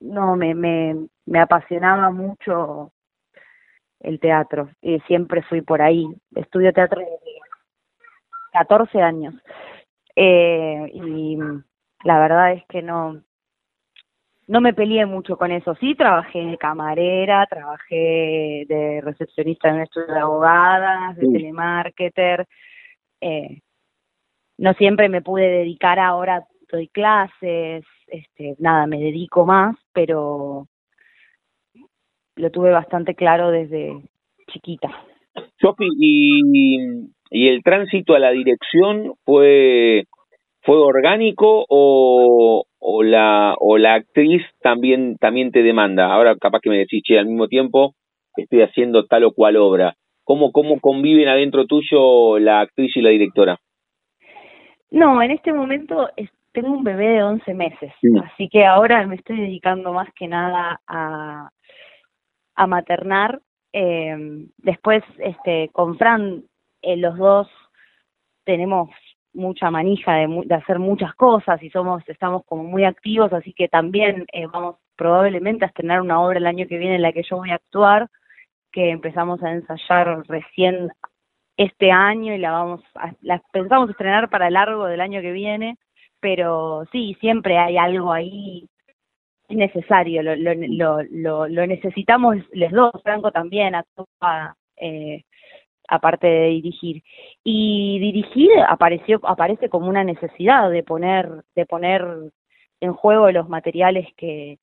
No 0.00 0.36
me 0.36 0.54
me 0.54 1.08
me 1.26 1.40
apasionaba 1.40 2.10
mucho 2.10 2.92
el 4.00 4.20
teatro 4.20 4.70
y 4.80 5.00
siempre 5.00 5.42
fui 5.42 5.62
por 5.62 5.82
ahí. 5.82 6.06
Estudio 6.34 6.72
teatro 6.72 7.00
desde 7.00 7.40
14 8.52 9.02
años. 9.02 9.34
Eh, 10.16 10.90
y 10.94 11.38
la 12.04 12.18
verdad 12.18 12.52
es 12.52 12.64
que 12.66 12.82
no 12.82 13.22
no 14.48 14.62
me 14.62 14.72
peleé 14.72 15.04
mucho 15.06 15.36
con 15.36 15.52
eso. 15.52 15.74
Sí, 15.76 15.94
trabajé 15.94 16.38
de 16.40 16.56
camarera, 16.56 17.46
trabajé 17.46 18.64
de 18.66 19.00
recepcionista 19.02 19.68
en 19.68 19.74
un 19.76 19.80
estudio 19.82 20.14
de 20.14 20.20
abogadas, 20.20 21.16
de 21.16 21.30
telemarketer. 21.30 22.48
Eh, 23.20 23.60
no 24.56 24.72
siempre 24.74 25.08
me 25.10 25.20
pude 25.20 25.48
dedicar 25.48 25.98
ahora, 25.98 26.44
doy 26.70 26.88
clases, 26.88 27.84
este, 28.06 28.54
nada, 28.58 28.86
me 28.86 28.98
dedico 28.98 29.46
más, 29.46 29.76
pero 29.92 30.66
lo 32.36 32.50
tuve 32.50 32.70
bastante 32.70 33.14
claro 33.14 33.50
desde 33.50 34.02
chiquita. 34.48 34.88
Sofi, 35.60 35.86
y, 35.98 37.10
y 37.30 37.48
el 37.48 37.62
tránsito 37.62 38.14
a 38.14 38.18
la 38.18 38.30
dirección 38.30 39.14
fue 39.24 40.04
fue 40.62 40.76
orgánico 40.76 41.64
o, 41.68 42.64
o 42.78 43.02
la 43.02 43.54
o 43.58 43.78
la 43.78 43.94
actriz 43.94 44.42
también 44.60 45.16
también 45.16 45.50
te 45.50 45.62
demanda 45.62 46.12
ahora 46.12 46.36
capaz 46.36 46.60
que 46.60 46.70
me 46.70 46.78
decís 46.78 47.02
che 47.04 47.18
al 47.18 47.26
mismo 47.26 47.48
tiempo 47.48 47.94
estoy 48.36 48.62
haciendo 48.62 49.06
tal 49.06 49.24
o 49.24 49.32
cual 49.32 49.56
obra 49.56 49.94
cómo 50.24 50.52
cómo 50.52 50.78
conviven 50.80 51.28
adentro 51.28 51.66
tuyo 51.66 52.38
la 52.38 52.60
actriz 52.60 52.96
y 52.96 53.00
la 53.00 53.10
directora 53.10 53.58
no 54.90 55.22
en 55.22 55.30
este 55.30 55.52
momento 55.52 56.10
tengo 56.60 56.76
un 56.76 56.84
bebé 56.84 57.08
de 57.08 57.22
11 57.22 57.54
meses 57.54 57.92
así 58.24 58.48
que 58.48 58.66
ahora 58.66 59.06
me 59.06 59.14
estoy 59.14 59.40
dedicando 59.40 59.92
más 59.92 60.08
que 60.14 60.26
nada 60.26 60.80
a 60.86 61.50
a 62.56 62.66
maternar 62.66 63.40
eh, 63.72 64.16
después 64.56 65.04
este 65.18 65.70
con 65.72 65.96
Fran 65.96 66.42
eh, 66.82 66.96
los 66.96 67.16
dos 67.16 67.48
tenemos 68.44 68.90
mucha 69.32 69.70
manija 69.70 70.14
de, 70.14 70.42
de, 70.46 70.54
hacer 70.54 70.80
muchas 70.80 71.14
cosas 71.14 71.62
y 71.62 71.70
somos 71.70 72.02
estamos 72.08 72.44
como 72.44 72.64
muy 72.64 72.84
activos 72.84 73.32
así 73.32 73.52
que 73.52 73.68
también 73.68 74.26
eh, 74.32 74.46
vamos 74.46 74.76
probablemente 74.96 75.64
a 75.64 75.68
estrenar 75.68 76.00
una 76.00 76.20
obra 76.20 76.38
el 76.38 76.46
año 76.46 76.66
que 76.66 76.78
viene 76.78 76.96
en 76.96 77.02
la 77.02 77.12
que 77.12 77.22
yo 77.22 77.36
voy 77.36 77.50
a 77.50 77.56
actuar 77.56 78.08
que 78.72 78.90
empezamos 78.90 79.40
a 79.44 79.52
ensayar 79.52 80.24
recién 80.26 80.90
este 81.56 81.92
año 81.92 82.34
y 82.34 82.38
la 82.38 82.50
vamos 82.50 82.82
a, 82.96 83.12
la 83.20 83.40
pensamos 83.52 83.90
estrenar 83.90 84.28
para 84.28 84.50
largo 84.50 84.86
del 84.86 85.00
año 85.00 85.20
que 85.20 85.30
viene 85.30 85.78
pero 86.20 86.84
sí 86.92 87.16
siempre 87.20 87.58
hay 87.58 87.76
algo 87.76 88.12
ahí 88.12 88.68
necesario 89.48 90.22
lo 90.22 90.36
lo, 90.36 91.02
lo, 91.10 91.48
lo, 91.48 91.66
necesitamos 91.66 92.36
los 92.52 92.70
dos 92.72 92.92
Franco 93.02 93.30
también 93.32 93.74
actúa 93.74 94.56
eh, 94.76 95.24
aparte 95.88 96.26
de 96.26 96.48
dirigir. 96.48 97.02
Y 97.42 97.98
dirigir 97.98 98.50
apareció, 98.68 99.20
aparece 99.24 99.68
como 99.68 99.88
una 99.88 100.04
necesidad 100.04 100.70
de 100.70 100.82
poner, 100.82 101.28
de 101.56 101.66
poner 101.66 102.04
en 102.80 102.92
juego 102.92 103.30
los 103.32 103.48
materiales 103.48 104.06
que, 104.16 104.58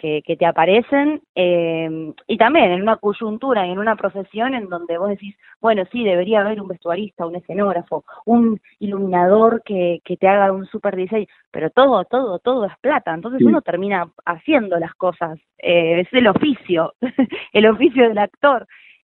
que, 0.00 0.36
te 0.38 0.46
aparecen 0.46 1.20
eh, 1.34 2.12
y 2.26 2.36
también 2.38 2.72
en 2.72 2.82
una 2.82 2.96
coyuntura 2.96 3.66
y 3.66 3.70
en 3.70 3.78
una 3.78 3.96
profesión 3.96 4.54
en 4.54 4.68
donde 4.68 4.96
vos 4.96 5.10
decís, 5.10 5.36
bueno, 5.60 5.84
sí, 5.92 6.02
debería 6.04 6.40
haber 6.40 6.60
un 6.60 6.68
vestuarista, 6.68 7.26
un 7.26 7.36
escenógrafo, 7.36 8.04
un 8.24 8.60
iluminador 8.78 9.62
que, 9.62 10.00
que 10.04 10.16
te 10.16 10.26
haga 10.26 10.52
un 10.52 10.66
super 10.66 10.96
diseño, 10.96 11.26
pero 11.50 11.70
todo, 11.70 12.04
todo, 12.04 12.38
todo 12.38 12.64
es 12.64 12.72
plata, 12.80 13.12
entonces 13.12 13.42
uno 13.42 13.60
termina 13.60 14.10
haciendo 14.24 14.78
las 14.78 14.94
cosas, 14.94 15.38
eh, 15.58 16.00
es 16.00 16.12
el 16.12 16.26
oficio, 16.28 16.94
el 17.52 17.66
oficio 17.66 18.08
del 18.08 18.18
actor. 18.18 18.66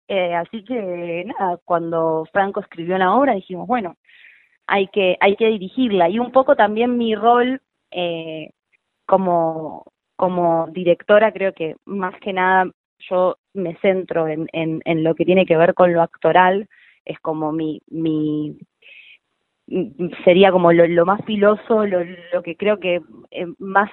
Eh, 0.08 0.34
así 0.34 0.62
que 0.64 1.24
nada, 1.26 1.58
cuando 1.64 2.26
Franco 2.32 2.60
escribió 2.60 2.98
la 2.98 3.14
obra 3.14 3.34
dijimos, 3.34 3.66
bueno, 3.66 3.96
hay 4.66 4.88
que, 4.88 5.16
hay 5.20 5.36
que 5.36 5.46
dirigirla. 5.48 6.08
Y 6.10 6.18
un 6.18 6.32
poco 6.32 6.56
también 6.56 6.98
mi 6.98 7.14
rol 7.14 7.62
eh, 7.90 8.50
como, 9.06 9.84
como 10.16 10.68
directora, 10.68 11.32
creo 11.32 11.52
que 11.52 11.76
más 11.84 12.18
que 12.20 12.32
nada 12.32 12.70
yo 13.10 13.36
me 13.54 13.76
centro 13.76 14.28
en, 14.28 14.48
en, 14.52 14.80
en 14.84 15.04
lo 15.04 15.14
que 15.14 15.24
tiene 15.24 15.46
que 15.46 15.56
ver 15.56 15.74
con 15.74 15.92
lo 15.92 16.02
actoral, 16.02 16.68
es 17.04 17.18
como 17.20 17.52
mi, 17.52 17.80
mi 17.88 18.56
sería 20.24 20.52
como 20.52 20.72
lo, 20.72 21.06
más 21.06 21.24
filoso, 21.24 21.86
lo, 21.86 22.00
lo, 22.32 22.42
que 22.42 22.56
creo 22.56 22.78
que 22.78 23.00
eh, 23.30 23.46
más 23.58 23.90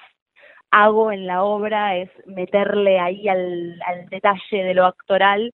hago 0.72 1.12
en 1.12 1.26
la 1.26 1.44
obra 1.44 1.98
es 1.98 2.10
meterle 2.26 3.00
ahí 3.00 3.28
al, 3.28 3.80
al 3.86 4.08
detalle 4.10 4.64
de 4.64 4.74
lo 4.74 4.86
actoral, 4.86 5.54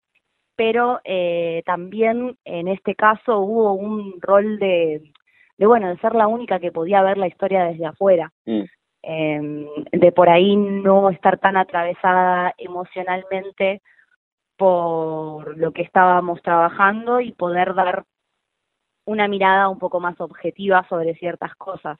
pero 0.55 0.99
eh, 1.03 1.63
también 1.65 2.37
en 2.45 2.67
este 2.67 2.95
caso 2.95 3.39
hubo 3.39 3.73
un 3.73 4.19
rol 4.21 4.57
de, 4.59 5.01
de, 5.57 5.65
bueno, 5.65 5.89
de 5.89 5.97
ser 5.97 6.15
la 6.15 6.27
única 6.27 6.59
que 6.59 6.71
podía 6.71 7.01
ver 7.01 7.17
la 7.17 7.27
historia 7.27 7.65
desde 7.65 7.85
afuera. 7.85 8.31
Mm. 8.45 8.63
Eh, 9.07 9.67
de 9.91 10.11
por 10.11 10.29
ahí 10.29 10.55
no 10.55 11.11
estar 11.11 11.37
tan 11.37 11.57
atravesada 11.57 12.55
emocionalmente 12.57 13.81
por 14.57 15.57
lo 15.57 15.71
que 15.71 15.83
estábamos 15.83 16.41
trabajando 16.41 17.21
y 17.21 17.31
poder 17.33 17.75
dar 17.75 18.03
una 19.05 19.27
mirada 19.27 19.69
un 19.69 19.77
poco 19.77 19.99
más 19.99 20.19
objetiva 20.19 20.85
sobre 20.89 21.13
ciertas 21.15 21.53
cosas. 21.55 21.99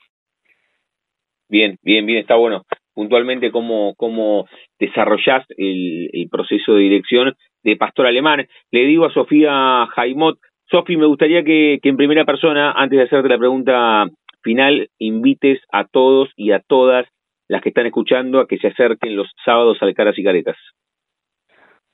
Bien, 1.47 1.77
bien, 1.83 2.07
bien, 2.07 2.19
está 2.19 2.35
bueno. 2.35 2.63
Puntualmente, 2.95 3.51
cómo, 3.51 3.93
cómo 3.95 4.47
el, 4.79 6.09
el 6.11 6.29
proceso 6.29 6.73
de 6.73 6.79
dirección 6.79 7.35
de 7.61 7.75
Pastor 7.75 8.07
Alemán. 8.07 8.47
Le 8.71 8.85
digo 8.85 9.05
a 9.05 9.13
Sofía 9.13 9.85
Jaimot, 9.93 10.39
Sofi, 10.71 10.97
me 10.97 11.05
gustaría 11.05 11.43
que, 11.43 11.77
que 11.83 11.89
en 11.89 11.97
primera 11.97 12.25
persona, 12.25 12.71
antes 12.71 12.97
de 12.97 13.05
hacerte 13.05 13.29
la 13.29 13.37
pregunta 13.37 14.07
final, 14.45 14.89
invites 14.99 15.59
a 15.71 15.85
todos 15.85 16.29
y 16.37 16.51
a 16.51 16.59
todas 16.59 17.05
las 17.47 17.61
que 17.61 17.69
están 17.69 17.87
escuchando 17.87 18.39
a 18.39 18.47
que 18.47 18.57
se 18.59 18.67
acerquen 18.67 19.15
los 19.15 19.27
sábados 19.43 19.79
al 19.81 19.95
Caras 19.95 20.17
y 20.17 20.23
Caretas. 20.23 20.57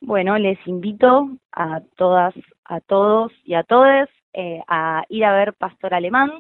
Bueno, 0.02 0.38
les 0.38 0.60
invito 0.68 1.30
a 1.52 1.82
todas, 1.96 2.34
a 2.66 2.82
todos 2.82 3.32
y 3.46 3.54
a 3.54 3.64
todes 3.64 4.10
eh, 4.34 4.62
a 4.68 5.04
ir 5.10 5.26
a 5.26 5.34
ver 5.34 5.54
Pastor 5.54 5.94
Alemán 5.94 6.32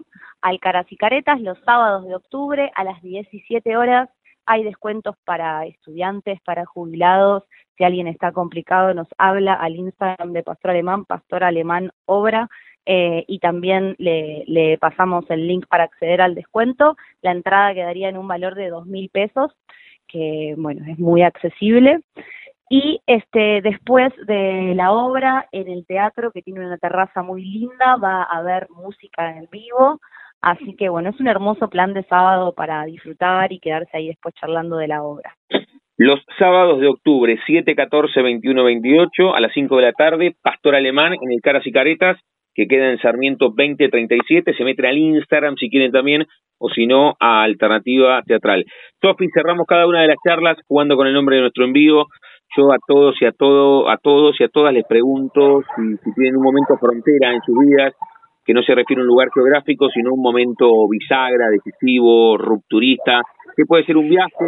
al 0.41 0.59
Caras 0.59 0.87
y 0.89 0.97
Caretas 0.97 1.39
los 1.41 1.59
sábados 1.65 2.05
de 2.07 2.15
octubre 2.15 2.71
a 2.75 2.83
las 2.83 3.01
17 3.01 3.77
horas. 3.77 4.09
Hay 4.45 4.63
descuentos 4.63 5.15
para 5.25 5.65
estudiantes, 5.65 6.39
para 6.43 6.65
jubilados. 6.65 7.43
Si 7.77 7.83
alguien 7.83 8.07
está 8.07 8.31
complicado, 8.31 8.93
nos 8.93 9.07
habla 9.17 9.53
al 9.53 9.75
Instagram 9.75 10.33
de 10.33 10.43
Pastor 10.43 10.71
Alemán, 10.71 11.05
Pastor 11.05 11.43
Alemán 11.43 11.91
Obra. 12.05 12.49
Eh, 12.85 13.25
y 13.27 13.39
también 13.39 13.95
le, 13.99 14.77
pasamos 14.79 15.29
el 15.29 15.47
link 15.47 15.65
para 15.67 15.83
acceder 15.83 16.21
al 16.21 16.35
descuento. 16.35 16.97
La 17.21 17.31
entrada 17.31 17.73
quedaría 17.73 18.09
en 18.09 18.17
un 18.17 18.27
valor 18.27 18.55
de 18.55 18.69
dos 18.69 18.85
mil 18.85 19.09
pesos, 19.09 19.51
que 20.07 20.55
bueno, 20.57 20.83
es 20.87 20.97
muy 20.99 21.21
accesible. 21.21 21.99
Y 22.69 23.01
este, 23.05 23.61
después 23.61 24.13
de 24.25 24.73
la 24.75 24.93
obra, 24.93 25.47
en 25.51 25.67
el 25.67 25.85
teatro, 25.85 26.31
que 26.31 26.41
tiene 26.41 26.65
una 26.65 26.77
terraza 26.77 27.21
muy 27.21 27.43
linda, 27.43 27.97
va 27.97 28.23
a 28.23 28.37
haber 28.37 28.69
música 28.69 29.37
en 29.37 29.47
vivo. 29.51 29.99
Así 30.41 30.75
que 30.75 30.89
bueno, 30.89 31.09
es 31.09 31.19
un 31.19 31.27
hermoso 31.27 31.69
plan 31.69 31.93
de 31.93 32.03
sábado 32.03 32.53
para 32.53 32.83
disfrutar 32.85 33.51
y 33.51 33.59
quedarse 33.59 33.95
ahí 33.95 34.07
después 34.07 34.33
charlando 34.35 34.77
de 34.77 34.87
la 34.87 35.03
obra. 35.03 35.35
Los 35.97 36.19
sábados 36.39 36.79
de 36.79 36.87
octubre, 36.87 37.37
7, 37.45 37.75
14, 37.75 38.23
21, 38.23 38.63
28, 38.63 39.35
a 39.35 39.39
las 39.39 39.53
5 39.53 39.75
de 39.75 39.81
la 39.83 39.93
tarde, 39.93 40.35
Pastor 40.41 40.73
Alemán 40.73 41.13
en 41.13 41.31
el 41.31 41.41
Caras 41.41 41.67
y 41.67 41.71
Caretas, 41.71 42.17
que 42.53 42.67
queda 42.67 42.91
en 42.91 42.99
Sarmiento 42.99 43.53
2037. 43.55 44.53
Se 44.53 44.63
meten 44.63 44.85
al 44.85 44.97
Instagram 44.97 45.55
si 45.55 45.69
quieren 45.69 45.91
también, 45.91 46.25
o 46.59 46.69
si 46.69 46.87
no, 46.87 47.15
a 47.19 47.43
Alternativa 47.43 48.21
Teatral. 48.25 48.65
Sofi, 49.01 49.27
cerramos 49.33 49.65
cada 49.67 49.87
una 49.87 50.01
de 50.01 50.07
las 50.07 50.17
charlas 50.25 50.57
jugando 50.67 50.95
con 50.95 51.07
el 51.07 51.13
nombre 51.13 51.37
de 51.37 51.41
nuestro 51.41 51.65
envío 51.65 52.07
yo 52.57 52.71
a 52.71 52.77
todos 52.85 53.15
y 53.21 53.25
a 53.25 53.31
todo, 53.31 53.89
a 53.89 53.97
todos 53.97 54.35
y 54.39 54.43
a 54.43 54.49
todas 54.49 54.73
les 54.73 54.85
pregunto 54.85 55.61
si, 55.75 55.97
si 56.03 56.13
tienen 56.13 56.37
un 56.37 56.43
momento 56.43 56.77
frontera 56.77 57.33
en 57.33 57.41
sus 57.41 57.57
vidas, 57.57 57.93
que 58.43 58.53
no 58.53 58.61
se 58.63 58.75
refiere 58.75 59.01
a 59.01 59.03
un 59.03 59.07
lugar 59.07 59.29
geográfico, 59.33 59.89
sino 59.89 60.13
un 60.13 60.21
momento 60.21 60.67
bisagra, 60.89 61.49
decisivo, 61.49 62.37
rupturista, 62.37 63.21
que 63.55 63.65
puede 63.65 63.85
ser 63.85 63.97
un 63.97 64.09
viaje, 64.09 64.45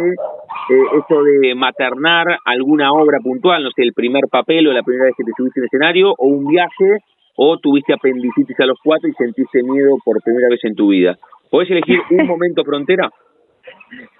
eh, 0.70 0.98
eso 0.98 1.22
de 1.22 1.54
maternar 1.54 2.26
alguna 2.44 2.92
obra 2.92 3.18
puntual, 3.22 3.62
no 3.62 3.70
sé, 3.70 3.82
el 3.82 3.94
primer 3.94 4.24
papel 4.30 4.66
o 4.68 4.72
la 4.72 4.82
primera 4.82 5.06
vez 5.06 5.14
que 5.16 5.24
te 5.24 5.32
subiste 5.36 5.60
en 5.60 5.66
escenario, 5.66 6.12
o 6.18 6.26
un 6.26 6.46
viaje, 6.46 6.98
o 7.36 7.58
tuviste 7.58 7.92
apendicitis 7.92 8.58
a 8.60 8.66
los 8.66 8.78
cuatro 8.82 9.08
y 9.08 9.12
sentiste 9.12 9.62
miedo 9.62 9.96
por 10.04 10.22
primera 10.22 10.48
vez 10.50 10.60
en 10.64 10.74
tu 10.74 10.88
vida. 10.88 11.16
¿Podés 11.50 11.70
elegir 11.70 12.00
un 12.10 12.26
momento 12.26 12.64
frontera? 12.64 13.10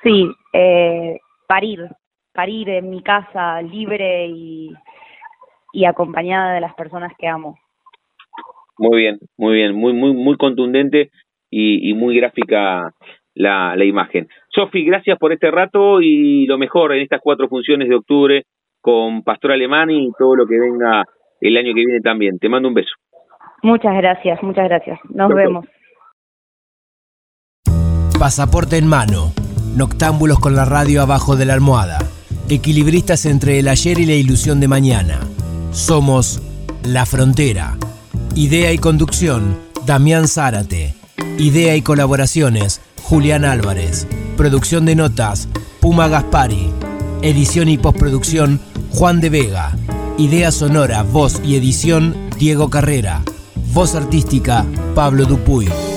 Sí, 0.03 0.31
eh, 0.53 1.19
parir, 1.47 1.89
parir 2.33 2.69
en 2.69 2.91
mi 2.91 3.03
casa 3.03 3.61
libre 3.63 4.27
y, 4.29 4.73
y 5.73 5.85
acompañada 5.85 6.55
de 6.55 6.61
las 6.61 6.75
personas 6.75 7.13
que 7.19 7.29
amo. 7.29 7.57
Muy 8.79 8.99
bien, 8.99 9.19
muy 9.37 9.55
bien, 9.55 9.75
muy 9.75 9.93
muy 9.93 10.13
muy 10.13 10.37
contundente 10.37 11.11
y, 11.49 11.91
y 11.91 11.95
muy 11.95 12.17
gráfica 12.17 12.93
la, 13.35 13.77
la 13.77 13.85
imagen. 13.85 14.29
Sofi, 14.49 14.85
gracias 14.85 15.19
por 15.19 15.33
este 15.33 15.51
rato 15.51 16.01
y 16.01 16.47
lo 16.47 16.59
mejor 16.59 16.93
en 16.93 17.03
estas 17.03 17.21
cuatro 17.23 17.49
funciones 17.49 17.89
de 17.89 17.97
octubre 17.97 18.45
con 18.81 19.23
Pastor 19.23 19.53
Alemán 19.53 19.91
y 19.91 20.11
todo 20.19 20.37
lo 20.37 20.47
que 20.47 20.59
venga 20.59 21.05
el 21.41 21.57
año 21.57 21.75
que 21.75 21.85
viene 21.85 22.01
también. 22.01 22.39
Te 22.39 22.49
mando 22.49 22.69
un 22.69 22.75
beso. 22.75 22.95
Muchas 23.65 23.95
gracias, 23.97 24.41
muchas 24.43 24.69
gracias. 24.69 25.01
Nos 25.09 25.35
vemos. 25.35 25.65
Pasaporte 28.17 28.79
en 28.79 28.87
mano. 28.87 29.33
Noctámbulos 29.75 30.39
con 30.39 30.55
la 30.55 30.65
radio 30.65 31.03
abajo 31.03 31.35
de 31.35 31.47
la 31.47 31.55
almohada 31.55 31.99
equilibristas 32.49 33.25
entre 33.27 33.59
el 33.59 33.69
ayer 33.69 33.99
y 33.99 34.07
la 34.07 34.13
ilusión 34.13 34.61
de 34.61 34.69
mañana. 34.69 35.21
Somos 35.73 36.43
La 36.83 37.07
Frontera. 37.07 37.77
Idea 38.35 38.73
y 38.73 38.79
conducción, 38.79 39.59
Damián 39.87 40.29
Zárate. 40.29 40.95
Idea 41.39 41.75
y 41.77 41.83
colaboraciones, 41.83 42.81
Julián 43.03 43.45
Álvarez. 43.45 44.07
Producción 44.37 44.85
de 44.85 44.95
notas, 44.95 45.49
Puma 45.81 46.09
Gaspari. 46.09 46.71
Edición 47.23 47.69
y 47.69 47.79
postproducción, 47.79 48.61
Juan 48.91 49.21
de 49.21 49.31
Vega. 49.31 49.73
Idea 50.19 50.53
sonora, 50.53 51.03
voz 51.03 51.41
y 51.45 51.57
edición, 51.57 52.15
Diego 52.39 52.71
Carrera. 52.71 53.23
Voz 53.57 53.95
artística, 53.95 54.67
Pablo 54.95 55.27
Dupuy. 55.27 55.94